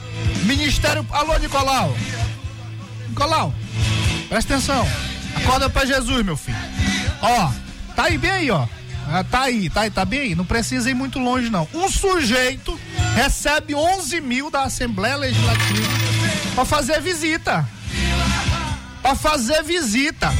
Ministério, 0.44 1.06
alô 1.12 1.38
Nicolau. 1.38 1.94
Nicolau, 3.16 3.50
presta 4.28 4.54
atenção. 4.56 4.86
Acorda 5.36 5.70
pra 5.70 5.86
Jesus, 5.86 6.22
meu 6.22 6.36
filho. 6.36 6.58
Ó, 7.22 7.50
tá 7.94 8.04
aí 8.04 8.18
bem 8.18 8.30
aí, 8.30 8.50
ó. 8.50 8.66
Ah, 9.10 9.24
tá 9.24 9.42
aí, 9.44 9.70
tá 9.70 9.80
aí, 9.82 9.90
tá 9.90 10.04
bem 10.04 10.20
aí. 10.20 10.34
Não 10.34 10.44
precisa 10.44 10.90
ir 10.90 10.94
muito 10.94 11.18
longe, 11.18 11.48
não. 11.48 11.66
Um 11.72 11.88
sujeito 11.88 12.78
recebe 13.14 13.74
11 13.74 14.20
mil 14.20 14.50
da 14.50 14.64
Assembleia 14.64 15.16
Legislativa 15.16 15.88
pra 16.54 16.66
fazer 16.66 17.00
visita. 17.00 17.66
Pra 19.00 19.14
fazer 19.14 19.62
visita. 19.62 20.30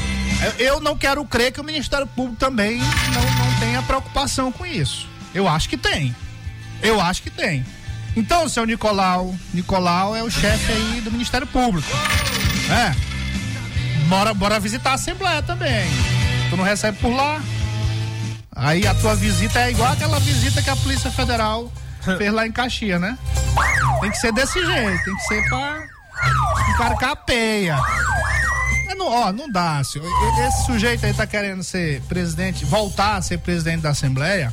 Eu- 0.58 0.78
não 0.80 0.98
quero 0.98 1.24
crer 1.24 1.52
que 1.52 1.60
o 1.60 1.64
Ministério 1.64 2.06
Público 2.06 2.36
também 2.36 2.76
não, 2.78 3.46
não 3.46 3.58
tenha 3.58 3.80
preocupação 3.82 4.52
com 4.52 4.66
isso. 4.66 5.08
Eu 5.34 5.48
acho 5.48 5.66
que 5.66 5.78
tem. 5.78 6.14
Eu 6.82 7.00
acho 7.00 7.22
que 7.22 7.30
tem. 7.30 7.64
Então, 8.14 8.46
seu 8.50 8.66
Nicolau, 8.66 9.34
Nicolau 9.54 10.14
é 10.14 10.22
o 10.22 10.30
chefe 10.30 10.72
aí 10.72 11.00
do 11.00 11.10
Ministério 11.10 11.46
Público. 11.46 11.88
É. 12.70 12.94
Bora, 14.08 14.34
bora 14.34 14.60
visitar 14.60 14.90
a 14.90 14.94
Assembleia 14.94 15.42
também. 15.42 15.86
Tu 16.50 16.56
não 16.56 16.64
recebe 16.64 16.98
por 16.98 17.14
lá. 17.14 17.40
Aí 18.54 18.86
a 18.86 18.94
tua 18.94 19.14
visita 19.14 19.60
é 19.60 19.70
igual 19.70 19.92
aquela 19.92 20.18
visita 20.18 20.62
que 20.62 20.70
a 20.70 20.76
Polícia 20.76 21.10
Federal 21.10 21.70
fez 22.16 22.32
lá 22.32 22.46
em 22.46 22.52
Caxias, 22.52 23.00
né? 23.00 23.18
Tem 24.00 24.10
que 24.10 24.16
ser 24.16 24.32
desse 24.32 24.64
jeito, 24.64 25.04
tem 25.04 25.16
que 25.16 25.22
ser 25.22 25.48
pra 25.48 25.82
encarcar 26.70 27.10
a 27.10 27.16
peia. 27.16 27.78
É, 28.88 28.94
não, 28.94 29.06
ó, 29.06 29.32
não 29.32 29.50
dá, 29.50 29.82
senhor. 29.84 30.08
Esse 30.46 30.64
sujeito 30.66 31.04
aí 31.04 31.12
tá 31.12 31.26
querendo 31.26 31.62
ser 31.62 32.00
presidente, 32.02 32.64
voltar 32.64 33.16
a 33.16 33.22
ser 33.22 33.38
presidente 33.38 33.82
da 33.82 33.90
Assembleia. 33.90 34.52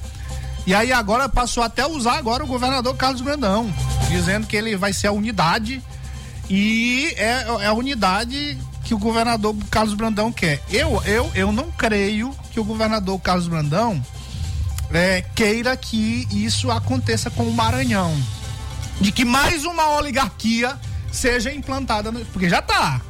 E 0.65 0.73
aí 0.73 0.91
agora 0.91 1.27
passou 1.29 1.61
até 1.61 1.81
a 1.81 1.87
usar 1.87 2.17
agora 2.17 2.43
o 2.43 2.47
governador 2.47 2.95
Carlos 2.95 3.21
Brandão, 3.21 3.73
dizendo 4.09 4.47
que 4.47 4.55
ele 4.55 4.75
vai 4.75 4.93
ser 4.93 5.07
a 5.07 5.11
unidade 5.11 5.81
e 6.55 7.13
é, 7.17 7.45
é 7.61 7.65
a 7.65 7.73
unidade 7.73 8.55
que 8.83 8.93
o 8.93 8.97
governador 8.99 9.55
Carlos 9.71 9.95
Brandão 9.95 10.31
quer. 10.31 10.61
Eu, 10.69 11.01
eu, 11.05 11.31
eu 11.33 11.51
não 11.51 11.71
creio 11.71 12.35
que 12.51 12.59
o 12.59 12.63
governador 12.63 13.19
Carlos 13.19 13.47
Brandão 13.47 13.99
é, 14.93 15.23
queira 15.33 15.75
que 15.75 16.27
isso 16.29 16.69
aconteça 16.69 17.31
com 17.31 17.43
o 17.43 17.51
Maranhão. 17.53 18.15
De 19.01 19.11
que 19.11 19.25
mais 19.25 19.65
uma 19.65 19.95
oligarquia 19.95 20.77
seja 21.11 21.51
implantada, 21.51 22.11
no, 22.11 22.23
porque 22.25 22.47
já 22.47 22.61
tá. 22.61 23.01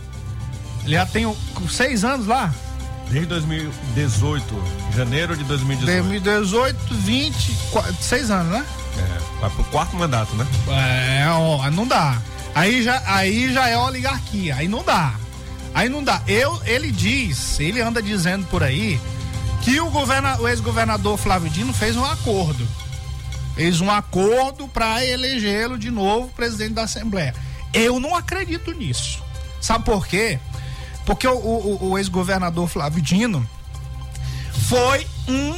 Ele 0.85 0.93
já 0.93 1.05
tem 1.05 1.35
seis 1.69 2.05
anos 2.05 2.25
lá. 2.27 2.53
Desde 3.09 3.27
2018, 3.27 4.63
janeiro 4.95 5.35
de 5.35 5.43
2018. 5.43 6.01
2018, 6.03 6.95
20, 6.95 7.51
qua- 7.71 7.93
seis 7.99 8.31
anos, 8.31 8.53
né? 8.53 8.65
É, 8.97 9.39
vai 9.41 9.49
pro 9.49 9.63
quarto 9.65 9.95
mandato, 9.97 10.33
né? 10.35 10.47
É, 10.69 11.27
ó, 11.29 11.69
não 11.69 11.85
dá. 11.85 12.17
Aí 12.55 12.83
já, 12.83 13.01
aí 13.05 13.51
já 13.51 13.67
é 13.67 13.77
oligarquia, 13.77 14.55
aí 14.55 14.67
não 14.67 14.83
dá. 14.83 15.13
Aí 15.73 15.89
não 15.89 16.03
dá. 16.03 16.21
Eu, 16.27 16.61
ele 16.65 16.91
diz, 16.91 17.59
ele 17.59 17.81
anda 17.81 18.01
dizendo 18.01 18.45
por 18.47 18.61
aí 18.63 18.99
que 19.63 19.79
o, 19.79 19.89
governa, 19.89 20.39
o 20.39 20.47
ex-governador 20.47 21.17
Flávio 21.17 21.49
Dino 21.49 21.73
fez 21.73 21.95
um 21.95 22.05
acordo. 22.05 22.67
Fez 23.55 23.81
um 23.81 23.89
acordo 23.89 24.67
para 24.67 25.03
elegê-lo 25.05 25.77
de 25.77 25.89
novo 25.89 26.27
presidente 26.29 26.73
da 26.73 26.83
Assembleia. 26.83 27.33
Eu 27.73 27.99
não 27.99 28.15
acredito 28.15 28.71
nisso. 28.71 29.23
Sabe 29.59 29.85
por 29.85 30.05
quê? 30.05 30.37
Porque 31.05 31.27
o, 31.27 31.33
o- 31.37 31.89
o 31.91 31.97
ex-governador 31.97 32.67
Flávio 32.67 33.01
Dino 33.01 33.47
foi 34.69 35.07
um, 35.27 35.51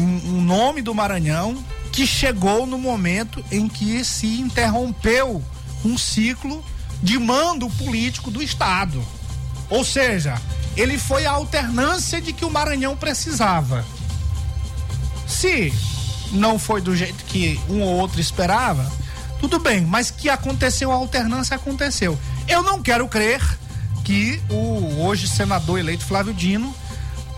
um, 0.00 0.36
um 0.36 0.40
nome 0.42 0.80
do 0.82 0.94
Maranhão 0.94 1.56
que 1.92 2.06
chegou 2.06 2.66
no 2.66 2.78
momento 2.78 3.44
em 3.50 3.68
que 3.68 4.04
se 4.04 4.40
interrompeu 4.40 5.42
um 5.84 5.96
ciclo 5.96 6.64
de 7.02 7.18
mando 7.18 7.68
político 7.70 8.30
do 8.30 8.42
Estado. 8.42 9.02
Ou 9.70 9.84
seja, 9.84 10.40
ele 10.76 10.98
foi 10.98 11.26
a 11.26 11.32
alternância 11.32 12.20
de 12.20 12.32
que 12.32 12.44
o 12.44 12.50
Maranhão 12.50 12.96
precisava. 12.96 13.84
Se 15.26 15.72
não 16.32 16.58
foi 16.58 16.80
do 16.80 16.96
jeito 16.96 17.24
que 17.24 17.60
um 17.68 17.82
ou 17.82 17.96
outro 17.96 18.20
esperava, 18.20 18.90
tudo 19.40 19.58
bem, 19.58 19.82
mas 19.82 20.10
que 20.10 20.28
aconteceu 20.28 20.90
a 20.90 20.94
alternância, 20.94 21.56
aconteceu. 21.56 22.18
Eu 22.46 22.62
não 22.62 22.82
quero 22.82 23.06
crer 23.08 23.40
que 24.04 24.40
o 24.48 25.02
hoje 25.02 25.28
senador 25.28 25.78
eleito 25.78 26.04
Flávio 26.04 26.32
Dino 26.32 26.74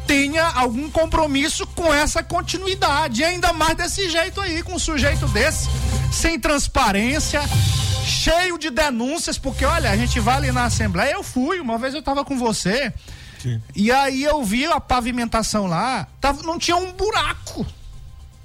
tenha 0.07 0.45
algum 0.45 0.91
compromisso 0.91 1.66
com 1.68 1.93
essa 1.93 2.22
continuidade, 2.22 3.22
ainda 3.22 3.53
mais 3.53 3.76
desse 3.76 4.09
jeito 4.09 4.41
aí, 4.41 4.62
com 4.62 4.74
um 4.74 4.78
sujeito 4.78 5.26
desse, 5.28 5.68
sem 6.12 6.38
transparência, 6.38 7.41
cheio 8.11 8.58
de 8.58 8.68
denúncias, 8.70 9.38
porque 9.38 9.64
olha, 9.64 9.90
a 9.90 9.96
gente 9.96 10.20
vai 10.20 10.36
ali 10.36 10.52
na 10.52 10.64
Assembleia, 10.64 11.12
eu 11.12 11.22
fui, 11.22 11.61
uma 11.61 11.78
vez 11.78 11.94
eu 11.94 12.02
tava 12.02 12.24
com 12.24 12.36
você, 12.36 12.92
Sim. 13.38 13.62
e 13.74 13.90
aí 13.90 14.22
eu 14.22 14.42
vi 14.44 14.66
a 14.66 14.80
pavimentação 14.80 15.66
lá, 15.66 16.06
tava, 16.20 16.42
não 16.42 16.58
tinha 16.58 16.76
um 16.76 16.92
buraco. 16.92 17.66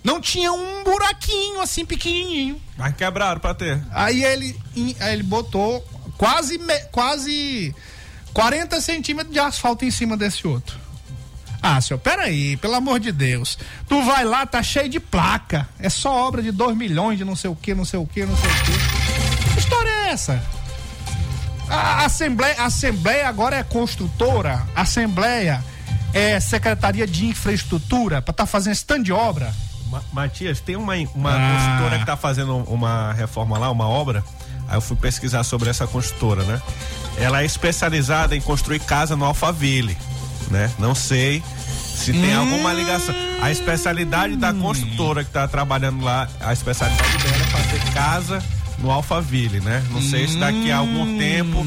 Não 0.03 0.21
tinha 0.21 0.53
um 0.53 0.83
buraquinho 0.83 1.59
assim 1.59 1.83
pequenininho. 1.83 2.61
Mas 2.77 2.95
quebraram 2.95 3.41
pra 3.41 3.55
ter. 3.55 3.83
Aí 3.91 4.23
ele, 4.23 4.55
aí 4.99 5.13
ele 5.13 5.23
botou 5.23 5.83
quase, 6.15 6.59
quase 6.91 7.73
40 8.31 8.79
centímetros 8.81 9.33
de 9.33 9.39
asfalto 9.39 9.83
em 9.83 9.89
cima 9.89 10.15
desse 10.15 10.45
outro. 10.45 10.77
Ah, 11.59 11.81
senhor, 11.81 11.99
peraí, 11.99 12.55
pelo 12.57 12.75
amor 12.75 12.99
de 12.99 13.11
Deus. 13.11 13.57
Tu 13.89 13.99
vai 14.03 14.23
lá, 14.23 14.45
tá 14.45 14.61
cheio 14.61 14.87
de 14.87 14.99
placa. 14.99 15.67
É 15.79 15.89
só 15.89 16.27
obra 16.27 16.43
de 16.43 16.51
2 16.51 16.77
milhões 16.77 17.17
de 17.17 17.25
não 17.25 17.35
sei 17.35 17.49
o 17.49 17.55
que, 17.55 17.73
não 17.73 17.83
sei 17.83 17.99
o 17.99 18.05
que, 18.05 18.23
não 18.23 18.37
sei 18.37 18.47
o 18.47 18.53
que. 18.53 18.94
Essa? 20.15 20.41
A 21.69 22.05
Assembleia, 22.05 22.55
a 22.61 22.65
Assembleia 22.67 23.27
agora 23.27 23.57
é 23.57 23.63
construtora, 23.63 24.63
a 24.73 24.81
Assembleia 24.83 25.61
é 26.13 26.39
Secretaria 26.39 27.05
de 27.05 27.25
Infraestrutura 27.25 28.21
para 28.21 28.31
estar 28.31 28.45
fazendo 28.45 28.73
stand 28.75 29.03
de 29.03 29.11
obra. 29.11 29.53
Ma- 29.91 30.01
Matias, 30.13 30.61
tem 30.61 30.77
uma, 30.77 30.93
uma 31.13 31.33
Ah. 31.35 31.51
construtora 31.51 31.99
que 31.99 32.05
tá 32.05 32.15
fazendo 32.15 32.55
uma 32.59 33.11
reforma 33.11 33.57
lá, 33.57 33.69
uma 33.69 33.89
obra. 33.89 34.23
Aí 34.69 34.77
eu 34.77 34.81
fui 34.81 34.95
pesquisar 34.95 35.43
sobre 35.43 35.69
essa 35.69 35.85
construtora, 35.85 36.43
né? 36.43 36.61
Ela 37.17 37.41
é 37.41 37.45
especializada 37.45 38.37
em 38.37 38.41
construir 38.41 38.79
casa 38.79 39.17
no 39.17 39.25
Alphaville, 39.25 39.97
né? 40.49 40.71
Não 40.79 40.95
sei 40.95 41.43
se 41.93 42.13
tem 42.13 42.33
alguma 42.35 42.71
ligação. 42.71 43.13
A 43.41 43.51
especialidade 43.51 44.37
da 44.37 44.53
construtora 44.53 45.25
que 45.25 45.29
tá 45.31 45.45
trabalhando 45.45 46.01
lá, 46.05 46.29
a 46.39 46.53
especialidade 46.53 47.17
dela 47.17 47.35
é 47.35 47.47
fazer 47.47 47.93
casa 47.93 48.41
no 48.79 48.91
Alphaville, 48.91 49.59
né? 49.61 49.83
Não 49.91 50.01
sei 50.01 50.27
se 50.27 50.37
daqui 50.37 50.71
a 50.71 50.77
algum 50.77 51.17
tempo 51.17 51.65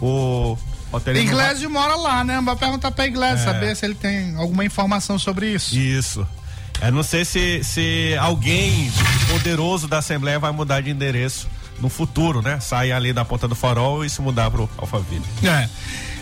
o 0.00 0.58
vai- 0.90 1.16
Iglesias 1.16 1.70
mora 1.70 1.94
lá, 1.96 2.22
né? 2.24 2.40
Vai 2.40 2.56
perguntar 2.56 2.90
pra 2.90 3.06
Iglesias, 3.06 3.40
É. 3.40 3.44
saber 3.44 3.76
se 3.76 3.84
ele 3.86 3.94
tem 3.94 4.36
alguma 4.36 4.64
informação 4.64 5.18
sobre 5.18 5.52
isso. 5.52 5.76
Isso. 5.76 6.26
Eu 6.80 6.90
não 6.92 7.02
sei 7.02 7.24
se, 7.24 7.62
se 7.62 8.16
alguém 8.20 8.90
poderoso 9.30 9.86
da 9.86 9.98
Assembleia 9.98 10.38
vai 10.38 10.50
mudar 10.52 10.80
de 10.80 10.90
endereço 10.90 11.46
no 11.80 11.88
futuro, 11.88 12.42
né? 12.42 12.58
Sair 12.60 12.92
ali 12.92 13.12
da 13.12 13.24
ponta 13.24 13.46
do 13.48 13.54
farol 13.54 14.04
e 14.04 14.10
se 14.10 14.20
mudar 14.20 14.50
pro 14.50 14.68
Alphaville. 14.76 15.24
É. 15.44 15.68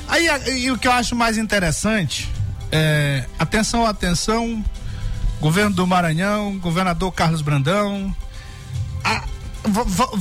Aí 0.09 0.27
e 0.63 0.71
o 0.71 0.77
que 0.79 0.87
eu 0.89 0.93
acho 0.93 1.15
mais 1.17 1.39
interessante 1.39 2.29
é. 2.71 3.25
Atenção, 3.39 3.87
atenção. 3.87 4.63
Governo 5.41 5.71
do 5.75 5.87
Maranhão, 5.87 6.59
governador 6.59 7.11
Carlos 7.13 7.41
Brandão. 7.41 8.15
A- 9.03 9.25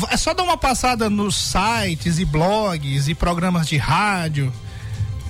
é 0.10 0.18
só 0.18 0.34
dar 0.34 0.44
uma 0.44 0.58
passada 0.58 1.10
nos 1.10 1.36
sites 1.36 2.20
e 2.20 2.26
blogs 2.26 3.08
e 3.08 3.16
programas 3.16 3.68
de 3.68 3.78
rádio. 3.78 4.52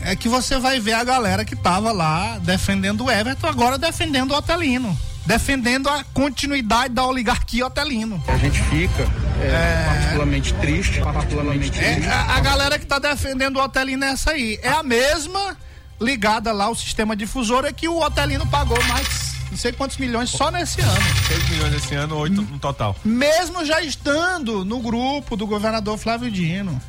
É 0.01 0.15
que 0.15 0.29
você 0.29 0.57
vai 0.57 0.79
ver 0.79 0.93
a 0.93 1.03
galera 1.03 1.43
que 1.43 1.55
tava 1.55 1.91
lá 1.91 2.37
defendendo 2.39 3.05
o 3.05 3.11
Everton, 3.11 3.47
agora 3.47 3.77
defendendo 3.77 4.31
o 4.31 4.35
Otelino. 4.35 4.97
Defendendo 5.25 5.89
a 5.89 6.03
continuidade 6.13 6.93
da 6.93 7.05
oligarquia 7.05 7.67
Otelino. 7.67 8.23
A 8.27 8.37
gente 8.37 8.59
fica 8.63 9.03
é, 9.41 9.85
particularmente 9.85 10.53
triste, 10.55 11.01
particularmente 11.01 11.77
É, 11.79 11.93
triste. 11.95 12.09
a, 12.09 12.35
a 12.37 12.39
galera 12.39 12.79
que 12.79 12.85
tá 12.85 12.97
defendendo 12.97 13.57
o 13.57 13.63
Otelino 13.63 14.03
é 14.05 14.11
essa 14.11 14.31
aí. 14.31 14.57
É 14.63 14.69
a 14.69 14.81
mesma 14.81 15.55
ligada 16.01 16.51
lá 16.53 16.65
ao 16.65 16.75
sistema 16.75 17.15
difusora 17.15 17.71
que 17.73 17.87
o 17.87 17.99
Otelino 18.01 18.47
pagou 18.47 18.81
mais 18.85 19.35
não 19.49 19.57
sei 19.57 19.71
quantos 19.71 19.97
milhões 19.97 20.29
só 20.29 20.51
nesse 20.51 20.81
ano. 20.81 21.01
6 21.27 21.49
milhões 21.49 21.73
esse 21.73 21.95
ano, 21.95 22.17
8 22.17 22.41
no 22.41 22.59
total. 22.59 22.95
Mesmo 23.03 23.65
já 23.65 23.81
estando 23.81 24.63
no 24.63 24.79
grupo 24.79 25.35
do 25.35 25.47
governador 25.47 25.97
Flávio 25.97 26.29
Dino. 26.29 26.79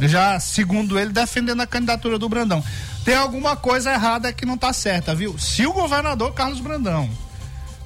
Já, 0.00 0.40
segundo 0.40 0.98
ele, 0.98 1.12
defendendo 1.12 1.60
a 1.60 1.66
candidatura 1.66 2.18
do 2.18 2.28
Brandão. 2.28 2.64
Tem 3.04 3.14
alguma 3.14 3.54
coisa 3.56 3.92
errada 3.92 4.32
que 4.32 4.46
não 4.46 4.56
tá 4.56 4.72
certa, 4.72 5.14
viu? 5.14 5.38
Se 5.38 5.66
o 5.66 5.72
governador 5.72 6.32
Carlos 6.32 6.60
Brandão 6.60 7.08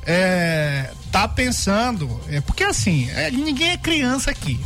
é, 0.06 0.90
tá 1.10 1.26
pensando. 1.26 2.20
É, 2.28 2.40
porque 2.40 2.64
assim, 2.64 3.10
é, 3.10 3.30
ninguém 3.30 3.70
é 3.70 3.76
criança 3.76 4.30
aqui. 4.30 4.60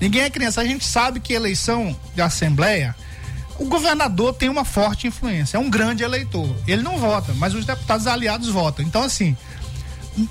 Ninguém 0.00 0.22
é 0.22 0.30
criança. 0.30 0.60
A 0.60 0.64
gente 0.64 0.84
sabe 0.84 1.20
que 1.20 1.32
eleição 1.32 1.96
de 2.14 2.20
assembleia, 2.20 2.94
o 3.58 3.66
governador 3.66 4.34
tem 4.34 4.48
uma 4.48 4.64
forte 4.64 5.06
influência, 5.06 5.56
é 5.56 5.60
um 5.60 5.70
grande 5.70 6.02
eleitor. 6.02 6.48
Ele 6.66 6.82
não 6.82 6.98
vota, 6.98 7.32
mas 7.34 7.54
os 7.54 7.64
deputados 7.64 8.06
aliados 8.06 8.48
votam. 8.48 8.84
Então, 8.84 9.02
assim, 9.02 9.36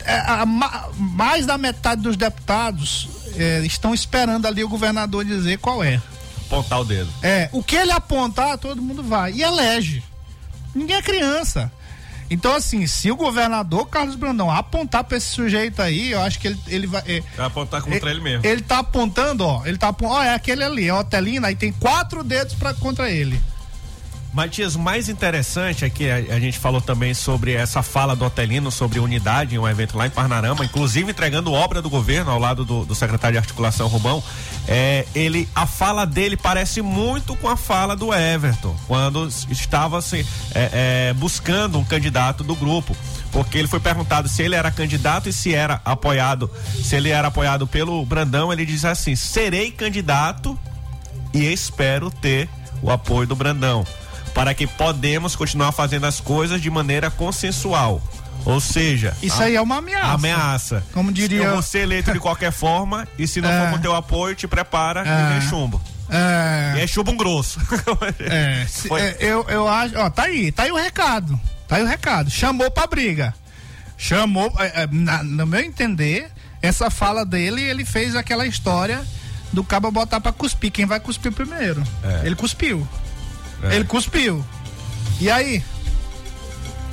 é, 0.05 0.15
a- 0.19 0.45
ma- 0.45 0.89
mais 0.97 1.45
da 1.45 1.57
metade 1.57 2.01
dos 2.01 2.15
deputados 2.17 3.07
é, 3.37 3.59
estão 3.65 3.93
esperando 3.93 4.45
ali 4.45 4.63
o 4.63 4.69
governador 4.69 5.23
dizer 5.25 5.57
qual 5.59 5.83
é. 5.83 6.01
Apontar 6.47 6.81
o 6.81 6.85
dedo. 6.85 7.09
É, 7.23 7.49
o 7.53 7.63
que 7.63 7.75
ele 7.77 7.91
apontar, 7.91 8.57
todo 8.57 8.81
mundo 8.81 9.01
vai. 9.01 9.31
E 9.33 9.41
elege. 9.41 10.03
Ninguém 10.75 10.97
é 10.97 11.01
criança. 11.01 11.71
Então, 12.31 12.55
assim, 12.55 12.87
se 12.87 13.11
o 13.11 13.15
governador 13.17 13.89
Carlos 13.89 14.15
Brandão 14.15 14.49
apontar 14.49 15.03
pra 15.03 15.17
esse 15.17 15.27
sujeito 15.27 15.81
aí, 15.81 16.11
eu 16.13 16.21
acho 16.21 16.39
que 16.39 16.47
ele, 16.47 16.59
ele 16.67 16.87
vai. 16.87 17.03
é, 17.05 17.21
Vai 17.35 17.45
apontar 17.45 17.81
contra 17.81 18.09
ele, 18.09 18.21
mesmo. 18.21 18.45
ele 18.45 18.61
tá 18.61 18.79
apontando, 18.79 19.45
ó. 19.45 19.65
Ele 19.65 19.77
tá 19.77 19.89
apontando. 19.89 20.17
Ó, 20.17 20.23
é 20.23 20.33
aquele 20.33 20.63
ali, 20.63 20.87
é 20.87 20.93
o 20.93 20.99
Otelino, 20.99 21.45
aí 21.45 21.55
tem 21.55 21.73
quatro 21.73 22.23
dedos 22.23 22.53
pra, 22.55 22.73
contra 22.73 23.11
ele. 23.11 23.37
Matias, 24.33 24.77
mais 24.77 25.09
interessante 25.09 25.83
é 25.83 25.89
que 25.89 26.09
a, 26.09 26.15
a 26.35 26.39
gente 26.39 26.57
falou 26.57 26.79
também 26.79 27.13
sobre 27.13 27.53
essa 27.53 27.83
fala 27.83 28.15
do 28.15 28.23
Otelino 28.23 28.71
sobre 28.71 28.97
unidade 28.97 29.55
em 29.55 29.57
um 29.57 29.67
evento 29.67 29.97
lá 29.97 30.07
em 30.07 30.09
Parnarama, 30.09 30.63
inclusive 30.63 31.11
entregando 31.11 31.51
obra 31.51 31.81
do 31.81 31.89
governo 31.89 32.31
ao 32.31 32.39
lado 32.39 32.63
do, 32.63 32.85
do 32.85 32.95
secretário 32.95 33.33
de 33.33 33.39
articulação 33.39 33.89
Rubão. 33.89 34.23
É, 34.69 35.05
ele, 35.13 35.49
a 35.53 35.65
fala 35.65 36.05
dele 36.05 36.37
parece 36.37 36.81
muito 36.81 37.35
com 37.35 37.49
a 37.49 37.57
fala 37.57 37.93
do 37.93 38.13
Everton, 38.13 38.73
quando 38.87 39.27
estava 39.49 39.97
assim, 39.97 40.25
é, 40.55 41.09
é, 41.09 41.13
buscando 41.13 41.77
um 41.77 41.83
candidato 41.83 42.41
do 42.41 42.55
grupo. 42.55 42.95
Porque 43.33 43.57
ele 43.57 43.67
foi 43.67 43.81
perguntado 43.81 44.29
se 44.29 44.43
ele 44.43 44.55
era 44.55 44.71
candidato 44.71 45.27
e 45.27 45.33
se 45.33 45.53
era 45.53 45.81
apoiado, 45.83 46.49
se 46.81 46.95
ele 46.95 47.09
era 47.09 47.27
apoiado 47.27 47.67
pelo 47.67 48.05
Brandão, 48.05 48.51
ele 48.51 48.65
diz 48.65 48.83
assim: 48.83 49.15
serei 49.15 49.71
candidato 49.71 50.57
e 51.33 51.51
espero 51.51 52.11
ter 52.11 52.49
o 52.81 52.91
apoio 52.91 53.27
do 53.27 53.35
Brandão 53.35 53.85
para 54.33 54.53
que 54.53 54.65
podemos 54.67 55.35
continuar 55.35 55.71
fazendo 55.71 56.05
as 56.05 56.19
coisas 56.19 56.61
de 56.61 56.69
maneira 56.69 57.09
consensual. 57.11 58.01
Ou 58.43 58.59
seja, 58.59 59.15
Isso 59.21 59.39
a- 59.41 59.45
aí 59.45 59.55
é 59.55 59.61
uma 59.61 59.77
ameaça. 59.77 60.13
Ameaça. 60.13 60.83
Como 60.93 61.11
diria- 61.11 61.43
Eu 61.43 61.51
vou 61.53 61.61
ser 61.61 61.79
eleito 61.79 62.11
de 62.11 62.19
qualquer 62.19 62.51
forma 62.51 63.07
e 63.17 63.27
se 63.27 63.39
não 63.39 63.49
É. 63.49 63.59
for 63.65 63.71
com 63.75 63.79
teu 63.81 63.95
apoio, 63.95 64.33
te 64.35 64.47
prepara 64.47 65.03
É. 65.05 65.35
e 65.35 65.39
vem 65.39 65.47
chumbo. 65.49 65.79
É. 66.09 66.73
E 66.77 66.81
é 66.81 66.87
chumbo 66.87 67.11
um 67.11 67.17
grosso. 67.17 67.59
É, 68.19 68.65
se- 68.67 68.91
é, 68.93 69.17
eu, 69.19 69.45
eu 69.47 69.67
acho, 69.67 69.95
ó, 69.97 70.09
tá 70.09 70.23
aí, 70.23 70.51
tá 70.51 70.63
aí 70.63 70.71
o 70.71 70.75
recado. 70.75 71.39
Tá 71.67 71.75
aí 71.75 71.83
o 71.83 71.87
recado. 71.87 72.29
Chamou 72.31 72.69
pra 72.71 72.87
briga. 72.87 73.33
Chamou, 73.97 74.51
é, 74.57 74.83
é, 74.83 74.87
na- 74.91 75.23
no 75.23 75.45
meu 75.45 75.59
entender, 75.61 76.29
essa 76.61 76.89
fala 76.89 77.23
dele, 77.23 77.61
ele 77.61 77.85
fez 77.85 78.15
aquela 78.15 78.45
história 78.47 79.03
do 79.53 79.63
cabo 79.63 79.91
botar 79.91 80.19
pra 80.19 80.31
cuspir. 80.31 80.71
Quem 80.71 80.85
vai 80.87 80.99
cuspir 80.99 81.31
primeiro? 81.31 81.83
É. 82.03 82.21
Ele 82.25 82.35
cuspiu. 82.35 82.87
É. 83.63 83.75
Ele 83.75 83.85
cuspiu. 83.85 84.43
E 85.19 85.29
aí? 85.29 85.63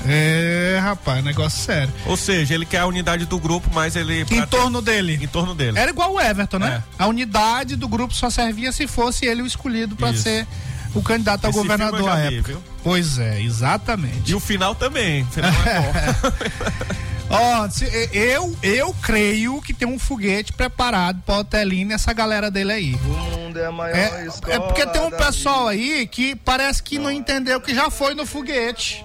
É, 0.07 0.79
rapaz, 0.81 1.25
negócio 1.25 1.59
sério. 1.61 1.93
Ou 2.07 2.17
seja, 2.17 2.55
ele 2.55 2.65
quer 2.65 2.79
a 2.79 2.87
unidade 2.87 3.25
do 3.27 3.39
grupo, 3.39 3.69
mas 3.75 3.97
ele. 3.97 4.25
Em 4.31 4.47
torno 4.47 4.81
dele. 4.81 5.19
Em 5.21 5.27
torno 5.27 5.55
dele. 5.55 5.79
Era 5.79 5.91
igual 5.91 6.15
o 6.15 6.21
Everton, 6.21 6.59
né? 6.59 6.83
É. 6.99 7.03
A 7.03 7.07
unidade 7.07 7.75
do 7.77 7.89
grupo 7.89 8.15
só 8.15 8.31
servia 8.31 8.71
se 8.73 8.87
fosse 8.87 9.27
ele 9.27 9.43
o 9.43 9.47
escolhido 9.47 9.97
pra 9.97 10.11
Isso. 10.11 10.23
ser 10.23 10.47
o 10.95 11.03
candidato 11.03 11.45
a 11.47 11.49
Esse 11.51 11.59
filme 11.59 11.69
governador 11.77 12.09
à 12.09 12.17
vi, 12.29 12.37
época. 12.37 12.53
viu? 12.53 12.63
Pois 12.83 13.19
é, 13.19 13.43
exatamente. 13.43 14.31
E 14.31 14.35
o 14.35 14.41
final 14.41 14.75
também. 14.75 15.23
O 15.25 15.27
final 15.27 15.51
é 15.67 15.81
bom. 15.81 16.33
Ó, 17.31 17.69
se- 17.69 18.09
eu, 18.13 18.57
eu 18.63 18.95
creio 19.03 19.61
que 19.61 19.75
tem 19.75 19.87
um 19.87 19.99
foguete 19.99 20.53
preparado 20.53 21.21
pra 21.27 21.39
Otelino 21.39 21.91
e 21.91 21.95
essa 21.95 22.13
galera 22.13 22.51
dele 22.51 22.73
aí. 22.73 22.95
O 22.95 23.39
mundo 23.39 23.59
é 23.59 23.67
a 23.67 23.73
maior 23.73 23.97
É, 23.97 24.27
escola 24.27 24.55
é 24.55 24.59
porque 24.61 24.87
tem 24.87 25.03
um 25.03 25.11
pessoal 25.11 25.69
aí 25.69 26.07
que 26.07 26.35
parece 26.37 26.83
que 26.83 26.99
não 26.99 27.11
entendeu 27.11 27.61
que 27.61 27.75
já 27.75 27.91
foi 27.91 28.15
no 28.15 28.25
foguete. 28.25 29.05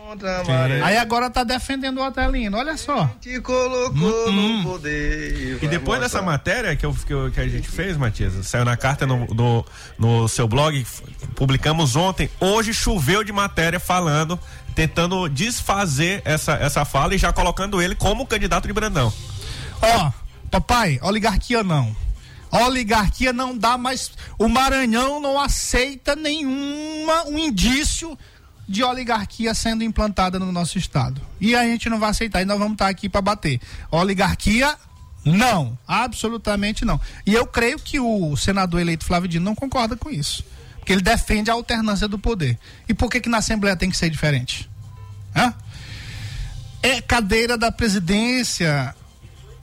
Aí 0.84 0.98
agora 0.98 1.30
tá 1.30 1.44
defendendo 1.44 1.98
o 2.00 2.06
Otelino, 2.08 2.58
olha 2.58 2.78
só. 2.78 3.10
Te 3.20 3.42
colocou 3.42 4.32
no 4.32 4.64
poder. 4.64 5.60
E 5.62 5.68
depois 5.68 6.00
dessa 6.00 6.22
matéria 6.22 6.76
que, 6.76 6.86
eu, 6.86 6.94
que, 6.94 7.14
eu- 7.14 7.30
que 7.32 7.40
a 7.42 7.48
gente 7.48 7.68
fez, 7.68 7.98
Matias, 7.98 8.34
saiu 8.48 8.64
na 8.64 8.78
carta 8.78 9.06
no, 9.06 9.26
no, 9.28 9.66
no 9.98 10.28
seu 10.30 10.48
blog, 10.48 10.86
publicamos 11.36 11.96
ontem. 11.98 12.30
Hoje 12.40 12.74
choveu 12.74 13.24
de 13.24 13.32
matéria 13.34 13.80
falando, 13.80 14.40
tentando 14.76 15.28
desfazer 15.30 16.22
essa, 16.26 16.54
essa 16.54 16.86
fala 16.86 17.16
e 17.16 17.18
já 17.18 17.32
colocando 17.32 17.82
ele 17.82 17.96
como 17.96 18.26
candidato 18.26 18.68
de 18.68 18.74
Brandão. 18.74 19.14
Ó, 19.82 20.12
papai, 20.50 21.00
oligarquia 21.02 21.64
não. 21.64 21.96
Oligarquia 22.52 23.34
não 23.34 23.58
dá 23.58 23.78
mais. 23.78 24.12
O 24.38 24.48
Maranhão 24.48 25.20
não 25.20 25.40
aceita 25.40 26.16
nenhuma 26.16 27.26
um 27.28 27.38
indício 27.38 28.18
de 28.68 28.84
oligarquia 28.84 29.54
sendo 29.54 29.84
implantada 29.84 30.40
no 30.40 30.52
nosso 30.52 30.78
estado. 30.78 31.20
E 31.42 31.56
a 31.56 31.64
gente 31.64 31.90
não 31.90 32.00
vai 32.00 32.12
aceitar 32.12 32.42
e 32.42 32.46
nós 32.46 32.58
vamos 32.58 32.74
estar 32.74 32.88
aqui 32.88 33.10
para 33.10 33.22
bater. 33.22 33.60
Oligarquia 33.92 34.78
não, 35.26 35.78
absolutamente 35.88 36.84
não. 36.84 37.00
E 37.26 37.34
eu 37.34 37.48
creio 37.48 37.80
que 37.80 38.00
o 38.00 38.36
senador 38.36 38.82
eleito 38.82 39.06
Flávio 39.06 39.30
Dino 39.30 39.46
não 39.46 39.56
concorda 39.56 39.96
com 39.96 40.10
isso. 40.10 40.44
Porque 40.84 40.92
ele 40.92 41.02
defende 41.02 41.50
a 41.50 41.54
alternância 41.54 42.10
do 42.10 42.20
poder. 42.20 42.60
E 42.90 42.94
por 42.94 43.10
que 43.10 43.22
que 43.22 43.30
na 43.30 43.38
Assembleia 43.38 43.74
tem 43.74 43.90
que 43.90 43.96
ser 43.96 44.10
diferente? 44.10 44.70
Hã? 45.34 45.54
É 46.82 47.00
cadeira 47.00 47.58
da 47.58 47.72
presidência. 47.72 48.94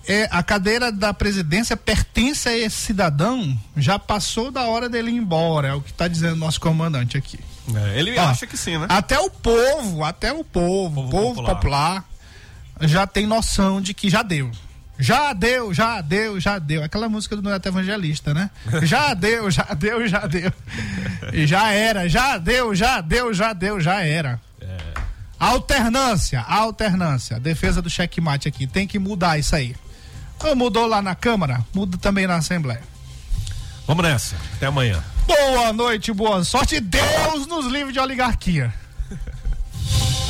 É, 0.08 0.26
a 0.30 0.42
cadeira 0.42 0.90
da 0.90 1.12
presidência 1.12 1.76
pertence 1.76 2.48
a 2.48 2.56
esse 2.56 2.76
cidadão, 2.76 3.54
já 3.76 3.98
passou 3.98 4.50
da 4.50 4.62
hora 4.62 4.88
dele 4.88 5.10
ir 5.10 5.16
embora, 5.16 5.68
é 5.68 5.74
o 5.74 5.82
que 5.82 5.90
está 5.90 6.08
dizendo 6.08 6.36
nosso 6.36 6.58
comandante 6.58 7.18
aqui. 7.18 7.38
É, 7.74 7.98
ele 7.98 8.18
Ó, 8.18 8.28
acha 8.28 8.46
que 8.46 8.56
sim, 8.56 8.78
né? 8.78 8.86
Até 8.88 9.18
o 9.20 9.28
povo, 9.28 10.02
até 10.02 10.32
o 10.32 10.42
povo, 10.42 11.02
o 11.02 11.10
povo 11.10 11.44
popular. 11.44 11.54
popular. 11.54 12.04
já 12.88 13.06
tem 13.06 13.26
noção 13.26 13.78
de 13.78 13.92
que 13.92 14.08
já 14.08 14.22
deu. 14.22 14.50
Já 15.00 15.32
deu, 15.32 15.72
já 15.72 16.00
deu, 16.00 16.38
já 16.38 16.58
deu. 16.58 16.84
Aquela 16.84 17.08
música 17.08 17.34
do 17.34 17.42
Neto 17.42 17.66
Evangelista, 17.66 18.34
né? 18.34 18.50
Já 18.82 19.14
deu, 19.14 19.50
já 19.50 19.64
deu, 19.74 20.06
já 20.06 20.26
deu. 20.26 20.52
E 21.32 21.46
já 21.46 21.72
era, 21.72 22.08
já 22.08 22.36
deu, 22.36 22.74
já 22.74 23.00
deu, 23.00 23.32
já 23.32 23.52
deu, 23.52 23.80
já 23.80 24.02
era. 24.02 24.40
Alternância, 25.38 26.42
alternância. 26.42 27.40
Defesa 27.40 27.80
do 27.80 27.88
checkmate 27.88 28.46
aqui. 28.46 28.66
Tem 28.66 28.86
que 28.86 28.98
mudar 28.98 29.38
isso 29.38 29.56
aí. 29.56 29.74
Ou 30.44 30.54
mudou 30.54 30.86
lá 30.86 31.00
na 31.00 31.14
Câmara, 31.14 31.64
muda 31.74 31.96
também 31.96 32.26
na 32.26 32.36
Assembleia. 32.36 32.82
Vamos 33.86 34.04
nessa. 34.04 34.36
Até 34.56 34.66
amanhã. 34.66 35.02
Boa 35.26 35.72
noite, 35.72 36.12
boa 36.12 36.44
sorte. 36.44 36.78
Deus 36.78 37.46
nos 37.46 37.66
livre 37.66 37.92
de 37.92 37.98
oligarquia. 37.98 38.72